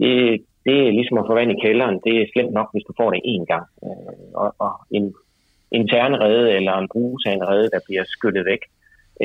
Det, 0.00 0.12
det 0.66 0.76
er 0.86 0.96
ligesom 0.98 1.18
at 1.18 1.26
få 1.28 1.34
vand 1.34 1.52
i 1.52 1.62
kælderen. 1.64 1.96
Det 2.06 2.14
er 2.16 2.32
slemt 2.32 2.52
nok, 2.58 2.68
hvis 2.72 2.86
du 2.88 2.92
får 3.00 3.10
det 3.10 3.20
én 3.34 3.44
gang. 3.52 3.66
Øh, 3.84 4.30
og, 4.42 4.48
og 4.58 4.72
en, 4.90 5.04
en 5.76 5.88
ternrede 5.88 6.44
eller 6.56 6.74
en 6.76 6.88
brugsandrede, 6.92 7.66
der 7.74 7.80
bliver 7.86 8.04
skyllet 8.14 8.44
væk 8.52 8.62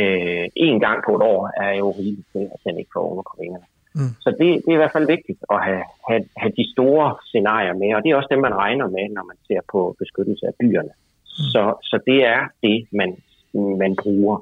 øh, 0.01 0.45
en 0.55 0.79
gang 0.85 0.97
på 1.05 1.11
et 1.15 1.23
år, 1.33 1.41
er 1.65 1.73
jo 1.81 1.87
rigeligt 1.91 2.27
til, 2.33 2.43
at 2.53 2.59
den 2.65 2.79
ikke 2.79 2.95
får 2.95 3.37
vingerne. 3.41 3.67
Mm. 3.95 4.13
Så 4.23 4.29
det, 4.39 4.49
det 4.63 4.69
er 4.71 4.77
i 4.79 4.83
hvert 4.83 4.95
fald 4.97 5.07
vigtigt 5.15 5.41
at 5.55 5.59
have, 5.67 5.83
have, 6.09 6.23
have 6.41 6.53
de 6.59 6.65
store 6.73 7.05
scenarier 7.29 7.73
med, 7.81 7.89
og 7.95 7.99
det 8.01 8.09
er 8.09 8.15
også 8.15 8.31
dem, 8.31 8.41
man 8.47 8.55
regner 8.63 8.87
med, 8.97 9.05
når 9.17 9.23
man 9.31 9.37
ser 9.47 9.61
på 9.71 9.95
beskyttelse 9.99 10.45
af 10.47 10.55
byerne. 10.59 10.93
Mm. 11.39 11.49
Så, 11.53 11.63
så 11.89 11.95
det 12.09 12.19
er 12.35 12.41
det, 12.65 12.77
man, 12.99 13.09
man 13.81 13.95
bruger 14.03 14.35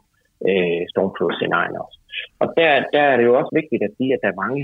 øh, 0.48 0.82
stormflodsscenarierne 0.92 1.82
også. 1.86 2.00
Og 2.42 2.48
der, 2.58 2.70
der 2.94 3.04
er 3.12 3.18
det 3.18 3.26
jo 3.30 3.38
også 3.40 3.52
vigtigt 3.60 3.84
at 3.84 3.96
sige, 3.98 4.14
at 4.14 4.20
der 4.24 4.30
er 4.32 4.44
mange 4.46 4.62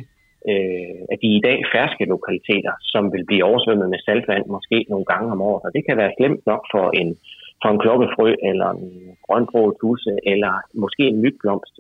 øh, 0.50 1.00
af 1.12 1.18
de 1.22 1.30
i 1.38 1.42
dag 1.48 1.58
ferske 1.76 2.06
lokaliteter, 2.16 2.74
som 2.94 3.04
vil 3.14 3.26
blive 3.26 3.48
oversvømmet 3.50 3.90
med 3.90 4.00
saltvand 4.06 4.46
måske 4.56 4.78
nogle 4.90 5.06
gange 5.12 5.32
om 5.32 5.42
året. 5.42 5.64
Og 5.66 5.72
det 5.76 5.84
kan 5.88 5.98
være 5.98 6.16
slemt 6.18 6.44
nok 6.52 6.64
for 6.74 6.86
en, 7.02 7.10
for 7.62 7.70
en 7.72 7.82
klokkefrø, 7.84 8.30
eller 8.50 8.70
en 8.70 9.18
grønbrået 9.26 9.76
tusse, 9.82 10.14
eller 10.32 10.54
måske 10.84 11.04
en 11.08 11.22
mygblomst. 11.26 11.76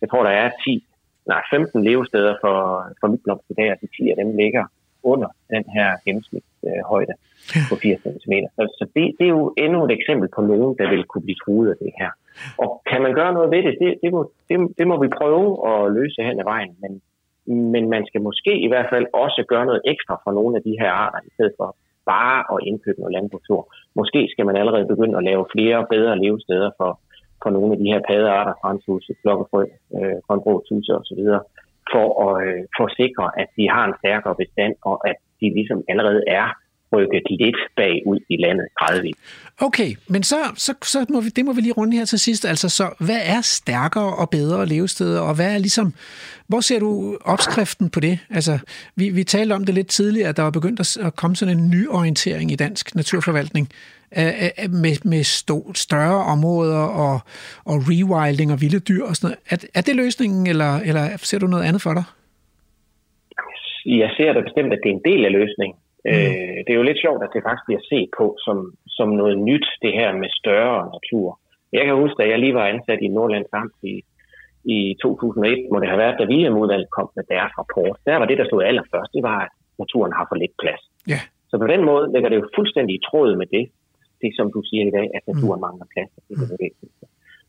Jeg 0.00 0.08
tror, 0.10 0.22
der 0.22 0.34
er 0.42 0.50
10, 0.64 0.84
nej, 1.26 1.42
15 1.50 1.84
levesteder 1.84 2.34
for, 2.42 2.58
for 3.00 3.06
mygblomst 3.12 3.46
i 3.50 3.54
dag, 3.60 3.68
og 3.72 3.78
de 3.80 3.88
10 3.96 4.10
af 4.10 4.16
dem 4.16 4.36
ligger 4.36 4.64
under 5.02 5.28
den 5.54 5.64
her 5.74 5.88
gennemsnitshøjde 6.04 7.14
øh, 7.56 7.62
på 7.70 7.74
80 7.76 8.02
cm. 8.02 8.34
Så, 8.56 8.62
så 8.78 8.84
det, 8.94 9.04
det 9.18 9.24
er 9.26 9.34
jo 9.38 9.54
endnu 9.64 9.84
et 9.84 9.92
eksempel 9.98 10.28
på 10.36 10.40
nogen, 10.40 10.76
der 10.78 10.90
vil 10.90 11.04
kunne 11.04 11.22
blive 11.22 11.42
truet 11.44 11.70
af 11.70 11.76
det 11.84 11.92
her. 12.00 12.10
Og 12.62 12.82
kan 12.90 13.02
man 13.02 13.14
gøre 13.14 13.32
noget 13.32 13.50
ved 13.50 13.62
det? 13.62 13.74
Det, 13.82 13.90
det, 14.02 14.10
må, 14.12 14.20
det, 14.48 14.56
det 14.78 14.86
må 14.90 14.96
vi 15.02 15.08
prøve 15.20 15.46
at 15.70 15.92
løse 15.92 16.22
hen 16.28 16.40
ad 16.40 16.44
vejen, 16.44 16.72
men, 16.82 16.92
men 17.72 17.84
man 17.94 18.06
skal 18.06 18.20
måske 18.28 18.52
i 18.66 18.68
hvert 18.68 18.88
fald 18.92 19.06
også 19.12 19.44
gøre 19.48 19.66
noget 19.66 19.82
ekstra 19.84 20.20
for 20.24 20.32
nogle 20.32 20.56
af 20.56 20.62
de 20.62 20.76
her 20.80 20.90
arter, 20.90 21.20
i 21.28 21.30
stedet 21.34 21.54
for 21.58 21.76
bare 22.14 22.38
at 22.52 22.58
indkøbe 22.68 23.00
noget 23.00 23.16
landbrugsjord. 23.16 23.66
Måske 23.94 24.28
skal 24.32 24.46
man 24.46 24.56
allerede 24.56 24.86
begynde 24.92 25.18
at 25.18 25.24
lave 25.30 25.46
flere 25.54 25.76
og 25.82 25.88
bedre 25.94 26.18
levesteder 26.24 26.70
for, 26.78 26.90
for 27.42 27.50
nogle 27.50 27.72
af 27.74 27.78
de 27.78 27.90
her 27.92 28.00
paddearter, 28.08 28.54
franshuse, 28.62 29.12
klokkefrø, 29.22 29.64
øh, 29.96 30.16
grønbrå, 30.26 30.54
tuse 30.68 30.92
osv., 31.00 31.22
for 31.92 32.06
at, 32.26 32.34
øh, 32.46 32.60
for 32.76 32.84
at 32.88 32.96
sikre, 33.00 33.26
at 33.42 33.48
de 33.56 33.64
har 33.74 33.84
en 33.86 33.98
stærkere 34.00 34.34
bestand, 34.42 34.74
og 34.90 34.96
at 35.10 35.16
de 35.40 35.46
ligesom 35.58 35.78
allerede 35.88 36.22
er 36.40 36.46
rykket 36.92 37.22
lidt 37.30 37.56
bagud 37.76 38.20
i 38.28 38.36
landet 38.36 38.66
gradvist. 38.78 39.18
Okay, 39.60 39.90
men 40.08 40.22
så, 40.22 40.36
så, 40.54 40.72
så 40.82 41.06
må 41.08 41.20
vi, 41.20 41.28
det 41.28 41.44
må 41.44 41.52
vi 41.52 41.60
lige 41.60 41.72
runde 41.72 41.96
her 41.96 42.04
til 42.04 42.18
sidst. 42.18 42.44
Altså, 42.44 42.68
så 42.68 43.04
hvad 43.06 43.20
er 43.24 43.40
stærkere 43.40 44.16
og 44.16 44.30
bedre 44.30 44.66
levesteder, 44.66 45.20
og 45.20 45.34
hvad 45.34 45.54
er 45.54 45.58
ligesom, 45.58 45.94
hvor 46.48 46.60
ser 46.60 46.78
du 46.78 47.18
opskriften 47.24 47.90
på 47.90 48.00
det? 48.00 48.18
Altså, 48.30 48.58
vi, 48.96 49.08
vi 49.08 49.24
talte 49.24 49.52
om 49.52 49.64
det 49.64 49.74
lidt 49.74 49.88
tidligere, 49.88 50.28
at 50.28 50.36
der 50.36 50.42
var 50.42 50.50
begyndt 50.50 50.98
at 51.06 51.16
komme 51.16 51.36
sådan 51.36 51.58
en 51.58 51.70
ny 51.70 51.88
orientering 51.88 52.52
i 52.52 52.56
dansk 52.56 52.94
naturforvaltning 52.94 53.68
med, 54.82 55.04
med 55.04 55.22
stå, 55.24 55.72
større 55.74 56.24
områder 56.24 56.82
og, 57.04 57.20
og 57.64 57.76
rewilding 57.90 58.52
og 58.52 58.60
vilde 58.60 58.80
dyr 58.80 59.04
og 59.04 59.16
sådan 59.16 59.36
noget. 59.50 59.62
Er, 59.74 59.78
er 59.78 59.82
det 59.82 59.96
løsningen, 59.96 60.46
eller, 60.46 60.80
eller 60.80 61.16
ser 61.16 61.38
du 61.38 61.46
noget 61.46 61.64
andet 61.64 61.82
for 61.82 61.94
dig? 61.94 62.04
Jeg 63.86 64.10
ser 64.16 64.32
da 64.32 64.40
bestemt, 64.40 64.72
at 64.72 64.80
det 64.82 64.90
er 64.90 64.94
en 64.94 65.06
del 65.12 65.24
af 65.24 65.32
løsningen. 65.32 65.76
Mm. 66.04 66.10
Øh, 66.10 66.58
det 66.64 66.70
er 66.72 66.80
jo 66.80 66.88
lidt 66.88 67.04
sjovt, 67.04 67.22
at 67.22 67.32
det 67.34 67.46
faktisk 67.46 67.66
bliver 67.68 67.84
set 67.92 68.10
på 68.18 68.26
som, 68.46 68.56
som 68.98 69.08
noget 69.20 69.36
nyt, 69.48 69.66
det 69.84 69.92
her 69.98 70.10
med 70.22 70.30
større 70.40 70.80
natur. 70.96 71.28
Jeg 71.72 71.84
kan 71.84 71.94
huske, 72.02 72.22
at 72.22 72.30
jeg 72.30 72.38
lige 72.38 72.58
var 72.60 72.66
ansat 72.66 73.00
i 73.02 73.08
Nordlands 73.16 73.52
Amt 73.60 73.78
i, 73.92 73.94
i 74.76 74.78
2001, 75.02 75.68
må 75.72 75.76
det 75.80 75.88
have 75.92 76.02
været, 76.04 76.18
da 76.18 76.24
William-udvalget 76.32 76.90
kom 76.96 77.08
med 77.16 77.24
deres 77.34 77.52
rapport. 77.60 77.96
Der 78.06 78.16
var 78.20 78.26
det, 78.28 78.38
der 78.38 78.46
stod 78.50 78.62
allerførst, 78.70 79.12
det 79.16 79.22
var, 79.30 79.38
at 79.46 79.52
naturen 79.82 80.12
har 80.18 80.26
for 80.28 80.36
lidt 80.42 80.54
plads. 80.62 80.82
Yeah. 81.12 81.24
Så 81.50 81.54
på 81.62 81.66
den 81.72 81.82
måde 81.90 82.04
ligger 82.14 82.28
det 82.28 82.38
jo 82.40 82.46
fuldstændig 82.58 82.94
i 82.96 83.04
tråd 83.08 83.30
med 83.40 83.48
det, 83.56 83.64
det 84.22 84.30
som 84.38 84.46
du 84.54 84.60
siger 84.70 84.84
i 84.86 84.94
dag, 84.98 85.06
at 85.16 85.22
naturen 85.30 85.60
mm. 85.60 85.64
mangler 85.66 85.86
plads. 85.94 86.10
Det, 86.28 86.34
er 86.54 86.56
det, 86.62 86.70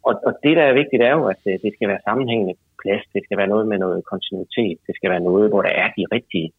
og, 0.07 0.13
og 0.27 0.33
det, 0.43 0.53
der 0.59 0.65
er 0.67 0.79
vigtigt, 0.81 1.01
er 1.09 1.13
jo, 1.17 1.23
at 1.33 1.39
det, 1.45 1.55
det 1.65 1.71
skal 1.73 1.87
være 1.91 2.05
sammenhængende 2.07 2.55
plads. 2.81 3.03
Det 3.15 3.21
skal 3.25 3.37
være 3.41 3.53
noget 3.53 3.67
med 3.71 3.77
noget 3.85 4.01
kontinuitet. 4.11 4.77
Det 4.87 4.93
skal 4.95 5.09
være 5.13 5.27
noget, 5.29 5.45
hvor 5.51 5.61
der 5.67 5.73
er 5.83 5.89
de 5.97 6.03
rigtige 6.15 6.49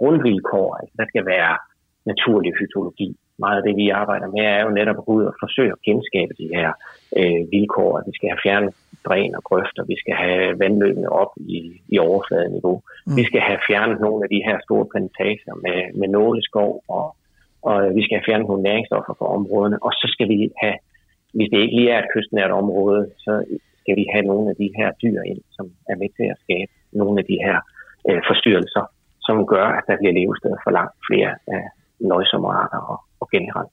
grundvilkår. 0.00 0.70
Altså, 0.80 0.94
der 1.00 1.06
skal 1.12 1.24
være 1.34 1.52
naturlig 2.10 2.52
fytologi. 2.58 3.08
Meget 3.44 3.58
af 3.60 3.64
det, 3.66 3.74
vi 3.82 3.86
arbejder 4.02 4.28
med, 4.36 4.44
er 4.56 4.60
jo 4.66 4.70
netop 4.78 4.98
at 4.98 5.06
gå 5.06 5.12
ud 5.18 5.24
og 5.30 5.34
forsøge 5.44 5.72
at 5.76 5.82
genskabe 5.88 6.32
de 6.40 6.46
her 6.56 6.68
øh, 7.18 7.40
vilkår. 7.54 7.92
Vi 8.08 8.12
skal 8.16 8.28
have 8.32 8.42
fjernet 8.46 8.72
dræn 9.06 9.32
og 9.38 9.42
grøfter. 9.48 9.82
Vi 9.92 9.96
skal 10.02 10.14
have 10.24 10.58
vandløbene 10.62 11.10
op 11.22 11.32
i, 11.56 11.58
i 11.94 11.96
overfladeniveau. 12.08 12.76
Mm. 13.06 13.16
Vi 13.18 13.24
skal 13.28 13.42
have 13.48 13.60
fjernet 13.68 13.98
nogle 14.06 14.20
af 14.24 14.30
de 14.34 14.40
her 14.46 14.56
store 14.66 14.86
plantager 14.92 15.54
med, 15.64 15.78
med 16.00 16.08
nåleskov, 16.16 16.70
og, 16.96 17.06
og 17.68 17.76
vi 17.96 18.02
skal 18.04 18.16
have 18.18 18.28
fjernet 18.28 18.48
nogle 18.48 18.66
næringsstoffer 18.68 19.14
fra 19.18 19.32
områderne. 19.38 19.78
Og 19.86 19.92
så 20.00 20.06
skal 20.14 20.28
vi 20.32 20.36
have, 20.62 20.76
hvis 21.36 21.50
det 21.52 21.58
ikke 21.60 21.76
lige 21.78 21.90
er 21.94 22.00
et 22.02 22.12
kystnært 22.14 22.52
område, 22.62 23.02
så 23.24 23.32
skal 23.80 23.94
vi 24.00 24.04
have 24.14 24.24
nogle 24.30 24.46
af 24.50 24.56
de 24.62 24.68
her 24.78 24.88
dyr 25.02 25.20
ind, 25.30 25.40
som 25.56 25.64
er 25.90 25.96
med 26.02 26.10
til 26.18 26.26
at 26.34 26.38
skabe 26.44 26.72
nogle 27.00 27.16
af 27.20 27.26
de 27.30 27.38
her 27.46 27.56
øh, 28.08 28.20
forstyrrelser 28.28 28.84
som 29.26 29.46
gør, 29.46 29.66
at 29.78 29.84
der 29.88 29.96
bliver 30.00 30.14
levested 30.20 30.52
for 30.64 30.70
langt 30.78 30.94
flere 31.08 31.30
øh, 31.52 31.68
nøjsomme 32.10 32.48
arter 32.60 32.80
og, 32.92 32.98
og 33.20 33.28
generelt. 33.34 33.72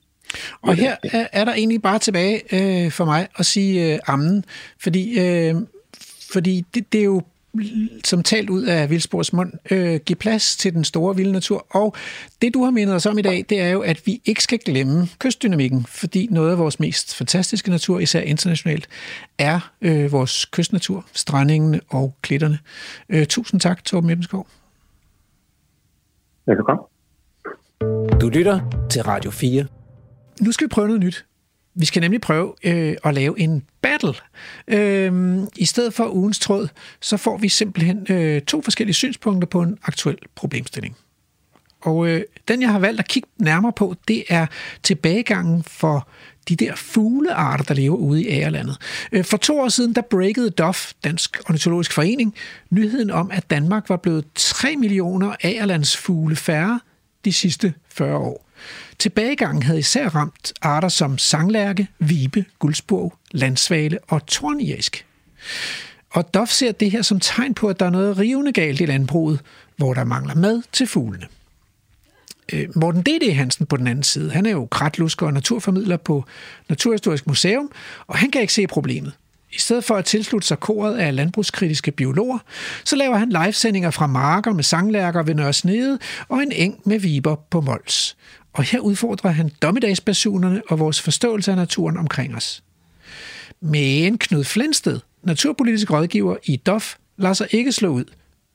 Og 0.61 0.73
her 0.73 0.95
øh, 1.05 1.25
er 1.39 1.45
der 1.45 1.53
egentlig 1.53 1.81
bare 1.81 1.99
tilbage 1.99 2.35
øh, 2.57 2.91
for 2.91 3.05
mig 3.05 3.27
at 3.39 3.45
sige 3.45 3.93
øh, 3.93 3.99
ammen, 4.07 4.45
fordi, 4.83 5.03
øh, 5.25 5.55
fordi 6.33 6.65
det, 6.73 6.93
det 6.93 6.99
er 7.01 7.05
jo 7.05 7.21
som 8.03 8.23
talt 8.23 8.49
ud 8.49 8.63
af 8.63 8.89
Vildsborgs 8.89 9.33
mund, 9.33 9.53
øh, 9.71 9.99
give 10.05 10.15
plads 10.15 10.57
til 10.57 10.73
den 10.73 10.83
store 10.83 11.15
vilde 11.15 11.31
natur. 11.31 11.65
Og 11.69 11.95
det, 12.41 12.53
du 12.53 12.63
har 12.63 12.71
mindet 12.71 12.95
os 12.95 13.05
om 13.05 13.17
i 13.17 13.21
dag, 13.21 13.45
det 13.49 13.61
er 13.61 13.69
jo, 13.69 13.81
at 13.81 14.01
vi 14.05 14.21
ikke 14.25 14.43
skal 14.43 14.59
glemme 14.59 15.07
kystdynamikken, 15.19 15.85
fordi 15.85 16.27
noget 16.31 16.51
af 16.51 16.57
vores 16.57 16.79
mest 16.79 17.15
fantastiske 17.15 17.69
natur, 17.69 17.99
især 17.99 18.19
internationalt, 18.19 18.87
er 19.37 19.71
øh, 19.81 20.11
vores 20.11 20.45
kystnatur, 20.45 21.05
strandingene 21.13 21.79
og 21.89 22.15
klitterne. 22.21 22.59
Øh, 23.09 23.25
tusind 23.25 23.61
tak, 23.61 23.83
Torben 23.83 24.09
Ebenskov. 26.47 26.89
Velkommen. 27.81 28.19
Du 28.19 28.29
lytter 28.29 28.87
til 28.89 29.03
Radio 29.03 29.31
4. 29.31 29.65
Nu 30.41 30.51
skal 30.51 30.67
vi 30.67 30.69
prøve 30.69 30.87
noget 30.87 31.03
nyt. 31.03 31.25
Vi 31.75 31.85
skal 31.85 32.01
nemlig 32.01 32.21
prøve 32.21 32.53
øh, 32.63 32.95
at 33.03 33.13
lave 33.13 33.39
en 33.39 33.63
battle. 33.81 34.13
Øh, 34.67 35.37
I 35.55 35.65
stedet 35.65 35.93
for 35.93 36.09
ugens 36.13 36.39
tråd, 36.39 36.67
så 37.01 37.17
får 37.17 37.37
vi 37.37 37.49
simpelthen 37.49 38.07
øh, 38.09 38.41
to 38.41 38.61
forskellige 38.61 38.93
synspunkter 38.93 39.47
på 39.47 39.61
en 39.61 39.77
aktuel 39.83 40.17
problemstilling. 40.35 40.95
Og 41.81 42.07
øh, 42.07 42.21
den, 42.47 42.61
jeg 42.61 42.71
har 42.71 42.79
valgt 42.79 42.99
at 42.99 43.07
kigge 43.07 43.29
nærmere 43.37 43.73
på, 43.73 43.95
det 44.07 44.23
er 44.29 44.47
tilbagegangen 44.83 45.63
for 45.63 46.07
de 46.49 46.55
der 46.55 46.75
fuglearter, 46.75 47.63
der 47.63 47.73
lever 47.73 47.97
ude 47.97 48.23
i 48.23 48.27
ærelandet. 48.27 48.77
Øh, 49.11 49.25
for 49.25 49.37
to 49.37 49.59
år 49.59 49.69
siden, 49.69 49.93
der 49.93 50.01
breakede 50.01 50.49
DOF, 50.49 50.91
Dansk 51.03 51.37
Ornitologisk 51.49 51.93
Forening, 51.93 52.35
nyheden 52.69 53.11
om, 53.11 53.31
at 53.31 53.49
Danmark 53.49 53.89
var 53.89 53.97
blevet 53.97 54.25
3 54.35 54.75
millioner 54.75 55.35
ærelandsfugle 55.43 56.35
færre 56.35 56.79
de 57.25 57.33
sidste 57.33 57.73
40 57.93 58.17
år. 58.17 58.47
Tilbagegangen 58.99 59.63
havde 59.63 59.79
især 59.79 60.09
ramt 60.09 60.53
arter 60.61 60.89
som 60.89 61.17
sanglærke, 61.17 61.87
vibe, 61.99 62.45
guldsbog, 62.59 63.13
landsvale 63.31 63.99
og 64.07 64.25
torniask. 64.25 65.05
Og 66.09 66.33
DOF 66.33 66.49
ser 66.49 66.71
det 66.71 66.91
her 66.91 67.01
som 67.01 67.19
tegn 67.19 67.53
på, 67.53 67.67
at 67.67 67.79
der 67.79 67.85
er 67.85 67.89
noget 67.89 68.17
rivende 68.17 68.51
galt 68.51 68.81
i 68.81 68.85
landbruget, 68.85 69.39
hvor 69.77 69.93
der 69.93 70.03
mangler 70.03 70.35
mad 70.35 70.61
til 70.71 70.87
fuglene. 70.87 71.27
Øh, 72.53 72.67
Morten 72.75 73.01
D.D. 73.01 73.33
Hansen 73.33 73.65
på 73.65 73.77
den 73.77 73.87
anden 73.87 74.03
side, 74.03 74.31
han 74.31 74.45
er 74.45 74.51
jo 74.51 74.65
kratlusker 74.65 75.25
og 75.25 75.33
naturformidler 75.33 75.97
på 75.97 76.25
Naturhistorisk 76.69 77.27
Museum, 77.27 77.71
og 78.07 78.17
han 78.17 78.31
kan 78.31 78.41
ikke 78.41 78.53
se 78.53 78.67
problemet. 78.67 79.13
I 79.51 79.59
stedet 79.59 79.83
for 79.83 79.95
at 79.95 80.05
tilslutte 80.05 80.47
sig 80.47 80.59
koret 80.59 80.97
af 80.97 81.15
landbrugskritiske 81.15 81.91
biologer, 81.91 82.37
så 82.83 82.95
laver 82.95 83.17
han 83.17 83.29
livesendinger 83.29 83.91
fra 83.91 84.07
marker 84.07 84.53
med 84.53 84.63
sanglærker 84.63 85.23
ved 85.23 85.35
Nørre 85.35 85.53
Snede 85.53 85.99
og 86.29 86.43
en 86.43 86.51
eng 86.51 86.81
med 86.85 86.99
viber 86.99 87.35
på 87.35 87.61
Mols. 87.61 88.17
Og 88.53 88.63
her 88.63 88.79
udfordrer 88.79 89.31
han 89.31 89.51
dommedagsbasunerne 89.61 90.61
og 90.69 90.79
vores 90.79 91.01
forståelse 91.01 91.51
af 91.51 91.57
naturen 91.57 91.97
omkring 91.97 92.35
os. 92.35 92.63
Men 93.61 94.17
Knud 94.17 94.43
Flensted, 94.43 94.99
naturpolitisk 95.23 95.91
rådgiver 95.91 96.35
i 96.43 96.55
DOF, 96.55 96.95
lader 97.17 97.33
sig 97.33 97.47
ikke 97.51 97.71
slå 97.71 97.89
ud. 97.89 98.05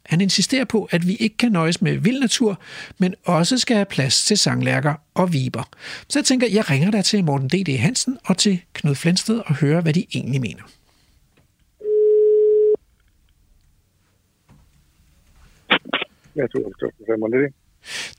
Han 0.04 0.20
insisterer 0.20 0.64
på, 0.64 0.88
at 0.90 1.06
vi 1.06 1.14
ikke 1.14 1.36
kan 1.36 1.52
nøjes 1.52 1.82
med 1.82 1.96
vild 1.96 2.20
natur, 2.20 2.60
men 2.98 3.14
også 3.24 3.58
skal 3.58 3.76
have 3.76 3.86
plads 3.86 4.24
til 4.24 4.38
sanglærker 4.38 4.94
og 5.14 5.32
viber. 5.32 5.62
Så 6.08 6.18
jeg 6.18 6.24
tænker, 6.24 6.46
jeg 6.52 6.70
ringer 6.70 6.90
der 6.90 7.02
til 7.02 7.24
Morten 7.24 7.48
D.D. 7.48 7.78
Hansen 7.78 8.18
og 8.24 8.36
til 8.38 8.62
Knud 8.72 8.94
Flensted 8.94 9.38
og 9.46 9.54
hører, 9.54 9.80
hvad 9.80 9.92
de 9.92 10.06
egentlig 10.14 10.40
mener. 10.40 10.62
Jeg 16.36 16.50
tror, 16.50 16.60
det 16.60 17.52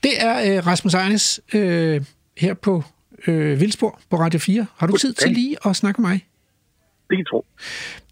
Det 0.02 0.22
er 0.22 0.56
øh, 0.56 0.66
Rasmus 0.66 0.94
Ejnes 0.94 1.40
øh, 1.54 2.04
her 2.36 2.54
på 2.54 2.82
øh, 3.26 3.60
Vildsborg 3.60 3.98
på 4.10 4.16
Radio 4.16 4.38
4. 4.38 4.66
Har 4.76 4.86
du 4.86 4.96
tid 4.96 5.12
til 5.12 5.30
lige 5.30 5.56
at 5.66 5.76
snakke 5.76 6.02
med 6.02 6.10
mig? 6.10 6.26
Det 7.10 7.26
tror 7.26 7.44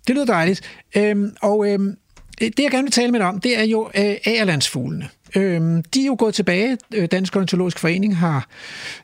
Det 0.07 0.15
lyder 0.15 0.27
dejligt. 0.27 0.85
Øhm, 0.97 1.37
og 1.43 1.69
øhm, 1.69 1.97
Øh, 2.43 2.49
det, 2.57 2.59
jeg 2.59 2.71
gerne 2.71 2.85
vil 2.85 2.93
tale 2.93 3.13
med 3.13 3.21
dig 3.21 3.29
om, 3.29 3.41
det 3.41 3.59
er 3.59 3.65
jo 3.65 3.87
øh, 3.87 4.17
agerlandsfuglene. 4.25 5.09
Øhm, 5.37 5.83
de 5.83 6.03
er 6.03 6.07
jo 6.07 6.17
gået 6.19 6.35
tilbage. 6.35 6.79
Øh, 6.97 7.09
Dansk 7.13 7.37
Ornitologisk 7.37 7.79
Forening 7.79 8.17
har 8.17 8.47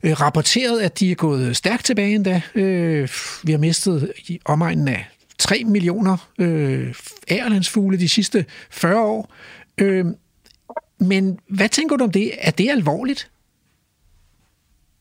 øh, 0.04 0.12
rapporteret, 0.12 0.80
at 0.80 1.00
de 1.00 1.10
er 1.10 1.14
gået 1.14 1.56
stærkt 1.56 1.84
tilbage 1.84 2.14
endda. 2.14 2.42
Øh, 2.54 3.08
vi 3.44 3.52
har 3.52 3.58
mistet 3.58 4.12
i 4.28 4.40
omegnen 4.44 4.88
af 4.88 5.08
3 5.38 5.64
millioner 5.66 6.30
øh, 6.40 6.94
agerlandsfugle 7.28 7.98
de 7.98 8.08
sidste 8.08 8.44
40 8.70 9.00
år. 9.00 9.34
Øh, 9.80 10.04
men 11.00 11.40
hvad 11.56 11.68
tænker 11.68 11.96
du 11.96 12.04
om 12.04 12.12
det? 12.12 12.26
Er 12.40 12.50
det 12.50 12.70
alvorligt? 12.70 13.30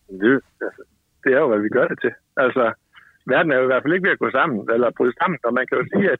Det, 0.09 0.41
altså, 0.61 0.83
det 1.23 1.33
er 1.33 1.39
jo, 1.39 1.47
hvad 1.47 1.59
vi 1.59 1.69
gør 1.69 1.87
det 1.87 1.99
til. 2.01 2.11
Altså, 2.37 2.73
verden 3.25 3.51
er 3.51 3.57
jo 3.57 3.63
i 3.63 3.71
hvert 3.71 3.83
fald 3.83 3.93
ikke 3.93 4.07
ved 4.07 4.17
at 4.17 4.19
gå 4.19 4.31
sammen, 4.31 4.69
eller 4.73 4.91
bryde 4.97 5.13
sammen, 5.21 5.39
og 5.43 5.53
man 5.53 5.67
kan 5.67 5.77
jo 5.77 5.85
sige, 5.93 6.11
at 6.11 6.19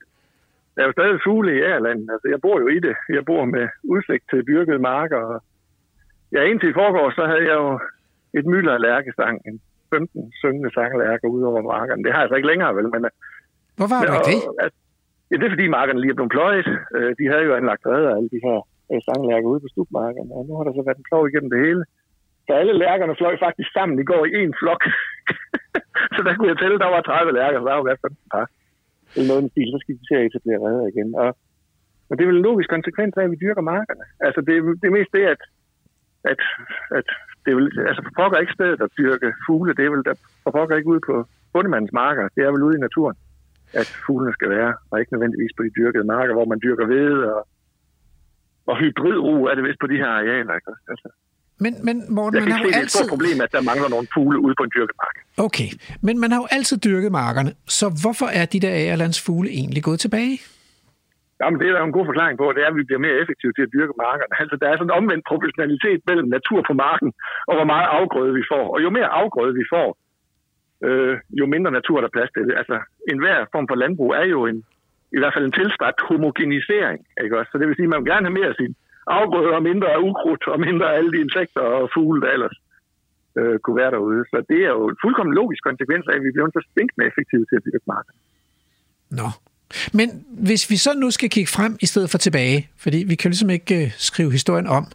der 0.77 0.83
er 0.83 0.89
jo 0.89 0.97
stadig 0.97 1.19
fugle 1.27 1.51
i 1.57 1.63
Ærland. 1.73 1.99
Altså, 2.13 2.27
jeg 2.33 2.39
bor 2.45 2.57
jo 2.63 2.67
i 2.67 2.79
det. 2.87 2.95
Jeg 3.17 3.23
bor 3.25 3.45
med 3.45 3.65
udsigt 3.93 4.25
til 4.29 4.47
dyrkede 4.49 4.79
marker. 4.91 5.21
Og 5.31 5.37
ja, 6.35 6.41
indtil 6.49 6.69
i 6.69 6.79
forgår, 6.81 7.05
så 7.17 7.23
havde 7.31 7.45
jeg 7.49 7.57
jo 7.63 7.79
et 8.39 8.45
mylder 8.53 8.73
af 8.77 8.81
lærkestang. 8.87 9.35
En 9.49 9.57
15 9.89 10.31
syngende 10.41 10.71
sanglærker 10.73 11.27
ud 11.35 11.43
over 11.49 11.61
markerne. 11.73 12.03
Det 12.03 12.11
har 12.13 12.21
jeg 12.21 12.29
så 12.29 12.35
ikke 12.35 12.51
længere, 12.51 12.75
vel? 12.77 12.87
Men, 12.95 13.01
Hvorfor 13.77 13.95
har 13.95 14.05
du 14.05 14.13
ikke 14.13 14.31
det? 14.33 14.41
At, 14.65 14.73
ja, 15.29 15.35
det 15.39 15.45
er 15.45 15.55
fordi 15.55 15.67
markerne 15.79 16.01
lige 16.01 16.13
er 16.13 16.19
blevet 16.19 16.35
pløjet. 16.35 16.67
Øh, 16.95 17.11
de 17.19 17.25
havde 17.31 17.45
jo 17.49 17.53
anlagt 17.59 17.83
redder 17.91 18.11
alle 18.17 18.29
de 18.35 18.43
her 18.47 18.57
øh, 18.91 18.99
sanglærker 19.07 19.47
ude 19.51 19.63
på 19.63 19.69
stupmarkerne, 19.73 20.31
og 20.37 20.41
nu 20.47 20.53
har 20.57 20.63
der 20.63 20.73
så 20.73 20.83
været 20.87 21.01
en 21.01 21.09
plov 21.09 21.23
igennem 21.27 21.51
det 21.53 21.59
hele. 21.65 21.83
Så 22.45 22.51
alle 22.61 22.73
lærkerne 22.83 23.15
fløj 23.19 23.35
faktisk 23.45 23.69
sammen 23.77 23.95
i 24.03 24.05
går 24.11 24.23
i 24.25 24.39
en 24.47 24.55
flok. 24.61 24.83
så 26.15 26.19
der 26.25 26.33
kunne 26.33 26.51
jeg 26.51 26.59
tælle, 26.59 26.79
der 26.83 26.89
var 26.95 27.01
30 27.01 27.31
lærker, 27.39 27.57
så 27.59 27.65
der 27.67 27.75
var 27.75 27.83
i 27.85 27.89
hvert 27.89 28.03
fald 28.03 28.15
par 28.33 28.47
eller 29.17 29.29
noget 29.31 29.45
i 29.47 29.51
stil, 29.53 29.69
så 29.73 29.77
skal 29.81 29.95
de 29.97 30.07
til 30.07 30.19
at 30.19 30.25
etablere 30.27 30.63
redder 30.67 30.87
igen. 30.93 31.09
Og, 31.23 31.29
og 32.09 32.13
det 32.13 32.23
er 32.23 32.29
vel 32.31 32.41
en 32.41 32.49
logisk 32.49 32.69
konsekvens 32.75 33.13
af, 33.17 33.23
at 33.23 33.31
vi 33.33 33.43
dyrker 33.43 33.63
markerne. 33.73 34.05
Altså 34.27 34.39
det, 34.47 34.53
det 34.81 34.87
er 34.87 34.97
mest 34.99 35.11
det, 35.17 35.25
at, 35.33 35.41
at, 36.31 36.41
at 36.99 37.07
det 37.43 37.49
er 37.51 37.57
vel, 37.59 37.67
altså 37.89 38.01
for 38.05 38.13
pokker 38.19 38.37
ikke 38.37 38.57
stedet 38.57 38.81
at 38.85 38.95
dyrke 38.99 39.29
fugle, 39.45 39.73
det 39.77 39.85
er 39.85 39.93
vel 39.95 40.05
der 40.09 40.15
for 40.43 40.51
pokker 40.57 40.75
ikke 40.75 40.93
ude 40.93 41.03
på 41.09 41.15
bundemandens 41.53 41.93
marker, 41.93 42.25
det 42.35 42.41
er 42.43 42.51
vel 42.51 42.67
ude 42.67 42.77
i 42.77 42.85
naturen, 42.87 43.17
at 43.81 43.87
fuglene 44.05 44.33
skal 44.33 44.49
være, 44.49 44.71
og 44.89 44.99
ikke 44.99 45.13
nødvendigvis 45.13 45.53
på 45.57 45.63
de 45.63 45.75
dyrkede 45.77 46.03
marker, 46.15 46.33
hvor 46.33 46.45
man 46.51 46.59
dyrker 46.65 46.85
ved, 46.85 47.13
og, 47.33 47.47
og 48.69 48.75
hybridro 48.81 49.35
er 49.49 49.55
det 49.55 49.63
vist 49.63 49.79
på 49.79 49.87
de 49.87 50.01
her 50.03 50.11
arealer. 50.19 50.53
Ikke? 50.55 50.71
Altså, 50.91 51.07
men, 51.63 51.73
men 51.87 51.95
Morten, 52.17 52.43
man 52.43 52.51
har 52.51 52.59
jo 52.59 52.63
se, 52.63 52.67
det 52.67 52.75
er 52.75 52.79
altid... 52.79 53.05
et 53.05 53.09
problem, 53.15 53.37
at 53.45 53.51
der 53.55 53.61
mangler 53.71 53.89
nogle 53.95 54.07
fugle 54.13 54.39
ude 54.45 54.55
på 54.59 54.63
en 54.67 54.71
dyrket 54.75 54.95
mark. 55.03 55.15
Okay, 55.47 55.69
men 56.07 56.15
man 56.23 56.29
har 56.31 56.39
jo 56.43 56.47
altid 56.57 56.77
dyrket 56.87 57.11
markerne, 57.11 57.51
så 57.79 57.85
hvorfor 58.03 58.27
er 58.39 58.45
de 58.53 58.59
der 58.65 58.73
agerlands 58.81 59.19
fugle 59.25 59.49
egentlig 59.59 59.83
gået 59.89 59.99
tilbage? 60.05 60.35
Jamen, 61.41 61.57
det 61.59 61.67
er 61.67 61.73
der 61.73 61.83
en 61.83 61.97
god 61.97 62.05
forklaring 62.11 62.35
på, 62.39 62.45
det 62.55 62.61
er, 62.63 62.69
at 62.71 62.79
vi 62.81 62.87
bliver 62.87 63.05
mere 63.05 63.19
effektive 63.21 63.53
til 63.53 63.65
at 63.67 63.73
dyrke 63.75 63.95
markerne. 64.05 64.33
Altså, 64.41 64.55
der 64.61 64.67
er 64.67 64.75
sådan 64.75 64.91
en 64.91 64.97
omvendt 64.99 65.23
proportionalitet 65.31 65.99
mellem 66.09 66.27
natur 66.37 66.59
på 66.69 66.73
marken, 66.85 67.09
og 67.49 67.53
hvor 67.57 67.67
meget 67.73 67.87
afgrøde 67.97 68.33
vi 68.39 68.43
får. 68.53 68.65
Og 68.73 68.79
jo 68.85 68.89
mere 68.97 69.09
afgrøde 69.21 69.53
vi 69.61 69.65
får, 69.75 69.87
øh, 70.87 71.15
jo 71.39 71.45
mindre 71.53 71.71
natur 71.79 71.97
der 71.99 72.09
er 72.09 72.17
plads 72.17 72.31
til. 72.37 72.45
Altså, 72.61 72.77
enhver 73.11 73.37
form 73.53 73.67
for 73.69 73.77
landbrug 73.83 74.11
er 74.21 74.25
jo 74.35 74.39
en, 74.51 74.57
i 75.15 75.17
hvert 75.19 75.33
fald 75.33 75.45
en 75.45 75.57
tilstræbt 75.59 75.99
homogenisering. 76.09 76.99
Ikke 77.23 77.37
også? 77.39 77.49
Så 77.51 77.57
det 77.57 77.67
vil 77.67 77.77
sige, 77.77 77.89
at 77.89 77.93
man 77.93 78.01
vil 78.01 78.11
gerne 78.13 78.27
have 78.27 78.39
mere 78.39 78.51
af 78.53 78.59
sin 78.61 78.73
afgrøder 79.07 79.55
og 79.59 79.63
mindre 79.69 79.89
af 79.95 79.99
ukrudt 80.09 80.43
og 80.53 80.59
mindre 80.67 80.85
af 80.91 80.97
alle 80.97 81.11
de 81.11 81.21
insekter 81.25 81.61
og 81.61 81.89
fugle, 81.95 82.21
der 82.21 82.29
ellers 82.35 82.57
øh, 83.39 83.59
kunne 83.63 83.77
være 83.81 83.91
derude. 83.91 84.21
Så 84.31 84.37
det 84.49 84.59
er 84.67 84.71
jo 84.77 84.83
en 84.89 84.97
fuldkommen 85.03 85.33
logisk 85.41 85.63
konsekvens 85.69 86.05
af, 86.07 86.15
at 86.15 86.23
vi 86.23 86.31
bliver 86.31 86.49
så 86.57 86.61
stinkende 86.71 87.03
effektive 87.09 87.45
til 87.49 87.55
at 87.59 87.63
bygge 87.63 87.87
marken. 87.95 88.13
Nå. 89.19 89.29
Men 89.93 90.07
hvis 90.47 90.69
vi 90.69 90.77
så 90.77 90.91
nu 90.93 91.11
skal 91.11 91.29
kigge 91.29 91.51
frem 91.51 91.77
i 91.81 91.85
stedet 91.85 92.09
for 92.09 92.17
tilbage, 92.17 92.69
fordi 92.77 92.97
vi 93.07 93.15
kan 93.15 93.31
ligesom 93.31 93.49
ikke 93.49 93.83
uh, 93.83 93.91
skrive 93.97 94.31
historien 94.31 94.67
om, 94.67 94.85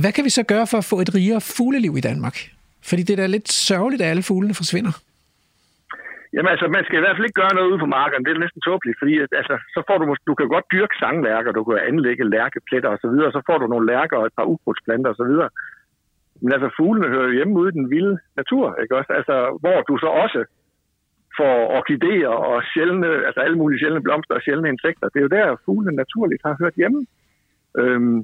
hvad 0.00 0.12
kan 0.12 0.24
vi 0.24 0.30
så 0.30 0.42
gøre 0.42 0.66
for 0.66 0.78
at 0.78 0.84
få 0.84 1.00
et 1.00 1.14
rigere 1.14 1.40
fugleliv 1.40 1.96
i 1.96 2.00
Danmark? 2.00 2.36
Fordi 2.82 3.02
det 3.02 3.12
er 3.12 3.16
da 3.16 3.26
lidt 3.26 3.52
sørgeligt, 3.52 4.02
at 4.02 4.08
alle 4.08 4.22
fuglene 4.22 4.54
forsvinder. 4.54 4.92
Jamen 6.34 6.50
altså, 6.54 6.66
man 6.76 6.84
skal 6.84 6.98
i 6.98 7.04
hvert 7.04 7.16
fald 7.16 7.28
ikke 7.28 7.40
gøre 7.42 7.56
noget 7.56 7.70
ude 7.70 7.82
på 7.84 7.90
markerne. 7.98 8.24
Det 8.24 8.32
er 8.32 8.44
næsten 8.44 8.66
tåbeligt, 8.68 9.00
fordi 9.02 9.14
at, 9.24 9.30
altså, 9.40 9.54
så 9.74 9.80
får 9.88 9.96
du, 9.98 10.04
du 10.30 10.34
kan 10.34 10.48
godt 10.54 10.70
dyrke 10.74 10.96
sanglærker, 11.02 11.52
du 11.52 11.64
kan 11.64 11.78
anlægge 11.90 12.30
lærkepletter 12.34 12.90
osv., 12.94 13.16
og 13.28 13.32
så 13.36 13.40
får 13.48 13.58
du 13.58 13.66
nogle 13.66 13.90
lærker 13.92 14.16
og 14.16 14.26
et 14.26 14.36
par 14.38 14.50
ukrudtsplanter 14.52 15.10
osv. 15.10 15.34
Men 16.42 16.50
altså, 16.56 16.68
fuglene 16.76 17.08
hører 17.14 17.36
hjemme 17.36 17.54
ude 17.60 17.70
i 17.70 17.76
den 17.78 17.90
vilde 17.90 18.18
natur, 18.40 18.66
ikke 18.82 18.96
også? 18.98 19.12
Altså, 19.18 19.36
hvor 19.62 19.78
du 19.88 19.94
så 20.04 20.10
også 20.24 20.40
får 21.38 21.56
orkideer 21.78 22.34
og 22.50 22.62
sjældne, 22.72 23.08
altså 23.28 23.40
alle 23.40 23.58
mulige 23.62 23.80
sjældne 23.80 24.02
blomster 24.02 24.34
og 24.34 24.42
sjældne 24.42 24.68
insekter. 24.68 25.08
Det 25.08 25.18
er 25.18 25.26
jo 25.26 25.36
der, 25.38 25.56
fuglene 25.64 25.96
naturligt 26.02 26.42
har 26.46 26.56
hørt 26.62 26.74
hjemme. 26.80 27.00
Øhm, 27.80 28.20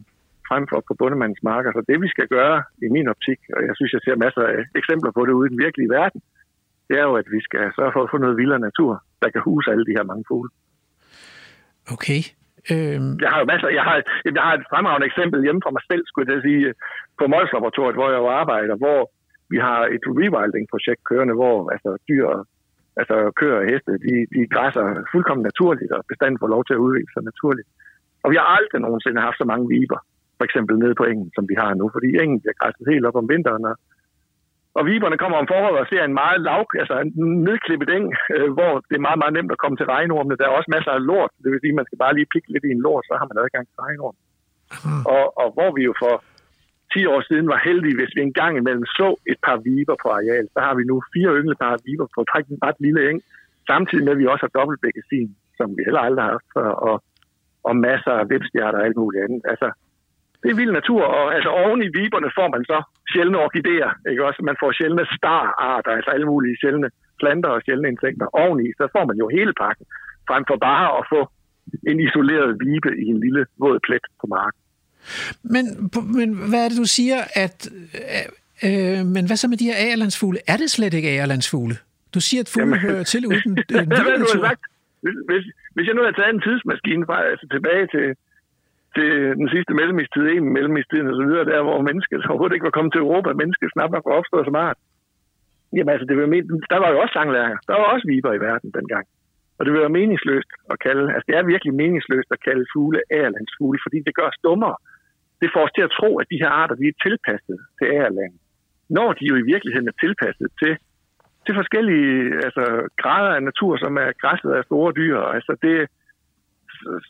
frem 0.49 0.65
for 0.71 0.79
på 0.89 0.95
bundemandens 1.01 1.43
marker. 1.51 1.71
Så 1.73 1.81
det 1.89 1.99
vi 2.05 2.09
skal 2.15 2.29
gøre 2.37 2.59
i 2.85 2.89
min 2.97 3.09
optik, 3.13 3.41
og 3.57 3.61
jeg 3.69 3.75
synes, 3.77 3.93
jeg 3.93 4.03
ser 4.05 4.17
masser 4.25 4.43
af 4.53 4.61
eksempler 4.81 5.13
på 5.15 5.23
det 5.27 5.35
ude 5.39 5.47
i 5.49 5.53
den 5.55 5.63
virkelige 5.67 5.93
verden, 5.99 6.21
det 6.89 6.95
er 7.01 7.05
jo, 7.11 7.15
at 7.23 7.29
vi 7.35 7.41
skal 7.47 7.63
sørge 7.77 7.93
for 7.95 8.03
at 8.03 8.11
få 8.13 8.19
noget 8.19 8.37
vildere 8.41 8.67
natur, 8.69 8.93
der 9.23 9.29
kan 9.31 9.43
huse 9.49 9.71
alle 9.73 9.87
de 9.89 9.97
her 9.97 10.05
mange 10.11 10.25
fugle. 10.29 10.51
Okay. 11.95 12.21
Øhm... 12.73 13.13
Jeg 13.25 13.31
har 13.33 13.39
jo 13.43 13.47
masser, 13.53 13.69
jeg 13.79 13.85
har, 13.89 13.97
jeg 14.25 14.43
har 14.47 14.55
et 14.55 14.67
fremragende 14.73 15.07
eksempel 15.11 15.39
hjemme 15.47 15.61
fra 15.65 15.75
mig 15.77 15.85
selv, 15.91 16.03
skulle 16.07 16.33
jeg 16.35 16.43
sige, 16.49 16.75
på 17.19 17.25
Mols 17.33 17.51
hvor 17.99 18.09
jeg 18.13 18.21
jo 18.23 18.29
arbejder, 18.43 18.77
hvor 18.85 19.01
vi 19.53 19.59
har 19.67 19.81
et 19.97 20.05
rewilding-projekt 20.19 21.03
kørende, 21.11 21.35
hvor 21.41 21.57
altså, 21.75 21.91
dyr, 22.09 22.27
altså 23.01 23.17
køer 23.39 23.59
og 23.61 23.67
heste, 23.71 23.93
de, 24.07 24.15
de 24.35 24.41
græsser 24.55 24.85
fuldkommen 25.13 25.45
naturligt, 25.51 25.93
og 25.97 26.01
bestanden 26.11 26.41
får 26.43 26.51
lov 26.55 26.63
til 26.65 26.77
at 26.77 26.85
udvikle 26.87 27.13
sig 27.15 27.25
naturligt. 27.31 27.69
Og 28.23 28.29
vi 28.33 28.37
har 28.41 28.49
aldrig 28.57 28.81
nogensinde 28.81 29.27
haft 29.27 29.39
så 29.39 29.47
mange 29.53 29.67
viber, 29.75 30.01
for 30.39 30.45
eksempel 30.49 30.75
nede 30.79 30.95
på 31.01 31.05
engen, 31.11 31.31
som 31.37 31.45
vi 31.51 31.55
har 31.63 31.71
nu, 31.75 31.87
fordi 31.95 32.09
engen 32.23 32.41
bliver 32.41 32.59
græsset 32.61 32.87
helt 32.93 33.07
op 33.09 33.21
om 33.23 33.29
vinteren, 33.35 33.65
og 33.71 33.77
og 34.79 34.83
viberne 34.91 35.21
kommer 35.23 35.39
om 35.39 35.51
foråret 35.53 35.81
og 35.83 35.87
ser 35.89 36.03
en 36.05 36.19
meget 36.23 36.41
lav, 36.49 36.63
altså 36.83 36.95
en 37.05 37.11
nedklippet 37.49 37.89
eng, 37.97 38.07
øh, 38.35 38.49
hvor 38.57 38.73
det 38.89 38.95
er 38.97 39.07
meget, 39.09 39.21
meget 39.23 39.37
nemt 39.37 39.55
at 39.55 39.63
komme 39.63 39.77
til 39.79 39.91
regnormene. 39.95 40.39
Der 40.39 40.45
er 40.47 40.59
også 40.59 40.71
masser 40.77 40.93
af 40.99 41.07
lort. 41.11 41.33
Det 41.43 41.49
vil 41.51 41.63
sige, 41.63 41.75
at 41.75 41.81
man 41.81 41.89
skal 41.89 42.03
bare 42.05 42.15
lige 42.17 42.33
pikke 42.33 42.53
lidt 42.53 42.65
i 42.69 42.75
en 42.77 42.85
lort, 42.87 43.05
så 43.09 43.15
har 43.21 43.27
man 43.29 43.43
adgang 43.43 43.65
til 43.67 43.81
regnorm. 43.89 44.17
Og, 45.17 45.25
og 45.43 45.49
hvor 45.57 45.71
vi 45.77 45.83
jo 45.89 45.95
for 46.03 46.15
10 46.95 47.07
år 47.13 47.21
siden 47.29 47.47
var 47.53 47.61
heldige, 47.69 47.99
hvis 47.99 48.15
vi 48.17 48.21
engang 48.23 48.53
imellem 48.57 48.87
så 49.01 49.09
et 49.33 49.41
par 49.47 49.59
viber 49.67 49.97
på 50.03 50.09
areal, 50.19 50.47
så 50.55 50.59
har 50.67 50.75
vi 50.79 50.85
nu 50.91 50.97
fire 51.15 51.31
ynglepar 51.41 51.77
viber 51.87 52.07
på 52.15 52.21
en 52.21 52.63
ret 52.67 52.79
lille 52.87 53.01
eng, 53.11 53.21
samtidig 53.71 54.05
med, 54.05 54.13
at 54.13 54.21
vi 54.23 54.27
også 54.33 54.45
har 54.47 54.57
dobbeltbækkesin, 54.59 55.29
som 55.59 55.69
vi 55.77 55.83
heller 55.87 56.03
aldrig 56.07 56.25
har 56.25 56.35
haft 56.37 56.51
før, 56.57 56.71
og, 56.89 56.97
og 57.69 57.75
masser 57.89 58.15
af 58.21 58.29
vipstjerter 58.31 58.79
og 58.79 58.85
alt 58.87 58.97
muligt 59.03 59.25
andet. 59.25 59.43
Altså, 59.53 59.69
det 60.45 60.51
er 60.51 60.61
vild 60.61 60.75
natur, 60.81 61.03
og 61.19 61.27
altså 61.37 61.51
oven 61.63 61.81
i 61.87 61.91
viberne 61.99 62.31
får 62.39 62.49
man 62.55 62.63
så 62.71 62.79
sjældne 63.13 63.39
orkideer, 63.45 63.91
ikke 64.11 64.25
også? 64.29 64.41
Man 64.51 64.57
får 64.63 64.71
sjældne 64.79 65.05
stararter, 65.17 65.93
altså 65.99 66.11
alle 66.15 66.27
mulige 66.33 66.57
sjældne 66.61 66.89
planter 67.21 67.51
og 67.57 67.61
sjældne 67.67 67.89
insekter 67.95 68.27
oveni, 68.43 68.67
så 68.79 68.85
får 68.95 69.05
man 69.11 69.17
jo 69.23 69.27
hele 69.37 69.53
pakken, 69.63 69.87
frem 70.29 70.45
for 70.51 70.57
bare 70.71 70.89
at 70.99 71.05
få 71.13 71.21
en 71.91 71.99
isoleret 72.07 72.51
vibe 72.63 72.91
i 73.05 73.07
en 73.15 73.21
lille 73.25 73.43
våd 73.63 73.79
plet 73.87 74.05
på 74.21 74.27
marken. 74.37 74.61
Men, 75.55 75.65
men 76.19 76.29
hvad 76.51 76.61
er 76.65 76.69
det, 76.69 76.79
du 76.85 76.89
siger, 76.99 77.21
at... 77.45 77.59
Øh, 77.99 78.27
øh, 78.67 79.01
men 79.15 79.23
hvad 79.27 79.37
så 79.37 79.49
med 79.49 79.59
de 79.63 79.69
her 79.71 79.79
agerlandsfugle? 79.85 80.39
Er 80.53 80.57
det 80.57 80.71
slet 80.71 80.95
ikke 80.95 81.09
agerlandsfugle? 81.09 81.77
Du 82.15 82.21
siger, 82.21 82.41
at 82.45 82.51
fugle 82.55 82.79
hører 82.87 83.03
til 83.13 83.27
uden 83.27 83.53
den 83.71 83.85
vilde 83.91 84.19
natur. 84.19 84.49
Hvis, 85.05 85.17
hvis, 85.29 85.45
hvis 85.75 85.87
jeg 85.87 85.95
nu 85.95 86.03
havde 86.03 86.17
taget 86.21 86.35
en 86.35 86.45
tidsmaskine 86.47 87.05
fra, 87.09 87.17
altså 87.33 87.47
tilbage 87.57 87.87
til 87.95 88.07
til 88.97 89.11
den 89.41 89.49
sidste 89.55 89.73
mellemistid, 89.81 90.25
en 90.29 90.53
mellemistid 90.57 91.03
og 91.11 91.17
så 91.19 91.25
videre, 91.29 91.45
der 91.53 91.61
hvor 91.67 91.79
mennesket 91.89 92.21
overhovedet 92.31 92.55
ikke 92.57 92.69
var 92.71 92.77
kommet 92.77 92.93
til 92.93 93.05
Europa, 93.07 93.29
mennesket 93.43 93.69
snart 93.73 93.91
nok 93.95 94.05
var 94.09 94.19
opstået 94.21 94.47
så 94.47 94.53
art. 94.69 94.79
Jamen 95.75 95.93
altså, 95.95 96.07
det 96.09 96.17
var 96.21 96.27
men... 96.35 96.43
der 96.73 96.79
var 96.83 96.91
jo 96.93 96.99
også 97.03 97.15
sanglærker. 97.19 97.59
Der 97.69 97.77
var 97.81 97.87
også 97.95 98.07
viber 98.13 98.33
i 98.35 98.45
verden 98.49 98.71
dengang. 98.79 99.07
Og 99.57 99.61
det 99.65 99.71
vil 99.73 99.85
være 99.85 99.99
meningsløst 100.01 100.51
at 100.73 100.77
kalde, 100.87 101.07
altså 101.15 101.27
det 101.29 101.37
er 101.37 101.53
virkelig 101.53 101.75
meningsløst 101.83 102.31
at 102.37 102.45
kalde 102.47 102.65
fugle 102.73 103.01
ærlandsfugle, 103.21 103.79
fordi 103.85 103.99
det 104.07 104.17
gør 104.19 104.27
os 104.33 104.43
dummere. 104.47 104.77
Det 105.43 105.51
får 105.55 105.63
os 105.67 105.75
til 105.77 105.87
at 105.89 105.95
tro, 105.99 106.11
at 106.21 106.27
de 106.33 106.41
her 106.43 106.51
arter, 106.61 106.75
de 106.75 106.87
er 106.89 107.01
tilpasset 107.07 107.59
til 107.79 107.87
ærland. 108.01 108.35
Når 108.97 109.09
de 109.19 109.25
jo 109.31 109.37
i 109.37 109.49
virkeligheden 109.53 109.89
er 109.89 109.97
tilpasset 110.05 110.49
til, 110.63 110.73
til 111.45 111.55
forskellige 111.61 112.15
altså, 112.47 112.65
grader 113.03 113.33
af 113.37 113.43
natur, 113.43 113.73
som 113.77 113.93
er 114.05 114.19
græsset 114.23 114.53
af 114.59 114.65
store 114.65 114.93
dyr. 115.01 115.19
Altså 115.37 115.53
det, 115.65 115.77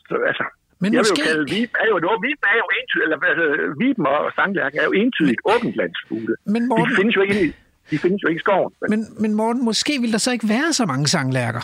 så, 0.09 0.15
altså, 0.29 0.45
men 0.81 0.89
jeg 0.93 1.01
måske... 1.01 1.21
vil 1.21 1.63
jo 1.63 1.67
kalde 1.79 1.83
er 1.83 1.87
jo, 1.93 1.97
viben 2.27 2.45
er 2.53 2.57
jo 2.63 2.67
entydigt, 2.79 3.03
eller 3.05 3.17
altså, 3.31 3.45
viben 3.81 4.05
og 4.13 4.31
sanglærken 4.39 4.77
er 4.81 4.85
jo 4.89 4.93
entydigt 5.03 5.41
åbentlandsfugle. 5.53 6.35
Men 6.53 6.61
De 6.61 6.67
Morten, 6.71 6.95
findes 6.99 7.15
jo 7.17 7.21
ikke 7.27 7.53
de 7.91 7.97
findes 8.03 8.19
jo 8.23 8.27
ikke 8.31 8.41
i 8.41 8.45
skoven. 8.45 8.71
Men, 8.81 8.89
men, 8.91 8.99
men 9.23 9.31
Morten, 9.39 9.61
måske 9.69 9.93
vil 10.03 10.11
der 10.15 10.21
så 10.25 10.31
ikke 10.35 10.47
være 10.55 10.69
så 10.79 10.85
mange 10.91 11.05
sanglærker. 11.15 11.63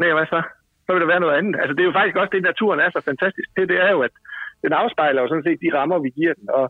nej, 0.00 0.12
hvad 0.16 0.26
så? 0.34 0.40
Så 0.84 0.88
vil 0.92 1.00
der 1.02 1.12
være 1.14 1.24
noget 1.24 1.36
andet. 1.38 1.54
Altså, 1.60 1.72
det 1.74 1.82
er 1.82 1.90
jo 1.90 1.98
faktisk 1.98 2.16
også 2.20 2.32
det, 2.34 2.42
naturen 2.50 2.80
er 2.84 2.90
så 2.90 3.00
fantastisk 3.10 3.48
til. 3.56 3.64
Det 3.72 3.78
er 3.86 3.90
jo, 3.96 4.00
at 4.08 4.14
den 4.64 4.72
afspejler 4.82 5.22
jo 5.22 5.28
sådan 5.28 5.46
set 5.46 5.58
de 5.64 5.74
rammer, 5.78 5.98
vi 6.06 6.10
giver 6.18 6.34
den. 6.38 6.46
Og 6.58 6.66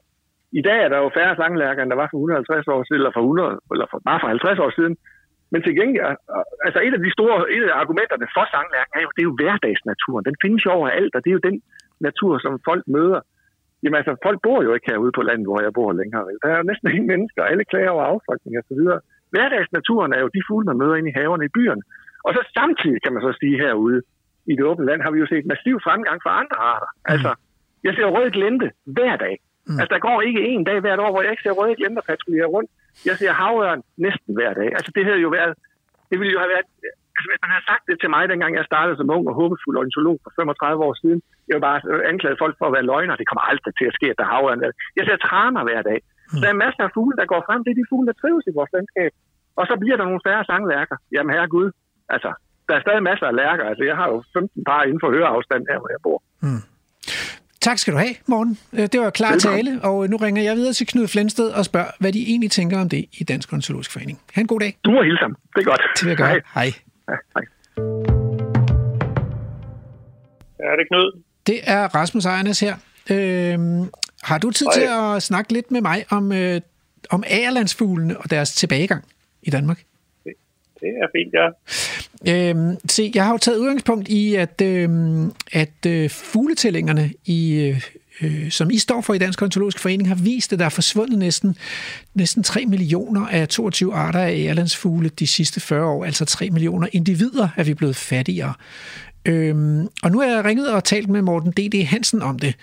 i 0.60 0.62
dag 0.68 0.78
er 0.84 0.88
der 0.92 0.98
jo 1.04 1.10
færre 1.18 1.36
sanglærker, 1.40 1.80
end 1.82 1.90
der 1.92 2.02
var 2.02 2.08
for 2.10 2.18
150 2.18 2.68
år 2.74 2.80
siden, 2.84 3.00
eller 3.00 3.14
for 3.16 3.22
100, 3.22 3.60
eller 3.72 3.86
for, 3.90 3.98
bare 4.08 4.20
for 4.22 4.28
50 4.28 4.58
år 4.64 4.70
siden. 4.78 4.94
Men 5.52 5.60
til 5.62 5.74
gengæld, 5.80 6.04
altså 6.66 6.78
et 6.86 6.94
af 6.98 7.02
de 7.06 7.12
store 7.16 7.36
et 7.56 7.64
af 7.70 7.74
argumenterne 7.82 8.26
for 8.36 8.44
sanglærken 8.52 8.94
er 8.98 9.02
jo, 9.06 9.10
det 9.16 9.22
er 9.22 9.28
jo 9.30 9.36
hverdagsnaturen. 9.40 10.24
Den 10.28 10.36
findes 10.42 10.60
jo 10.66 10.70
overalt, 10.78 11.12
og 11.16 11.20
det 11.22 11.30
er 11.30 11.36
jo 11.38 11.48
den 11.48 11.58
natur, 12.08 12.32
som 12.44 12.52
folk 12.68 12.84
møder. 12.96 13.20
Jamen 13.82 13.98
altså, 14.00 14.12
folk 14.26 14.38
bor 14.46 14.60
jo 14.66 14.70
ikke 14.74 14.90
herude 14.90 15.12
på 15.18 15.22
landet, 15.28 15.46
hvor 15.46 15.60
jeg 15.66 15.72
bor 15.78 15.92
længere. 15.92 16.22
Der 16.42 16.48
er 16.52 16.58
jo 16.60 16.66
næsten 16.70 16.86
ingen 16.90 17.10
mennesker, 17.12 17.42
alle 17.42 17.64
klager 17.70 17.90
over 17.94 18.04
affolkning 18.12 18.52
og 18.60 18.64
så 18.68 18.74
videre. 18.80 19.00
Hverdagsnaturen 19.32 20.12
er 20.16 20.20
jo 20.24 20.28
de 20.36 20.42
fugle, 20.48 20.66
man 20.70 20.78
møder 20.82 20.96
inde 20.96 21.10
i 21.10 21.18
haverne 21.20 21.44
i 21.44 21.54
byerne. 21.56 21.82
Og 22.26 22.30
så 22.36 22.40
samtidig, 22.58 23.02
kan 23.02 23.12
man 23.14 23.22
så 23.22 23.32
sige 23.40 23.56
herude, 23.62 24.00
i 24.50 24.52
det 24.56 24.64
åbne 24.70 24.86
land, 24.86 25.00
har 25.02 25.10
vi 25.10 25.18
jo 25.18 25.26
set 25.26 25.46
massiv 25.46 25.76
fremgang 25.86 26.18
for 26.24 26.30
andre 26.40 26.56
arter. 26.72 26.90
Altså, 27.12 27.30
jeg 27.84 27.92
ser 27.94 28.06
røde 28.16 28.30
glente 28.30 28.66
hver 28.96 29.16
dag. 29.16 29.36
Mm. 29.66 29.78
Altså, 29.80 29.90
der 29.94 30.06
går 30.08 30.18
ikke 30.28 30.42
en 30.52 30.64
dag 30.68 30.78
hvert 30.80 31.02
år, 31.04 31.10
hvor 31.12 31.22
jeg 31.22 31.32
ikke 31.32 31.44
ser 31.46 31.58
røde 31.60 31.76
glenter 31.80 32.02
patruljere 32.10 32.52
rundt. 32.54 32.70
Jeg 33.08 33.16
ser 33.20 33.32
havørn 33.42 33.82
næsten 34.06 34.32
hver 34.38 34.52
dag. 34.60 34.68
Altså, 34.78 34.90
det 34.96 35.02
havde 35.08 35.20
jo 35.26 35.30
været... 35.38 35.52
Det 36.10 36.16
ville 36.20 36.32
jo 36.36 36.40
have 36.44 36.52
været... 36.54 36.66
Altså, 37.16 37.28
hvis 37.30 37.42
man 37.44 37.52
havde 37.54 37.66
sagt 37.70 37.84
det 37.90 37.96
til 38.00 38.10
mig, 38.14 38.22
dengang 38.32 38.52
jeg 38.58 38.70
startede 38.72 38.96
som 38.96 39.12
ung 39.16 39.24
og 39.30 39.34
håbefuld 39.40 39.76
ornitolog 39.82 40.16
for 40.24 40.30
35 40.36 40.84
år 40.88 40.94
siden, 41.02 41.18
jeg 41.48 41.54
vil 41.56 41.64
bare 41.68 41.80
anklage 42.12 42.40
folk 42.42 42.54
for 42.58 42.66
at 42.68 42.74
være 42.76 42.88
løgner. 42.92 43.20
Det 43.20 43.28
kommer 43.28 43.44
aldrig 43.50 43.72
til 43.80 43.86
at 43.90 43.96
ske, 43.98 44.06
at 44.12 44.18
der 44.18 44.24
er 44.26 44.32
havørn. 44.34 44.60
Jeg 44.98 45.04
ser 45.06 45.16
traner 45.16 45.62
hver 45.68 45.82
dag. 45.90 45.98
Så 46.30 46.36
der 46.42 46.48
er 46.50 46.62
masser 46.64 46.82
af 46.88 46.90
fugle, 46.96 47.16
der 47.20 47.26
går 47.32 47.42
frem. 47.48 47.60
Det 47.64 47.70
er 47.70 47.80
de 47.80 47.90
fugle, 47.90 48.06
der 48.10 48.16
trives 48.22 48.44
i 48.50 48.56
vores 48.58 48.72
landskab. 48.76 49.12
Og 49.60 49.64
så 49.70 49.74
bliver 49.82 49.96
der 49.96 50.04
nogle 50.08 50.24
færre 50.26 50.44
sanglærker. 50.50 50.96
Jamen, 51.14 51.34
herre 51.34 51.48
Gud. 51.56 51.68
Altså, 52.14 52.30
der 52.68 52.74
er 52.76 52.82
stadig 52.86 53.02
masser 53.10 53.26
af 53.26 53.36
lærker. 53.42 53.64
Altså, 53.70 53.84
jeg 53.90 53.96
har 54.00 54.08
jo 54.12 54.18
15 54.32 54.64
par 54.70 54.82
inden 54.88 55.02
for 55.04 55.10
høreafstand 55.16 55.62
her, 55.70 55.78
hvor 55.82 55.90
jeg 55.94 56.00
bor. 56.06 56.18
Tak 57.62 57.78
skal 57.78 57.92
du 57.92 57.98
have, 57.98 58.14
Morten. 58.26 58.58
Øh, 58.72 58.88
Det 58.92 59.00
var 59.00 59.10
klar 59.10 59.30
Velkommen. 59.32 59.66
tale, 59.66 59.82
og 59.82 60.08
nu 60.10 60.16
ringer 60.16 60.42
jeg 60.42 60.56
videre 60.56 60.72
til 60.72 60.86
Knud 60.86 61.08
Flensted 61.08 61.48
og 61.50 61.64
spørger, 61.64 61.90
hvad 61.98 62.12
de 62.12 62.22
egentlig 62.26 62.50
tænker 62.50 62.80
om 62.80 62.88
det 62.88 63.04
i 63.12 63.24
Dansk 63.24 63.52
Ornitologisk 63.52 63.90
Forening. 63.92 64.20
Ha' 64.34 64.40
en 64.40 64.46
god 64.46 64.60
dag. 64.60 64.78
Du 64.84 64.90
må 64.90 65.02
hilse 65.02 65.20
ham. 65.22 65.36
Det 65.56 65.60
er 65.60 65.64
godt. 65.64 65.80
Det 65.94 66.02
vil 66.04 66.08
jeg 66.10 66.16
gøre. 66.16 66.28
Hej. 66.28 66.40
Hej. 66.54 66.72
Ja, 67.08 67.14
hej. 67.34 67.42
Er 70.58 70.76
det 70.76 70.86
Knud? 70.88 71.22
Det 71.46 71.60
er 71.64 71.94
Rasmus 71.94 72.24
Ejernes 72.24 72.60
her. 72.60 72.74
Øhm, 73.10 73.90
har 74.22 74.38
du 74.38 74.50
tid 74.50 74.66
til 74.74 74.88
at 74.90 75.22
snakke 75.22 75.52
lidt 75.52 75.70
med 75.70 75.80
mig 75.80 76.04
om, 76.10 76.32
øh, 76.32 76.60
om 77.10 77.24
agerlandsfuglene 77.26 78.18
og 78.18 78.30
deres 78.30 78.52
tilbagegang 78.54 79.04
i 79.42 79.50
Danmark? 79.50 79.82
Det 80.80 80.88
er 80.88 81.06
fint, 81.16 81.34
ja. 81.34 81.48
Øhm, 82.28 82.76
se, 82.88 83.12
jeg 83.14 83.24
har 83.24 83.32
jo 83.32 83.38
taget 83.38 83.58
udgangspunkt 83.58 84.08
i, 84.08 84.34
at, 84.34 84.60
øhm, 84.62 85.32
at 85.52 85.86
øh, 85.86 86.10
fugletællingerne, 86.10 87.10
i, 87.24 87.54
øh, 87.54 87.82
øh 88.22 88.50
som 88.50 88.70
I 88.70 88.78
står 88.78 89.00
for 89.00 89.14
i 89.14 89.18
Dansk 89.18 89.42
Ornitologisk 89.42 89.78
Forening, 89.78 90.08
har 90.08 90.14
vist, 90.14 90.52
at 90.52 90.58
der 90.58 90.64
er 90.64 90.68
forsvundet 90.68 91.18
næsten, 91.18 91.56
næsten 92.14 92.42
3 92.42 92.66
millioner 92.66 93.26
af 93.26 93.48
22 93.48 93.94
arter 93.94 94.20
af 94.20 94.32
ærlandsfugle 94.32 95.08
de 95.08 95.26
sidste 95.26 95.60
40 95.60 95.86
år. 95.86 96.04
Altså 96.04 96.24
3 96.24 96.50
millioner 96.50 96.88
individer 96.92 97.48
er 97.56 97.64
vi 97.64 97.74
blevet 97.74 97.96
fattigere. 97.96 98.54
Øhm, 99.24 99.88
og 100.02 100.10
nu 100.10 100.20
har 100.20 100.26
jeg 100.26 100.44
ringet 100.44 100.72
og 100.72 100.84
talt 100.84 101.08
med 101.08 101.22
Morten 101.22 101.52
D.D. 101.52 101.84
Hansen 101.84 102.22
om 102.22 102.38
det. 102.38 102.54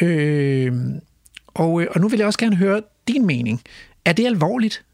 Øhm, 0.00 1.00
og, 1.46 1.82
øh, 1.82 1.88
og 1.90 2.00
nu 2.00 2.08
vil 2.08 2.18
jeg 2.18 2.26
også 2.26 2.38
gerne 2.38 2.56
høre 2.56 2.82
din 3.08 3.26
mening. 3.26 3.60
Er 4.04 4.12
det 4.12 4.26
alvorligt? 4.26 4.84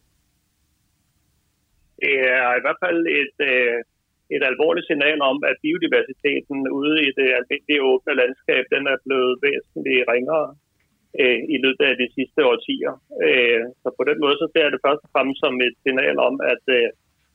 Er 2.02 2.52
i 2.58 2.64
hvert 2.64 2.80
fald 2.84 3.00
et, 3.20 3.36
øh, 3.50 3.78
et 4.34 4.42
alvorligt 4.50 4.88
signal 4.90 5.18
om, 5.30 5.38
at 5.50 5.56
biodiversiteten 5.64 6.58
ude 6.80 6.96
i 7.08 7.10
det 7.18 7.28
almindelige 7.38 7.84
åbne 7.90 8.14
landskab, 8.20 8.64
den 8.74 8.84
er 8.92 8.98
blevet 9.06 9.34
væsentligt 9.46 10.08
ringere 10.12 10.48
øh, 11.20 11.40
i 11.54 11.56
løbet 11.64 11.84
af 11.90 11.96
de 12.02 12.08
sidste 12.16 12.40
årtier. 12.52 12.94
Øh, 13.26 13.62
så 13.82 13.88
på 13.98 14.02
den 14.08 14.18
måde 14.22 14.36
så 14.42 14.46
ser 14.50 14.64
jeg 14.64 14.72
det 14.74 14.84
først 14.86 15.02
og 15.06 15.10
fremmest 15.14 15.40
som 15.44 15.54
et 15.66 15.76
signal 15.84 16.16
om, 16.28 16.34
at, 16.52 16.64
øh, 16.78 16.88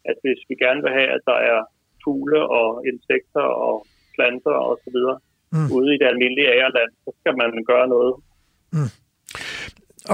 at 0.09 0.17
hvis 0.23 0.41
vi 0.49 0.55
gerne 0.63 0.81
vil 0.85 0.97
have, 0.99 1.09
at 1.17 1.23
der 1.31 1.39
er 1.51 1.59
fugle 2.03 2.41
og 2.59 2.67
insekter 2.91 3.45
og 3.67 3.75
planter 4.15 4.55
og 4.67 4.75
så 4.83 4.89
videre 4.95 5.17
mm. 5.53 5.69
ude 5.77 5.89
i 5.93 5.99
det 6.01 6.07
almindelige 6.11 6.51
agerland, 6.55 6.91
så 7.05 7.11
skal 7.19 7.35
man 7.41 7.51
gøre 7.71 7.87
noget. 7.95 8.13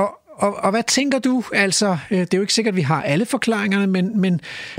Og, 0.01 0.09
og, 0.43 0.51
og 0.65 0.69
hvad 0.73 0.85
tænker 0.97 1.19
du? 1.29 1.35
Altså, 1.65 1.89
øh, 2.11 2.21
det 2.25 2.33
er 2.33 2.39
jo 2.39 2.45
ikke 2.45 2.57
sikkert, 2.57 2.73
at 2.75 2.81
vi 2.81 2.87
har 2.93 3.01
alle 3.11 3.25
forklaringerne, 3.35 3.87
men, 3.95 4.05
men, 4.23 4.33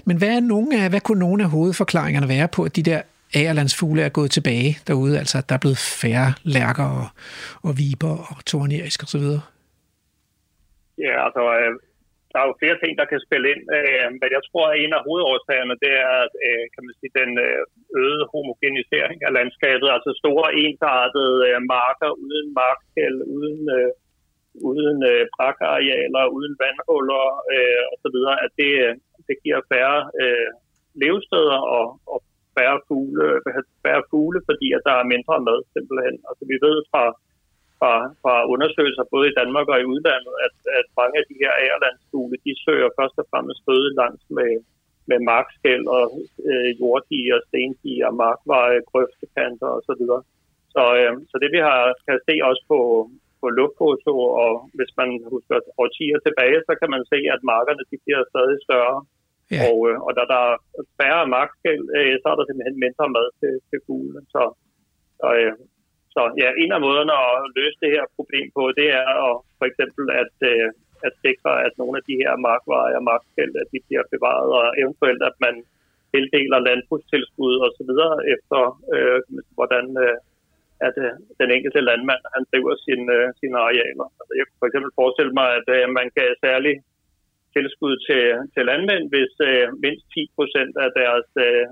men 0.07 0.17
hvad, 0.19 0.33
er 0.37 0.41
nogle 0.55 0.71
af, 0.81 0.91
hvad 0.91 1.01
kunne 1.01 1.23
nogle 1.27 1.41
af 1.45 1.51
hovedforklaringerne 1.55 2.29
være 2.37 2.49
på, 2.57 2.61
at 2.69 2.77
de 2.77 2.89
der 2.91 3.01
ærelandsfugle 3.41 4.01
er 4.03 4.17
gået 4.19 4.31
tilbage 4.37 4.71
derude? 4.89 5.15
Altså, 5.23 5.37
at 5.39 5.47
der 5.49 5.55
er 5.55 5.65
blevet 5.65 5.81
færre 6.03 6.31
lærker 6.57 6.89
og, 7.01 7.07
og 7.67 7.73
viber 7.81 8.15
og 8.31 8.39
tornerisk 8.51 8.99
osv.? 9.05 9.27
Ja, 11.07 11.15
altså, 11.27 11.43
øh, 11.59 11.73
der 12.33 12.39
er 12.41 12.47
jo 12.51 12.61
flere 12.63 12.79
ting, 12.83 12.93
der 13.01 13.07
kan 13.13 13.21
spille 13.27 13.47
ind, 13.53 13.63
øh, 13.79 14.07
men 14.21 14.29
jeg 14.37 14.43
tror, 14.49 14.65
at 14.71 14.79
en 14.83 14.93
af 14.99 15.05
hovedårsagerne, 15.07 15.77
det 15.85 15.93
er, 16.09 16.19
kan 16.75 16.83
man 16.87 16.95
sige, 16.99 17.19
den 17.21 17.31
øgede 18.03 18.27
homogenisering 18.33 19.19
af 19.27 19.31
landskabet, 19.39 19.89
altså 19.97 20.11
store 20.23 20.49
ensartede 20.65 21.37
marker 21.75 22.11
uden 22.27 22.49
markkæld, 22.63 23.19
uden, 23.37 23.63
øh, 23.77 23.91
uden 24.71 24.99
øh, 25.13 25.23
brakarealer, 25.37 26.25
uden 26.37 26.55
vandhuller 26.63 27.27
øh, 27.55 27.83
osv., 27.93 28.17
at 28.45 28.53
det, 28.61 28.73
det 29.29 29.37
giver 29.45 29.61
færre 29.73 30.01
øh, 30.23 30.49
levesteder 31.03 31.61
og, 31.77 31.87
og 32.13 32.19
færre 32.57 32.79
fugle, 32.89 33.27
færre 33.85 34.03
fugle, 34.11 34.41
fordi 34.49 34.69
at 34.77 34.83
der 34.89 34.95
er 34.99 35.11
mindre 35.15 35.37
mad 35.49 35.61
simpelthen. 35.75 36.17
Altså 36.29 36.43
vi 36.51 36.57
ved 36.67 36.77
fra 36.91 37.05
fra, 37.81 37.93
fra 38.23 38.35
undersøgelser 38.53 39.13
både 39.15 39.27
i 39.29 39.37
Danmark 39.41 39.67
og 39.73 39.79
i 39.81 39.91
udlandet, 39.93 40.35
at, 40.47 40.57
at 40.79 40.87
mange 41.01 41.17
af 41.21 41.25
de 41.31 41.37
her 41.43 41.53
ærelandsfugle, 41.65 42.37
de 42.47 42.53
søger 42.65 42.91
først 42.99 43.17
og 43.23 43.27
fremmest 43.31 43.61
føde 43.67 43.91
langs 44.01 44.25
med, 44.39 44.53
med 45.11 45.19
markskæld 45.33 45.85
og 45.99 46.05
øh, 46.51 46.71
jorddiger, 46.81 47.39
stendiger, 47.49 48.11
markveje, 48.25 48.87
grøftekanter 48.91 49.71
osv. 49.79 50.03
Så, 50.75 50.83
øh, 51.01 51.15
så 51.31 51.35
det 51.43 51.51
vi 51.57 51.61
har, 51.69 51.81
kan 52.07 52.19
se 52.29 52.35
også 52.51 52.65
på, 52.73 52.79
på 53.41 53.47
luftfoto, 53.59 54.13
og 54.43 54.53
hvis 54.77 54.93
man 55.01 55.11
husker 55.35 55.57
årtier 55.83 56.19
tilbage, 56.27 56.59
så 56.69 56.73
kan 56.81 56.91
man 56.95 57.03
se, 57.13 57.19
at 57.35 57.41
markerne 57.53 57.83
de 57.91 57.97
bliver 58.05 58.23
stadig 58.33 58.59
større. 58.67 58.99
Ja. 59.55 59.61
Og, 59.67 59.77
øh, 59.89 59.97
og 60.07 60.11
da 60.19 60.23
der 60.33 60.43
er 60.51 60.57
færre 61.01 61.25
markskæld, 61.37 61.85
øh, 61.99 62.15
så 62.21 62.27
er 62.31 62.37
der 62.37 62.47
simpelthen 62.47 62.83
mindre 62.85 63.07
mad 63.17 63.29
til, 63.41 63.55
til 63.69 63.79
fuglene. 63.87 64.23
Så, 64.35 64.43
så 65.21 65.27
øh, 65.41 65.55
så 66.15 66.23
ja, 66.43 66.49
en 66.63 66.73
af 66.77 66.81
måderne 66.87 67.15
at 67.29 67.35
løse 67.59 67.79
det 67.83 67.91
her 67.97 68.05
problem 68.19 68.47
på, 68.57 68.63
det 68.79 68.89
er 69.03 69.11
at, 69.29 69.35
for 69.59 69.67
eksempel 69.71 70.05
at, 70.23 70.35
øh, 70.53 70.69
at 71.07 71.13
sikre, 71.25 71.53
at 71.67 71.73
nogle 71.81 71.95
af 72.01 72.05
de 72.09 72.17
her 72.23 72.33
markveje 72.49 72.99
og 72.99 73.05
markskæld, 73.11 73.53
at 73.63 73.69
de 73.73 73.79
bliver 73.87 74.05
bevaret, 74.13 74.51
og 74.59 74.67
eventuelt 74.83 75.23
at 75.31 75.37
man 75.47 75.55
tildeler 76.13 76.67
landbrugstilskud 76.69 77.55
og 77.65 77.71
så 77.77 77.83
videre 77.91 78.17
efter, 78.35 78.61
øh, 78.95 79.21
hvordan 79.57 79.85
øh, 80.05 80.17
at 80.87 80.95
øh, 81.05 81.13
den 81.41 81.49
enkelte 81.57 81.81
landmand 81.89 82.23
han 82.35 82.45
driver 82.51 82.75
sin, 82.87 83.03
øh, 83.17 83.27
sine 83.41 83.57
arealer. 83.67 84.07
Altså, 84.19 84.33
jeg 84.39 84.45
kan 84.47 84.57
for 84.61 84.69
eksempel 84.69 84.91
forestille 85.01 85.35
mig, 85.41 85.49
at 85.59 85.67
øh, 85.77 85.85
man 85.99 86.09
gav 86.19 86.29
særlig 86.47 86.75
tilskud 87.57 87.95
til, 88.07 88.23
til 88.55 88.63
landmænd, 88.71 89.05
hvis 89.13 89.33
øh, 89.51 89.67
mindst 89.85 90.05
10 90.15 90.37
procent 90.37 90.73
af 90.85 90.91
deres 91.01 91.29
øh, 91.47 91.67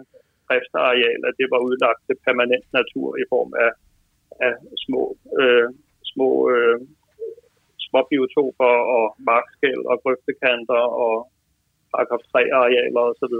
driftsarealer 0.47 1.31
det 1.39 1.47
var 1.53 1.61
udlagt 1.69 2.01
til 2.07 2.17
permanent 2.27 2.69
natur 2.79 3.09
i 3.23 3.25
form 3.35 3.51
af 3.67 3.71
af 4.47 4.55
små, 4.85 5.03
øh, 5.41 5.69
små 6.13 6.31
øh, 6.55 6.79
små 7.87 8.01
biotoper 8.11 8.73
og 8.97 9.05
markskæl 9.31 9.81
og 9.91 9.97
grøftekanter 10.03 10.83
og 11.05 11.15
paragraf 11.93 12.23
3-arealer 12.33 13.03
osv. 13.11 13.35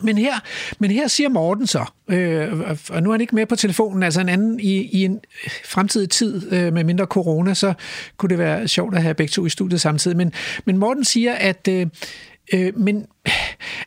Men 0.00 0.18
her, 0.18 0.34
men 0.78 0.90
her 0.90 1.08
siger 1.08 1.28
Morten 1.28 1.66
så, 1.66 1.84
øh, 2.08 2.60
og 2.90 3.02
nu 3.02 3.10
er 3.10 3.12
han 3.12 3.20
ikke 3.20 3.34
med 3.34 3.46
på 3.46 3.56
telefonen, 3.56 4.02
altså 4.02 4.20
en 4.20 4.28
anden 4.28 4.60
i, 4.60 4.82
i 4.82 5.04
en 5.04 5.20
fremtidig 5.64 6.10
tid 6.10 6.52
øh, 6.52 6.72
med 6.72 6.84
mindre 6.84 7.04
corona, 7.04 7.54
så 7.54 7.74
kunne 8.16 8.30
det 8.30 8.38
være 8.38 8.68
sjovt 8.68 8.94
at 8.94 9.02
have 9.02 9.14
begge 9.14 9.30
to 9.30 9.46
i 9.46 9.48
studiet 9.48 9.80
samtidig. 9.80 10.16
Men, 10.16 10.32
men 10.64 10.78
Morten 10.78 11.04
siger, 11.04 11.32
at, 11.32 11.68
øh, 11.68 11.86
Øh, 12.52 12.78
men 12.78 13.06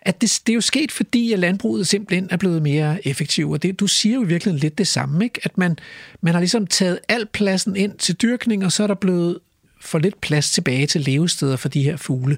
at 0.01 0.21
det, 0.21 0.41
det 0.47 0.53
er 0.53 0.55
jo 0.55 0.61
sket, 0.61 0.91
fordi 0.91 1.33
at 1.33 1.39
landbruget 1.39 1.87
simpelthen 1.87 2.27
er 2.31 2.37
blevet 2.37 2.61
mere 2.61 3.07
effektivt. 3.07 3.53
Og 3.53 3.63
det, 3.63 3.79
du 3.79 3.87
siger 3.87 4.15
jo 4.15 4.21
virkelig 4.21 4.53
lidt 4.53 4.77
det 4.77 4.87
samme, 4.87 5.23
ikke? 5.23 5.39
at 5.43 5.57
man, 5.57 5.77
man 6.21 6.33
har 6.33 6.41
ligesom 6.41 6.67
taget 6.67 6.99
al 7.07 7.25
pladsen 7.25 7.75
ind 7.75 7.97
til 7.97 8.15
dyrkning, 8.15 8.65
og 8.65 8.71
så 8.71 8.83
er 8.83 8.87
der 8.87 8.95
blevet 8.95 9.39
for 9.81 9.99
lidt 9.99 10.21
plads 10.21 10.51
tilbage 10.51 10.87
til 10.87 11.01
levesteder 11.01 11.55
for 11.55 11.69
de 11.69 11.83
her 11.83 11.97
fugle. 11.97 12.37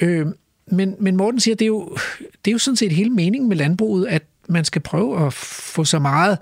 Øh, 0.00 0.26
men, 0.66 0.96
men 1.00 1.16
Morten 1.16 1.40
siger, 1.40 1.54
det 1.54 1.64
er, 1.64 1.74
jo, 1.78 1.96
det 2.44 2.48
er 2.50 2.52
jo 2.52 2.58
sådan 2.58 2.76
set 2.76 2.92
hele 2.92 3.10
meningen 3.10 3.48
med 3.48 3.56
landbruget, 3.56 4.06
at 4.06 4.22
man 4.48 4.64
skal 4.64 4.82
prøve 4.90 5.26
at 5.26 5.32
få 5.76 5.84
så 5.84 5.98
meget, 5.98 6.34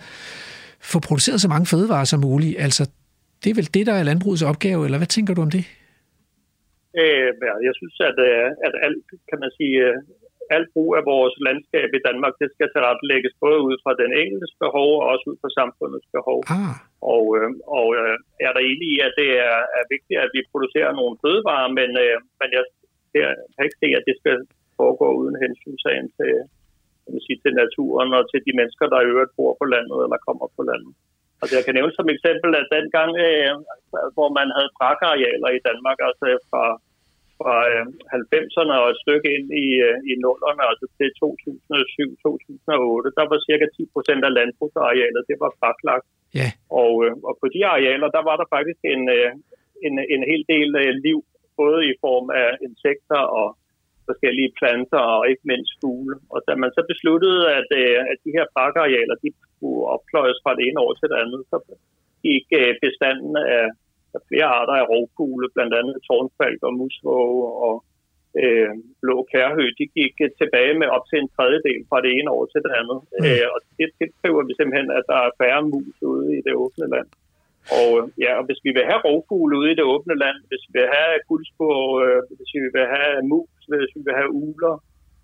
få 0.93 0.99
produceret 1.09 1.41
så 1.41 1.49
mange 1.49 1.67
fødevarer 1.67 2.05
som 2.05 2.21
muligt. 2.21 2.55
Altså, 2.67 2.83
det 3.45 3.51
er 3.51 3.55
vel 3.61 3.75
det, 3.77 3.87
der 3.87 3.95
er 3.97 4.09
landbrugets 4.09 4.43
opgave, 4.51 4.85
eller 4.85 4.99
hvad 4.99 5.13
tænker 5.17 5.35
du 5.35 5.43
om 5.47 5.51
det? 5.57 5.65
Øh, 7.03 7.29
jeg 7.69 7.75
synes, 7.81 7.97
at, 8.11 8.19
øh, 8.31 8.47
at 8.67 8.75
alt, 8.87 9.05
kan 9.31 9.39
man 9.45 9.51
sige, 9.59 9.77
øh, 9.87 9.97
alt 10.57 10.69
brug 10.75 10.91
af 10.99 11.05
vores 11.13 11.35
landskab 11.47 11.91
i 11.99 12.05
Danmark, 12.09 12.35
det 12.41 12.49
skal 12.55 12.69
tilrettelægges 12.71 13.35
både 13.45 13.59
ud 13.69 13.77
fra 13.85 13.93
den 14.03 14.11
enkeltes 14.23 14.55
behov 14.65 14.91
og 15.01 15.07
også 15.13 15.25
ud 15.31 15.37
fra 15.43 15.55
samfundets 15.59 16.09
behov. 16.17 16.39
Ah. 16.57 16.77
Og, 17.15 17.25
øh, 17.39 17.51
og 17.79 17.87
øh, 17.99 18.17
er 18.47 18.51
der 18.53 18.63
egentlig 18.69 18.89
i, 18.95 18.97
at 19.07 19.15
det 19.21 19.31
er, 19.49 19.59
er 19.79 19.85
vigtigt, 19.95 20.19
at 20.25 20.31
vi 20.37 20.51
producerer 20.53 20.93
nogle 21.01 21.15
fødevarer, 21.25 21.69
men, 21.79 21.91
men 22.41 22.49
jeg, 22.57 22.65
jeg 23.15 23.31
kan 23.55 23.67
ikke 23.67 23.81
se, 23.83 23.89
at 23.99 24.05
det 24.09 24.17
skal 24.21 24.39
foregå 24.79 25.07
uden 25.21 25.37
hensynsagen 25.45 26.09
til, 26.19 26.33
kan 27.03 27.13
man 27.15 27.23
sige, 27.27 27.39
til 27.45 27.53
naturen 27.63 28.11
og 28.19 28.23
til 28.31 28.41
de 28.47 28.53
mennesker, 28.59 28.87
der 28.93 29.01
i 29.01 29.11
øvrigt 29.13 29.37
bor 29.39 29.53
på 29.61 29.67
landet 29.75 29.99
eller 30.05 30.19
kommer 30.27 30.47
på 30.57 30.63
landet. 30.71 30.93
Altså 31.41 31.55
jeg 31.57 31.65
kan 31.67 31.77
nævne 31.79 31.95
som 31.99 32.09
eksempel, 32.17 32.51
at 32.61 32.73
dengang, 32.77 33.11
øh, 33.27 33.53
hvor 34.17 34.29
man 34.39 34.49
havde 34.57 34.75
brakarealer 34.79 35.51
i 35.59 35.65
Danmark, 35.69 35.99
altså 36.09 36.27
fra, 36.51 36.65
fra 37.39 37.55
øh, 37.73 37.87
90'erne 38.15 38.75
og 38.83 38.89
et 38.93 39.03
stykke 39.05 39.29
ind 39.37 39.49
i, 39.65 39.67
øh, 39.89 39.97
i 40.11 40.13
nullerne, 40.25 40.63
altså 40.71 40.87
til 40.99 41.09
2007-2008, 41.21 43.17
der 43.19 43.25
var 43.31 43.39
cirka 43.49 43.67
10 43.77 43.95
procent 43.95 44.23
af 44.29 44.35
landbrugsarealet, 44.39 45.29
det 45.31 45.37
var 45.43 45.51
braklagt. 45.61 46.07
Ja. 46.41 46.49
Og, 46.83 46.93
øh, 47.05 47.15
og 47.29 47.35
på 47.41 47.47
de 47.55 47.61
arealer, 47.73 48.09
der 48.17 48.23
var 48.29 48.37
der 48.41 48.47
faktisk 48.57 48.81
en, 48.95 49.03
øh, 49.17 49.31
en, 49.87 49.95
en 50.15 50.23
hel 50.31 50.43
del 50.53 50.71
øh, 50.83 50.93
liv, 51.07 51.19
både 51.63 51.79
i 51.91 51.95
form 52.05 52.27
af 52.43 52.51
insekter 52.69 53.23
og 53.41 53.49
forskellige 54.09 54.55
planter 54.59 55.03
og 55.17 55.23
ikke 55.31 55.45
mindst 55.53 55.73
fugle. 55.81 56.17
Og 56.35 56.39
da 56.47 56.53
man 56.63 56.71
så 56.77 56.83
besluttede, 56.93 57.43
at, 57.59 57.69
øh, 57.81 57.99
at 58.13 58.19
de 58.25 58.35
her 58.37 58.47
parkarealer, 58.57 59.17
de 59.25 59.31
skulle 59.43 59.83
oppløjes 59.95 60.39
fra 60.45 60.53
det 60.57 60.63
ene 60.69 60.81
år 60.85 60.93
til 60.95 61.09
det 61.13 61.19
andet, 61.25 61.43
så 61.51 61.57
gik 62.27 62.47
øh, 62.61 62.73
bestanden 62.85 63.35
af, 63.59 63.67
af 64.17 64.21
flere 64.29 64.49
arter 64.59 64.77
af 64.83 64.89
rovfugle, 64.93 65.49
blandt 65.55 65.75
andet 65.81 65.97
tårnfalk 66.09 66.61
og 66.69 66.73
musvåge 66.81 67.47
og 67.67 67.75
øh, 68.43 68.73
blå 69.03 69.17
kærhø, 69.33 69.65
de 69.81 69.87
gik 69.99 70.15
øh, 70.25 70.31
tilbage 70.41 70.75
med 70.81 70.89
op 70.97 71.05
til 71.11 71.19
en 71.21 71.31
tredjedel 71.37 71.81
fra 71.89 71.99
det 72.05 72.11
ene 72.19 72.31
år 72.37 72.45
til 72.53 72.61
det 72.67 72.73
andet. 72.81 72.99
Mm. 73.05 73.25
Øh, 73.27 73.47
og 73.55 73.59
det 73.79 73.89
tilskriver 73.99 74.43
vi 74.49 74.53
simpelthen, 74.57 74.91
at 74.99 75.05
der 75.11 75.19
er 75.27 75.37
færre 75.41 75.63
mus 75.71 75.97
ude 76.11 76.29
i 76.39 76.41
det 76.47 76.55
åbne 76.63 76.87
land. 76.95 77.09
Og 77.79 77.91
ja, 78.25 78.33
og 78.39 78.45
hvis 78.47 78.61
vi 78.67 78.71
vil 78.77 78.89
have 78.91 79.05
rovfugle 79.09 79.55
ude 79.61 79.71
i 79.73 79.79
det 79.81 79.87
åbne 79.95 80.15
land, 80.25 80.39
hvis 80.49 80.65
vi 80.67 80.73
vil 80.79 80.89
have 80.97 81.15
guldspur, 81.29 81.77
øh, 82.05 82.21
hvis 82.37 82.51
vi 82.55 82.61
vil 82.77 82.87
have 82.97 83.17
mus, 83.31 83.61
hvis 83.71 83.93
vi 83.97 84.01
vil 84.07 84.15
have 84.21 84.33
uler, 84.45 84.75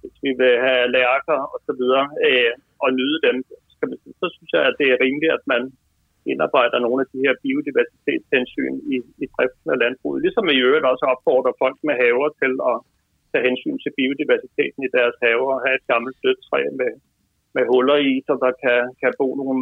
hvis 0.01 0.17
vi 0.25 0.31
vil 0.41 0.55
have 0.67 0.85
lærker 0.99 1.39
osv., 1.55 1.83
øh, 2.29 2.53
og 2.85 2.89
nyde 2.99 3.19
dem, 3.27 3.37
så, 3.79 3.85
man, 3.91 3.99
så 4.21 4.27
synes 4.35 4.51
jeg, 4.57 4.63
at 4.69 4.79
det 4.81 4.89
er 4.91 5.03
rimeligt, 5.05 5.37
at 5.39 5.45
man 5.55 5.63
indarbejder 6.33 6.79
nogle 6.87 7.01
af 7.05 7.09
de 7.13 7.23
her 7.25 7.35
biodiversitetshensyn 7.43 8.75
i, 8.95 8.97
i 9.23 9.27
driften 9.35 9.69
af 9.75 9.81
landbruget. 9.85 10.23
Ligesom 10.25 10.47
i 10.49 10.63
øvrigt 10.67 10.91
også 10.93 11.05
opfordrer 11.15 11.61
folk 11.63 11.79
med 11.89 11.95
haver 12.03 12.29
til 12.43 12.53
at 12.71 12.77
tage 13.31 13.47
hensyn 13.49 13.79
til 13.83 13.93
biodiversiteten 13.99 14.81
i 14.85 14.95
deres 14.97 15.17
haver 15.25 15.51
og 15.57 15.63
have 15.65 15.77
et 15.81 15.87
gammelt 15.93 16.17
dødt 16.25 16.41
træ 16.49 16.61
med, 16.81 16.93
med 17.57 17.65
huller 17.71 17.99
i, 18.11 18.13
så 18.27 18.33
der 18.45 18.53
kan, 18.65 18.81
kan 19.03 19.13
bo 19.21 19.29
nogle 19.43 19.61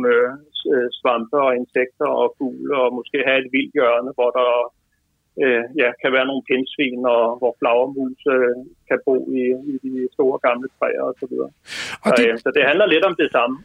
øh, 0.72 0.88
svampe 0.98 1.36
og 1.46 1.52
insekter 1.60 2.08
og 2.20 2.26
fugle, 2.38 2.72
og 2.82 2.94
måske 2.98 3.18
have 3.28 3.40
et 3.42 3.52
vildt 3.54 3.74
hjørne, 3.76 4.10
hvor 4.16 4.30
der 4.38 4.50
øh, 5.42 5.64
ja, 5.82 5.88
kan 6.02 6.10
være 6.16 6.28
nogle 6.30 6.46
pindsvin, 6.48 7.02
og 7.16 7.24
hvor 7.40 7.52
flagermus 7.60 8.20
øh, 8.36 8.56
kan 8.88 8.98
bo 9.06 9.16
i, 9.40 9.42
i 9.72 9.74
de 9.84 9.92
store 10.16 10.38
gamle 10.46 10.68
træer 10.76 11.02
osv. 11.10 11.34
Så, 11.40 11.46
og 12.06 12.10
det... 12.18 12.26
Så, 12.26 12.32
øh, 12.32 12.38
så 12.44 12.48
det 12.56 12.62
handler 12.70 12.86
lidt 12.94 13.04
om 13.10 13.16
det 13.22 13.28
samme. 13.36 13.56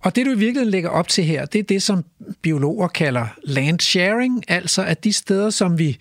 Og 0.00 0.16
det, 0.16 0.26
du 0.26 0.30
i 0.30 0.38
virkeligheden 0.38 0.70
lægger 0.70 0.90
op 0.90 1.08
til 1.08 1.24
her, 1.24 1.44
det 1.44 1.58
er 1.58 1.62
det, 1.62 1.82
som 1.82 2.04
biologer 2.42 2.88
kalder 2.88 3.26
land 3.44 3.80
sharing, 3.80 4.44
altså 4.48 4.84
at 4.84 5.04
de 5.04 5.12
steder, 5.12 5.50
som 5.50 5.78
vi, 5.78 5.98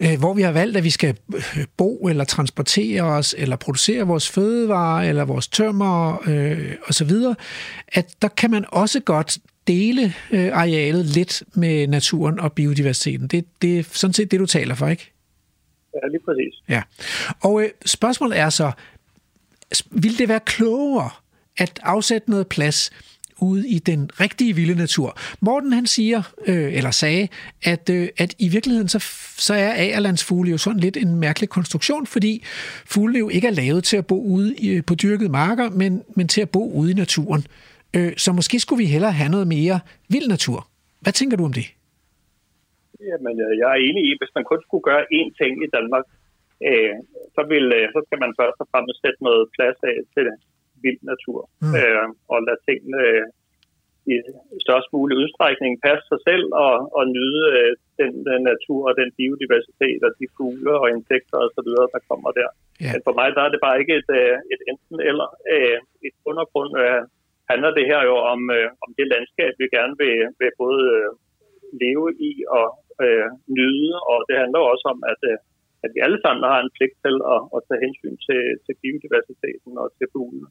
øh, 0.00 0.18
hvor 0.18 0.34
vi 0.34 0.42
har 0.42 0.52
valgt, 0.52 0.76
at 0.76 0.84
vi 0.84 0.90
skal 0.90 1.16
øh, 1.34 1.64
bo 1.76 1.96
eller 1.96 2.24
transportere 2.24 3.02
os, 3.02 3.34
eller 3.38 3.56
producere 3.56 4.06
vores 4.06 4.28
fødevarer, 4.30 5.08
eller 5.08 5.24
vores 5.24 5.48
tømmer 5.48 6.22
øh, 6.28 6.74
osv., 6.88 7.12
at 7.88 8.22
der 8.22 8.28
kan 8.28 8.50
man 8.50 8.64
også 8.68 9.00
godt 9.00 9.38
dele 9.66 10.14
øh, 10.30 10.50
arealet 10.52 11.06
lidt 11.06 11.42
med 11.54 11.86
naturen 11.86 12.40
og 12.40 12.52
biodiversiteten. 12.52 13.28
Det, 13.28 13.44
det 13.62 13.78
er 13.78 13.82
sådan 13.82 14.14
set 14.14 14.30
det, 14.30 14.40
du 14.40 14.46
taler 14.46 14.74
for, 14.74 14.88
ikke? 14.88 15.12
Ja, 15.94 16.08
lige 16.08 16.20
præcis. 16.24 16.54
Ja. 16.68 16.82
Og 17.40 17.62
øh, 17.62 17.68
spørgsmålet 17.86 18.38
er 18.38 18.50
så, 18.50 18.72
vil 19.90 20.18
det 20.18 20.28
være 20.28 20.40
klogere 20.40 21.10
at 21.58 21.80
afsætte 21.82 22.30
noget 22.30 22.46
plads 22.46 22.90
ude 23.42 23.68
i 23.68 23.78
den 23.78 24.10
rigtige 24.20 24.52
vilde 24.58 24.74
natur. 24.74 25.16
Morten 25.40 25.72
han 25.72 25.86
siger, 25.86 26.20
øh, 26.46 26.76
eller 26.78 26.90
sagde, 26.90 27.28
at, 27.72 27.90
øh, 27.90 28.08
at 28.18 28.34
i 28.38 28.48
virkeligheden 28.48 28.88
så, 28.88 28.98
så 29.48 29.54
er 29.54 29.72
agerlandsfugle 29.84 30.50
jo 30.50 30.58
sådan 30.58 30.80
lidt 30.80 30.96
en 30.96 31.20
mærkelig 31.20 31.48
konstruktion, 31.48 32.06
fordi 32.06 32.32
fugle 32.92 33.18
jo 33.18 33.28
ikke 33.28 33.48
er 33.48 33.56
lavet 33.62 33.84
til 33.84 33.96
at 33.96 34.06
bo 34.06 34.18
ude 34.36 34.50
i, 34.56 34.68
øh, 34.74 34.82
på 34.88 34.94
dyrkede 35.02 35.28
marker, 35.28 35.70
men, 35.70 35.92
men 36.16 36.28
til 36.28 36.40
at 36.40 36.50
bo 36.50 36.62
ude 36.80 36.90
i 36.90 36.94
naturen. 36.94 37.42
Øh, 37.96 38.12
så 38.16 38.32
måske 38.32 38.60
skulle 38.60 38.82
vi 38.84 38.88
hellere 38.94 39.12
have 39.12 39.30
noget 39.30 39.48
mere 39.56 39.80
vild 40.08 40.28
natur. 40.28 40.58
Hvad 41.00 41.12
tænker 41.12 41.36
du 41.36 41.44
om 41.44 41.52
det? 41.52 41.66
Jamen, 43.10 43.36
øh, 43.44 43.52
jeg 43.60 43.68
er 43.74 43.80
enig 43.88 44.02
i, 44.10 44.12
hvis 44.20 44.32
man 44.36 44.44
kun 44.50 44.60
skulle 44.66 44.84
gøre 44.90 45.04
én 45.18 45.28
ting 45.40 45.52
i 45.66 45.68
Danmark, 45.76 46.04
øh, 46.68 46.94
så, 47.36 47.42
vil, 47.52 47.66
øh, 47.78 47.86
så 47.94 47.98
skal 48.06 48.18
man 48.24 48.32
først 48.40 48.58
og 48.62 48.68
fremmest 48.72 48.98
sætte 49.04 49.20
noget 49.28 49.44
plads 49.56 49.78
af 49.90 49.96
til 50.14 50.26
vild 50.84 51.02
natur, 51.12 51.40
mm. 51.62 51.74
øh, 51.80 52.06
og 52.32 52.38
lade 52.46 52.60
tingene 52.68 53.00
øh, 53.10 53.26
i 54.12 54.16
størst 54.66 54.88
mulig 54.96 55.14
udstrækning 55.22 55.72
passe 55.86 56.04
sig 56.12 56.20
selv 56.28 56.46
og, 56.64 56.74
og 56.98 57.04
nyde 57.16 57.44
øh, 57.58 57.72
den, 58.00 58.12
den 58.28 58.40
natur 58.50 58.80
og 58.88 58.94
den 59.00 59.10
biodiversitet 59.18 60.00
og 60.06 60.12
de 60.18 60.26
fugle 60.36 60.72
og 60.82 60.88
insekter 60.96 61.38
og 61.44 61.50
så 61.56 61.60
videre, 61.66 61.88
der 61.94 62.00
kommer 62.10 62.30
der. 62.40 62.50
Yeah. 62.82 62.92
Men 62.92 63.00
for 63.06 63.14
mig 63.18 63.28
der 63.36 63.42
er 63.44 63.52
det 63.52 63.60
bare 63.66 63.80
ikke 63.82 63.94
et, 64.00 64.10
øh, 64.20 64.36
et 64.52 64.62
enten 64.70 64.96
eller. 65.10 65.28
Øh, 65.54 65.78
et 66.08 66.16
undergrund 66.30 66.72
øh, 66.84 67.02
handler 67.50 67.70
det 67.78 67.84
her 67.90 68.00
jo 68.10 68.16
om, 68.32 68.40
øh, 68.56 68.68
om 68.84 68.90
det 68.98 69.06
landskab, 69.14 69.52
vi 69.62 69.66
gerne 69.76 69.94
vil, 70.02 70.16
vil 70.40 70.52
både 70.62 70.80
øh, 70.98 71.10
leve 71.82 72.06
i 72.30 72.32
og 72.58 72.68
øh, 73.04 73.28
nyde, 73.58 73.92
og 74.10 74.18
det 74.28 74.36
handler 74.42 74.60
også 74.72 74.86
om, 74.94 74.98
at, 75.12 75.20
øh, 75.30 75.36
at 75.84 75.90
vi 75.94 76.00
alle 76.06 76.20
sammen 76.24 76.44
har 76.52 76.60
en 76.60 76.74
pligt 76.76 76.96
til 77.04 77.16
at, 77.34 77.42
at 77.56 77.60
tage 77.68 77.84
hensyn 77.86 78.16
til, 78.26 78.42
til 78.64 78.74
biodiversiteten 78.82 79.72
og 79.82 79.86
til 79.98 80.06
fuglene. 80.14 80.48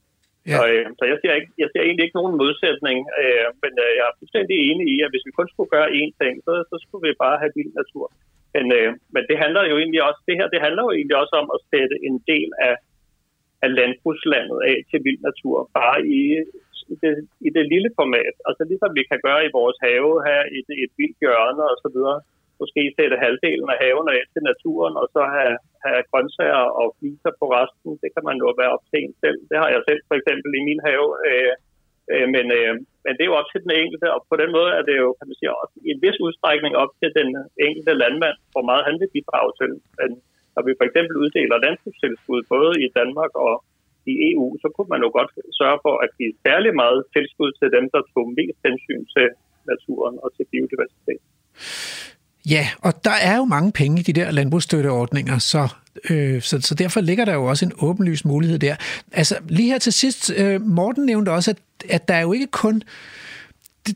Ja. 0.49 0.57
Så, 0.57 0.61
øh, 0.73 0.85
så 0.97 1.03
jeg, 1.11 1.17
ser 1.21 1.33
ikke, 1.39 1.51
jeg 1.61 1.69
ser 1.71 1.81
egentlig 1.83 2.05
ikke 2.05 2.19
nogen 2.21 2.35
modsætning, 2.43 2.97
øh, 3.21 3.47
men 3.63 3.73
øh, 3.85 3.91
jeg 3.97 4.05
er 4.09 4.17
fuldstændig 4.19 4.55
enig 4.69 4.85
i, 4.93 4.97
at 5.05 5.11
hvis 5.11 5.27
vi 5.27 5.37
kun 5.39 5.49
skulle 5.51 5.73
gøre 5.75 5.93
én 5.99 6.11
ting, 6.21 6.33
så, 6.45 6.53
så 6.69 6.75
skulle 6.83 7.03
vi 7.07 7.21
bare 7.25 7.41
have 7.41 7.55
vild 7.57 7.73
natur. 7.81 8.05
Men, 8.55 8.65
øh, 8.77 8.89
men 9.15 9.23
det 9.29 9.37
handler 9.43 9.63
jo 9.71 9.75
egentlig 9.81 10.01
også, 10.09 10.21
det 10.27 10.35
her 10.39 10.47
det 10.53 10.61
handler 10.65 10.83
jo 10.87 10.91
egentlig 10.97 11.17
også 11.23 11.35
om 11.41 11.47
at 11.55 11.63
sætte 11.71 11.95
en 12.07 12.17
del 12.31 12.49
af, 12.67 12.75
af 13.65 13.69
landbrugslandet 13.79 14.59
af 14.69 14.77
til 14.89 14.99
vild 15.05 15.21
natur, 15.29 15.57
bare 15.79 15.97
i, 16.19 16.21
i, 16.93 16.95
det, 17.03 17.13
i 17.47 17.49
det 17.55 17.65
lille 17.73 17.89
format. 17.99 18.35
Altså 18.47 18.61
ligesom 18.71 18.91
vi 18.99 19.03
kan 19.11 19.19
gøre 19.27 19.41
i 19.45 19.55
vores 19.59 19.77
have 19.87 20.13
her, 20.27 20.41
i 20.57 20.59
det, 20.67 20.75
et 20.83 20.91
vildt 20.99 21.17
hjørne 21.23 21.63
osv., 21.73 21.99
så 21.99 22.13
måske 22.61 22.81
sætte 22.97 23.21
halvdelen 23.23 23.69
af 23.73 23.77
haven 23.83 24.07
af 24.15 24.21
til 24.33 24.43
naturen, 24.51 24.93
og 25.01 25.07
så 25.15 25.21
have, 25.35 25.55
have 25.85 26.01
grøntsager 26.09 26.65
og 26.81 26.87
fliser 26.97 27.31
på 27.39 27.45
resten. 27.57 27.91
Det 28.03 28.09
kan 28.15 28.23
man 28.29 28.37
jo 28.43 28.47
være 28.61 28.73
op 28.75 28.85
til 28.89 28.99
en 29.03 29.13
selv. 29.23 29.39
Det 29.49 29.57
har 29.61 29.69
jeg 29.75 29.81
selv 29.89 30.01
for 30.09 30.15
eksempel 30.19 30.51
i 30.59 30.65
min 30.67 30.81
have. 30.89 31.07
Øh, 31.27 31.53
øh, 32.11 32.27
men, 32.35 32.45
øh, 32.57 32.73
men 33.05 33.11
det 33.13 33.23
er 33.23 33.31
jo 33.31 33.39
op 33.41 33.49
til 33.51 33.63
den 33.65 33.73
enkelte, 33.81 34.07
og 34.15 34.19
på 34.31 34.35
den 34.41 34.51
måde 34.57 34.71
er 34.79 34.83
det 34.89 34.95
jo, 35.03 35.07
kan 35.17 35.27
man 35.29 35.37
sige, 35.39 35.51
også 35.61 35.75
i 35.87 35.89
en 35.95 36.03
vis 36.05 36.17
udstrækning 36.25 36.73
op 36.83 36.91
til 37.01 37.09
den 37.19 37.29
enkelte 37.65 37.93
landmand, 38.03 38.37
hvor 38.53 38.65
meget 38.69 38.87
han 38.87 38.95
vil 39.01 39.13
bidrage 39.15 39.51
til. 39.61 39.71
Men 39.99 40.09
når 40.55 40.61
vi 40.67 40.71
for 40.79 40.85
eksempel 40.89 41.15
uddeler 41.23 41.63
landbrugstilskud 41.65 42.41
både 42.55 42.71
i 42.85 42.87
Danmark 42.99 43.33
og 43.47 43.53
i 44.11 44.13
EU, 44.29 44.47
så 44.61 44.67
kunne 44.75 44.91
man 44.93 45.03
jo 45.05 45.09
godt 45.17 45.31
sørge 45.59 45.79
for 45.85 45.95
at 46.03 46.09
give 46.17 46.33
særlig 46.45 46.71
meget 46.83 46.99
tilskud 47.15 47.51
til 47.59 47.69
dem, 47.75 47.85
der 47.93 48.01
tog 48.13 48.25
mest 48.39 48.59
hensyn 48.67 49.03
til 49.15 49.27
naturen 49.71 50.15
og 50.23 50.29
til 50.35 50.45
biodiversitet. 50.51 51.21
Ja, 52.49 52.67
og 52.81 53.05
der 53.05 53.11
er 53.11 53.37
jo 53.37 53.45
mange 53.45 53.71
penge 53.71 53.99
i 53.99 54.03
de 54.03 54.13
der 54.13 54.31
landbrugsstøtteordninger, 54.31 55.37
så, 55.37 55.67
øh, 56.09 56.41
så, 56.41 56.61
så 56.61 56.75
derfor 56.75 57.01
ligger 57.01 57.25
der 57.25 57.33
jo 57.33 57.45
også 57.45 57.65
en 57.65 57.71
åbenlyst 57.79 58.25
mulighed 58.25 58.59
der. 58.59 58.75
Altså 59.11 59.37
lige 59.47 59.67
her 59.67 59.79
til 59.79 59.93
sidst, 59.93 60.31
øh, 60.35 60.61
Morten 60.61 61.05
nævnte 61.05 61.29
også, 61.29 61.51
at, 61.51 61.57
at 61.89 62.07
der 62.07 62.13
er 62.13 62.21
jo 62.21 62.33
ikke 62.33 62.47
kun 62.47 62.83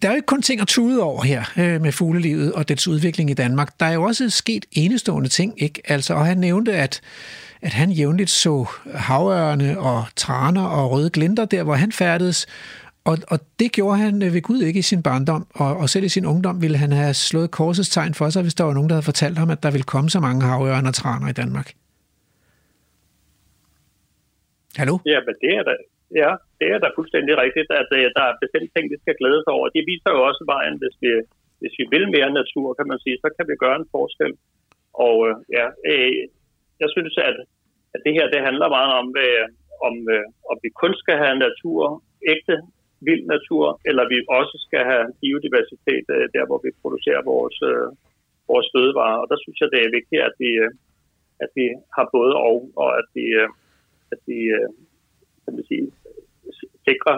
der 0.02 0.08
er 0.08 0.12
jo 0.12 0.16
ikke 0.16 0.26
kun 0.26 0.42
ting 0.42 0.62
at 0.62 0.68
tude 0.68 1.02
over 1.02 1.24
her 1.24 1.44
øh, 1.58 1.82
med 1.82 1.92
fuglelivet 1.92 2.54
og 2.54 2.70
dets 2.70 2.88
udvikling 2.88 3.30
i 3.30 3.34
Danmark. 3.34 3.80
Der 3.80 3.86
er 3.86 3.94
jo 3.94 4.04
også 4.04 4.30
sket 4.30 4.66
enestående 4.72 5.30
ting, 5.30 5.54
ikke? 5.58 5.82
Altså, 5.86 6.14
og 6.14 6.26
han 6.26 6.38
nævnte, 6.38 6.74
at, 6.74 7.02
at 7.62 7.74
han 7.74 7.92
jævnligt 7.92 8.30
så 8.30 8.66
havørne 8.96 9.80
og 9.80 10.06
traner 10.16 10.64
og 10.64 10.92
røde 10.92 11.10
glinter 11.10 11.46
der, 11.46 11.64
hvor 11.64 11.76
han 11.76 11.92
færdedes. 11.92 12.48
Og, 13.12 13.18
og 13.34 13.38
det 13.60 13.70
gjorde 13.78 13.98
han 14.06 14.16
øh, 14.26 14.30
ved 14.36 14.44
Gud 14.50 14.60
ikke 14.68 14.80
i 14.84 14.90
sin 14.92 15.04
barndom, 15.08 15.44
og, 15.64 15.72
og 15.82 15.88
selv 15.94 16.06
i 16.10 16.16
sin 16.16 16.26
ungdom 16.34 16.56
ville 16.64 16.78
han 16.84 16.92
have 17.02 17.14
slået 17.28 17.50
korsets 17.60 17.90
tegn 17.96 18.14
for 18.20 18.28
sig, 18.34 18.42
hvis 18.46 18.58
der 18.58 18.66
var 18.68 18.76
nogen, 18.78 18.90
der 18.90 18.96
havde 18.98 19.12
fortalt 19.12 19.38
ham, 19.42 19.50
at 19.56 19.62
der 19.66 19.72
ville 19.76 19.92
komme 19.94 20.10
så 20.16 20.20
mange 20.26 20.42
havørne 20.50 20.92
og 20.92 20.98
traner 21.02 21.28
i 21.34 21.38
Danmark. 21.42 21.68
Hallo? 24.80 24.96
Ja, 25.14 25.20
men 25.28 25.36
det 25.42 25.52
er 25.58 25.64
da, 25.70 25.74
ja, 26.22 26.32
det 26.60 26.68
er 26.74 26.80
da 26.84 26.88
fuldstændig 26.98 27.34
rigtigt, 27.44 27.68
altså, 27.80 27.96
at 28.02 28.08
uh, 28.08 28.14
der 28.18 28.24
er 28.30 28.36
bestemt 28.44 28.70
ting, 28.74 28.86
vi 28.94 28.98
skal 29.04 29.16
glæde 29.22 29.42
sig 29.44 29.54
over. 29.58 29.68
Det 29.76 29.84
viser 29.92 30.12
jo 30.16 30.22
også 30.30 30.44
vejen, 30.54 30.76
hvis 30.82 30.96
vi, 31.04 31.12
hvis 31.62 31.76
vi 31.80 31.86
vil 31.94 32.06
mere 32.16 32.32
natur, 32.40 32.68
kan 32.78 32.88
man 32.92 33.00
sige, 33.04 33.18
så 33.24 33.28
kan 33.36 33.46
vi 33.50 33.56
gøre 33.64 33.78
en 33.82 33.92
forskel. 33.96 34.32
Og 35.06 35.16
uh, 35.28 35.36
ja, 35.58 35.66
uh, 35.92 36.14
jeg 36.82 36.90
synes, 36.96 37.14
at, 37.30 37.38
at 37.96 38.00
det 38.06 38.14
her, 38.18 38.26
det 38.34 38.42
handler 38.48 38.68
meget 38.78 38.94
om, 39.02 39.08
uh, 39.26 39.46
om, 39.88 39.96
uh, 40.16 40.26
om 40.52 40.58
vi 40.64 40.70
kun 40.82 40.94
skal 41.02 41.16
have 41.24 41.36
natur, 41.48 41.82
ægte 42.34 42.56
vild 43.08 43.26
natur, 43.36 43.66
eller 43.90 44.04
vi 44.14 44.18
også 44.40 44.56
skal 44.68 44.84
have 44.92 45.06
biodiversitet 45.22 46.06
øh, 46.16 46.26
der, 46.36 46.44
hvor 46.48 46.60
vi 46.66 46.80
producerer 46.82 47.30
vores, 47.34 47.58
øh, 47.72 47.88
vores 48.52 48.68
fødevarer. 48.74 49.18
Og 49.22 49.28
der 49.32 49.38
synes 49.44 49.58
jeg, 49.60 49.70
det 49.74 49.82
er 49.82 49.96
vigtigt, 49.98 50.22
at 50.30 50.36
vi, 50.44 50.52
øh, 50.64 50.72
at 51.44 51.50
vi 51.58 51.66
har 51.96 52.06
både 52.18 52.34
og, 52.50 52.58
og 52.82 52.90
at 53.00 53.08
vi, 53.18 53.26
øh, 53.42 53.50
at 54.14 54.20
vi 54.30 54.40
øh, 54.58 54.70
kan 55.44 55.54
man 55.56 55.66
sige, 55.70 55.84
sikrer 56.88 57.18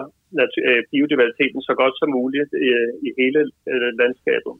øh, 0.68 0.82
biodiversiteten 0.92 1.60
så 1.68 1.74
godt 1.82 1.94
som 1.98 2.10
muligt 2.18 2.50
i, 2.66 2.68
øh, 2.78 2.90
i 3.06 3.08
hele 3.20 3.40
øh, 3.72 3.90
landskabet. 4.00 4.54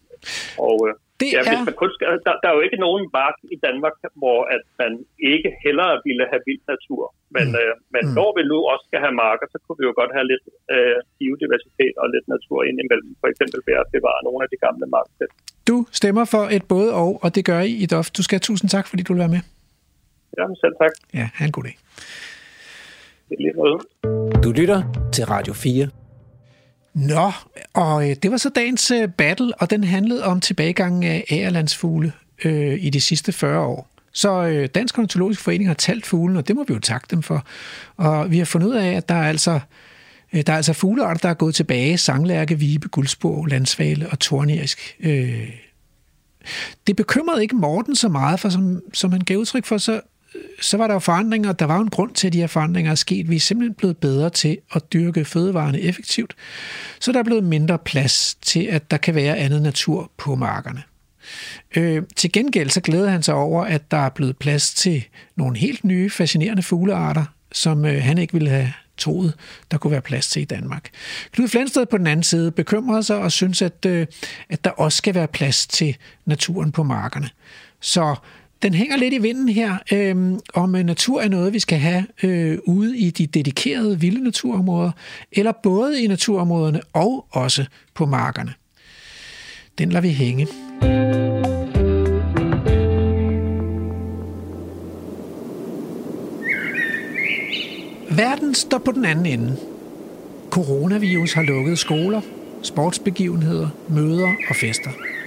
Og 0.67 0.77
øh, 0.89 0.95
det 1.21 1.29
ja, 1.35 1.41
er... 1.41 1.49
hvis 1.51 1.63
man 1.69 1.77
kun 1.83 1.91
skal, 1.97 2.07
der, 2.27 2.35
der 2.43 2.49
er 2.51 2.55
jo 2.59 2.63
ikke 2.67 2.81
nogen 2.87 3.03
mark 3.21 3.37
i 3.55 3.57
Danmark, 3.67 3.95
hvor 4.23 4.41
at 4.55 4.65
man 4.83 4.93
ikke 5.33 5.51
hellere 5.65 5.95
ville 6.07 6.25
have 6.31 6.43
vild 6.49 6.65
natur. 6.75 7.03
Men, 7.37 7.47
mm. 7.53 7.61
øh, 7.61 7.73
men 7.95 8.03
mm. 8.07 8.15
når 8.19 8.31
vi 8.37 8.43
nu 8.53 8.59
også 8.73 8.85
skal 8.89 9.01
have 9.05 9.15
marker, 9.27 9.47
så 9.53 9.59
kunne 9.63 9.79
vi 9.81 9.85
jo 9.91 9.95
godt 10.01 10.13
have 10.17 10.27
lidt 10.33 10.45
øh, 10.75 10.99
biodiversitet 11.19 11.95
og 12.03 12.07
lidt 12.15 12.27
natur 12.35 12.59
indimellem. 12.71 13.11
For 13.23 13.29
eksempel 13.33 13.59
ved 13.69 13.77
at 13.83 13.87
bevare 13.97 14.21
nogle 14.27 14.41
af 14.45 14.49
de 14.53 14.59
gamle 14.67 14.87
marksæt. 14.97 15.31
Du 15.71 15.77
stemmer 16.01 16.25
for 16.35 16.45
et 16.57 16.65
både 16.75 16.89
og, 17.03 17.11
og 17.25 17.29
det 17.37 17.43
gør 17.51 17.61
I 17.71 17.73
i 17.85 17.87
DOF. 17.93 18.07
Du 18.17 18.23
skal 18.25 18.35
have 18.37 18.47
tusind 18.51 18.69
tak, 18.75 18.85
fordi 18.91 19.03
du 19.07 19.11
vil 19.13 19.23
være 19.25 19.35
med. 19.37 19.43
Jamen 20.39 20.57
selv 20.63 20.75
tak. 20.83 20.93
Ja, 21.19 21.25
have 21.39 21.47
en 21.51 21.55
god 21.59 21.65
dag. 21.69 21.77
Du 24.45 24.51
lytter 24.61 24.81
til 25.15 25.25
Radio 25.35 25.53
4. 25.53 26.08
Nå, 26.95 27.33
og 27.75 28.11
øh, 28.11 28.17
det 28.23 28.31
var 28.31 28.37
så 28.37 28.49
dagens 28.49 28.91
øh, 28.91 29.09
battle, 29.09 29.55
og 29.55 29.71
den 29.71 29.85
handlede 29.85 30.25
om 30.25 30.41
tilbagegangen 30.41 31.03
af 31.03 31.25
ærelandsfugle 31.31 32.13
øh, 32.45 32.85
i 32.85 32.91
de 32.91 33.01
sidste 33.01 33.33
40 33.33 33.61
år. 33.61 33.89
Så 34.13 34.43
øh, 34.43 34.69
Dansk 34.75 34.99
Ornitologisk 34.99 35.41
Forening 35.41 35.69
har 35.69 35.75
talt 35.75 36.07
fuglen, 36.07 36.37
og 36.37 36.49
det 36.49 36.57
må 36.57 36.65
vi 36.69 36.75
jo 36.75 36.81
takke 36.81 37.07
dem 37.11 37.23
for. 37.23 37.47
Og 37.97 38.31
vi 38.31 38.39
har 38.39 38.45
fundet 38.45 38.69
ud 38.69 38.75
af, 38.75 38.93
at 38.93 39.09
der 39.09 39.15
er 39.15 39.29
altså, 39.29 39.61
øh, 40.33 40.43
der 40.47 40.53
er 40.53 40.57
altså 40.57 40.73
fuglearter, 40.73 41.21
der 41.21 41.29
er 41.29 41.35
gået 41.35 41.55
tilbage. 41.55 41.99
Sanglærke, 41.99 42.59
vibe, 42.59 42.89
guldspor, 42.89 43.47
landsvale 43.47 44.09
og 44.11 44.19
tornerisk. 44.19 44.97
Øh. 45.01 45.51
Det 46.87 46.97
bekymrede 46.97 47.43
ikke 47.43 47.57
Morten 47.57 47.97
så 47.97 48.09
meget, 48.09 48.41
for 48.41 48.49
som, 48.49 48.83
som 48.95 49.13
han 49.13 49.21
gav 49.21 49.37
udtryk 49.37 49.65
for, 49.65 49.79
så 49.79 50.01
så 50.61 50.77
var 50.77 50.87
der 50.87 50.95
jo 50.95 50.99
forandringer, 50.99 51.53
der 51.53 51.65
var 51.65 51.77
jo 51.77 51.83
en 51.83 51.91
grund 51.91 52.15
til, 52.15 52.27
at 52.27 52.33
de 52.33 52.39
her 52.39 52.47
forandringer 52.47 52.91
er 52.91 52.95
sket. 52.95 53.31
Vi 53.31 53.37
er 53.37 53.41
simpelthen 53.41 53.75
blevet 53.75 53.97
bedre 53.97 54.31
til 54.31 54.59
at 54.73 54.93
dyrke 54.93 55.25
fødevarene 55.25 55.81
effektivt, 55.81 56.37
så 57.01 57.13
der 57.13 57.19
er 57.19 57.23
blevet 57.23 57.45
mindre 57.45 57.79
plads 57.79 58.35
til, 58.43 58.63
at 58.63 58.91
der 58.91 58.97
kan 58.97 59.15
være 59.15 59.37
andet 59.37 59.63
natur 59.63 60.11
på 60.17 60.35
markerne. 60.35 60.83
Øh, 61.77 62.03
til 62.17 62.33
gengæld 62.33 62.71
så 62.71 62.81
glæder 62.81 63.11
han 63.11 63.23
sig 63.23 63.35
over, 63.35 63.65
at 63.65 63.91
der 63.91 63.97
er 63.97 64.09
blevet 64.09 64.37
plads 64.37 64.75
til 64.75 65.05
nogle 65.37 65.59
helt 65.59 65.85
nye, 65.85 66.11
fascinerende 66.11 66.63
fuglearter, 66.63 67.25
som 67.53 67.85
øh, 67.85 68.03
han 68.03 68.19
ikke 68.19 68.33
ville 68.33 68.51
have 68.51 68.73
troet, 68.97 69.35
der 69.71 69.79
kunne 69.79 69.91
være 69.91 70.01
plads 70.01 70.29
til 70.29 70.43
i 70.43 70.45
Danmark. 70.45 70.91
Knud 71.33 71.49
Flensted 71.49 71.87
på 71.87 71.99
den 71.99 72.07
anden 72.07 72.25
side 72.25 72.51
bekymrede 72.51 73.03
sig 73.03 73.17
og 73.17 73.33
synes, 73.33 73.63
at, 73.63 73.87
øh, 73.87 74.07
at 74.49 74.65
der 74.65 74.71
også 74.71 74.99
skal 74.99 75.15
være 75.15 75.29
plads 75.29 75.67
til 75.67 75.97
naturen 76.27 76.73
på 76.73 76.83
markerne. 76.83 77.31
Så 77.81 78.15
den 78.63 78.75
hænger 78.75 78.97
lidt 78.97 79.15
i 79.15 79.19
vinden 79.19 79.49
her, 79.49 79.77
øhm, 79.93 80.35
øh, 80.35 80.39
om 80.55 80.71
natur 80.71 81.21
er 81.21 81.29
noget, 81.29 81.53
vi 81.53 81.59
skal 81.59 81.79
have 81.79 82.07
øh, 82.23 82.59
ude 82.67 82.99
i 82.99 83.11
de 83.11 83.27
dedikerede 83.27 84.01
vilde 84.01 84.25
naturområder, 84.25 84.91
eller 85.33 85.53
både 85.63 86.03
i 86.03 86.07
naturområderne 86.07 86.81
og 86.93 87.27
også 87.31 87.65
på 87.95 88.07
markerne. 88.07 88.55
Den 89.79 89.89
lader 89.89 90.01
vi 90.03 90.09
hænge. 90.09 90.47
Verden 98.11 98.55
står 98.55 98.79
på 98.79 98.93
den 98.93 99.05
anden 99.05 99.27
ende. 99.27 99.57
Coronavirus 100.51 101.33
har 101.33 101.43
lukket 101.43 101.79
skoler, 101.79 102.21
sportsbegivenheder, 102.63 103.69
møder 103.89 104.33
og 104.49 104.57
fester– 104.57 104.91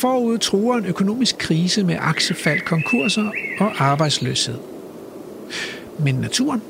Forud 0.00 0.38
truer 0.38 0.76
en 0.76 0.86
økonomisk 0.86 1.38
krise 1.38 1.84
med 1.84 1.96
aktiefald, 2.00 2.60
konkurser 2.60 3.30
og 3.58 3.72
arbejdsløshed. 3.78 4.58
Men 5.98 6.14
naturen 6.14 6.62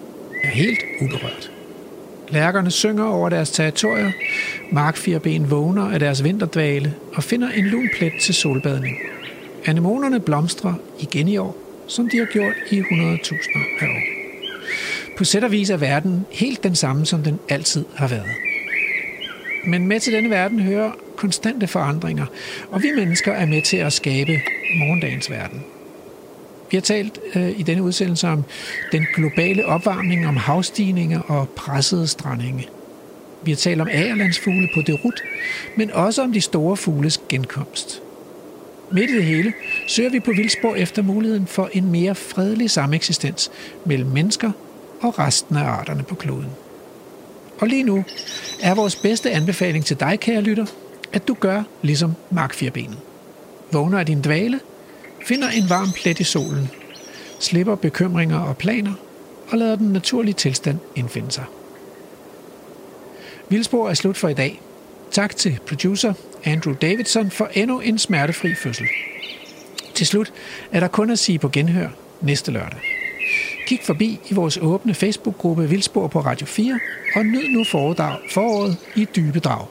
er 0.44 0.48
helt 0.48 0.78
uberørt. 1.02 1.50
Lærkerne 2.28 2.70
synger 2.70 3.04
over 3.04 3.28
deres 3.28 3.50
territorier, 3.50 4.12
markfirben 4.72 5.50
vågner 5.50 5.90
af 5.90 6.00
deres 6.00 6.24
vinterdvale 6.24 6.94
og 7.14 7.24
finder 7.24 7.50
en 7.50 7.64
lun 7.64 7.88
plet 7.96 8.12
til 8.20 8.34
solbadning. 8.34 8.96
Anemonerne 9.64 10.20
blomstrer 10.20 10.74
igen 10.98 11.28
i 11.28 11.36
år, 11.36 11.56
som 11.86 12.08
de 12.08 12.18
har 12.18 12.26
gjort 12.26 12.54
i 12.70 12.80
100.000 12.80 13.58
af 13.80 13.86
år. 13.86 14.02
På 15.16 15.24
sæt 15.24 15.44
og 15.44 15.52
vis 15.52 15.70
er 15.70 15.76
verden 15.76 16.26
helt 16.30 16.62
den 16.62 16.74
samme, 16.74 17.06
som 17.06 17.22
den 17.22 17.38
altid 17.48 17.84
har 17.94 18.08
været. 18.08 18.30
Men 19.66 19.86
med 19.86 20.00
til 20.00 20.12
denne 20.12 20.30
verden 20.30 20.60
hører 20.60 20.90
konstante 21.20 21.66
forandringer, 21.66 22.26
og 22.70 22.82
vi 22.82 22.90
mennesker 22.96 23.32
er 23.32 23.46
med 23.46 23.62
til 23.62 23.76
at 23.76 23.92
skabe 23.92 24.40
morgendagens 24.78 25.30
verden. 25.30 25.64
Vi 26.70 26.76
har 26.76 26.82
talt 26.82 27.18
øh, 27.34 27.60
i 27.60 27.62
denne 27.62 27.82
udsendelse 27.82 28.28
om 28.28 28.44
den 28.92 29.06
globale 29.14 29.66
opvarmning, 29.66 30.28
om 30.28 30.36
havstigninger 30.36 31.20
og 31.20 31.48
pressede 31.48 32.06
strandinge. 32.06 32.68
Vi 33.42 33.50
har 33.50 33.56
talt 33.56 33.80
om 33.80 33.88
agerlandsfugle 33.90 34.68
på 34.74 34.82
Derut, 34.82 35.22
men 35.76 35.90
også 35.90 36.22
om 36.22 36.32
de 36.32 36.40
store 36.40 36.76
fugles 36.76 37.20
genkomst. 37.28 38.02
Midt 38.92 39.10
i 39.10 39.16
det 39.16 39.24
hele 39.24 39.52
søger 39.86 40.10
vi 40.10 40.20
på 40.20 40.30
vildspor 40.30 40.74
efter 40.74 41.02
muligheden 41.02 41.46
for 41.46 41.70
en 41.72 41.90
mere 41.90 42.14
fredelig 42.14 42.70
sameksistens 42.70 43.50
mellem 43.84 44.10
mennesker 44.10 44.52
og 45.00 45.18
resten 45.18 45.56
af 45.56 45.64
arterne 45.64 46.02
på 46.02 46.14
kloden. 46.14 46.50
Og 47.58 47.66
lige 47.66 47.82
nu 47.82 48.04
er 48.62 48.74
vores 48.74 48.96
bedste 48.96 49.30
anbefaling 49.30 49.84
til 49.84 50.00
dig, 50.00 50.20
kære 50.20 50.40
lytter, 50.40 50.66
at 51.12 51.28
du 51.28 51.34
gør 51.34 51.62
ligesom 51.82 52.14
markfirbenet. 52.30 52.98
Vågner 53.72 53.98
af 53.98 54.06
din 54.06 54.22
dvale, 54.22 54.60
finder 55.26 55.48
en 55.48 55.68
varm 55.68 55.88
plet 55.92 56.20
i 56.20 56.24
solen, 56.24 56.70
slipper 57.40 57.74
bekymringer 57.74 58.38
og 58.38 58.56
planer 58.56 58.92
og 59.48 59.58
lader 59.58 59.76
den 59.76 59.92
naturlige 59.92 60.34
tilstand 60.34 60.78
indfinde 60.96 61.30
sig. 61.30 61.44
Vildspor 63.48 63.88
er 63.88 63.94
slut 63.94 64.16
for 64.16 64.28
i 64.28 64.34
dag. 64.34 64.60
Tak 65.10 65.36
til 65.36 65.58
producer 65.66 66.12
Andrew 66.44 66.74
Davidson 66.74 67.30
for 67.30 67.50
endnu 67.54 67.80
en 67.80 67.98
smertefri 67.98 68.54
fødsel. 68.54 68.86
Til 69.94 70.06
slut 70.06 70.32
er 70.72 70.80
der 70.80 70.88
kun 70.88 71.10
at 71.10 71.18
sige 71.18 71.38
på 71.38 71.48
genhør 71.48 71.88
næste 72.20 72.52
lørdag. 72.52 72.78
Kig 73.66 73.80
forbi 73.82 74.20
i 74.30 74.34
vores 74.34 74.58
åbne 74.62 74.94
Facebook-gruppe 74.94 75.68
Vildspor 75.68 76.08
på 76.08 76.20
Radio 76.20 76.46
4 76.46 76.80
og 77.14 77.26
nyd 77.26 77.48
nu 77.48 77.64
foråret 77.64 78.76
i 78.96 79.04
dybe 79.16 79.40
drag. 79.40 79.66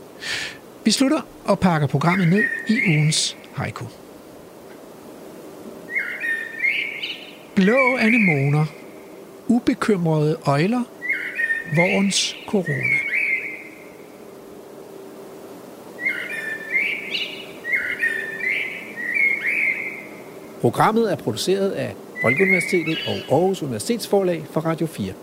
Vi 0.83 0.91
slutter 0.91 1.21
og 1.45 1.59
pakker 1.59 1.87
programmet 1.87 2.27
ned 2.27 2.43
i 2.67 2.79
ugens 2.87 3.37
haiku. 3.53 3.85
Blå 7.55 7.97
anemoner, 7.97 8.65
ubekymrede 9.47 10.37
øjler, 10.45 10.83
vårens 11.75 12.35
corona. 12.47 12.97
Programmet 20.61 21.11
er 21.11 21.15
produceret 21.15 21.71
af 21.71 21.95
Folkeuniversitetet 22.21 22.97
og 23.07 23.35
Aarhus 23.37 23.63
Universitetsforlag 23.63 24.45
for 24.51 24.61
Radio 24.61 24.87
4. 24.87 25.13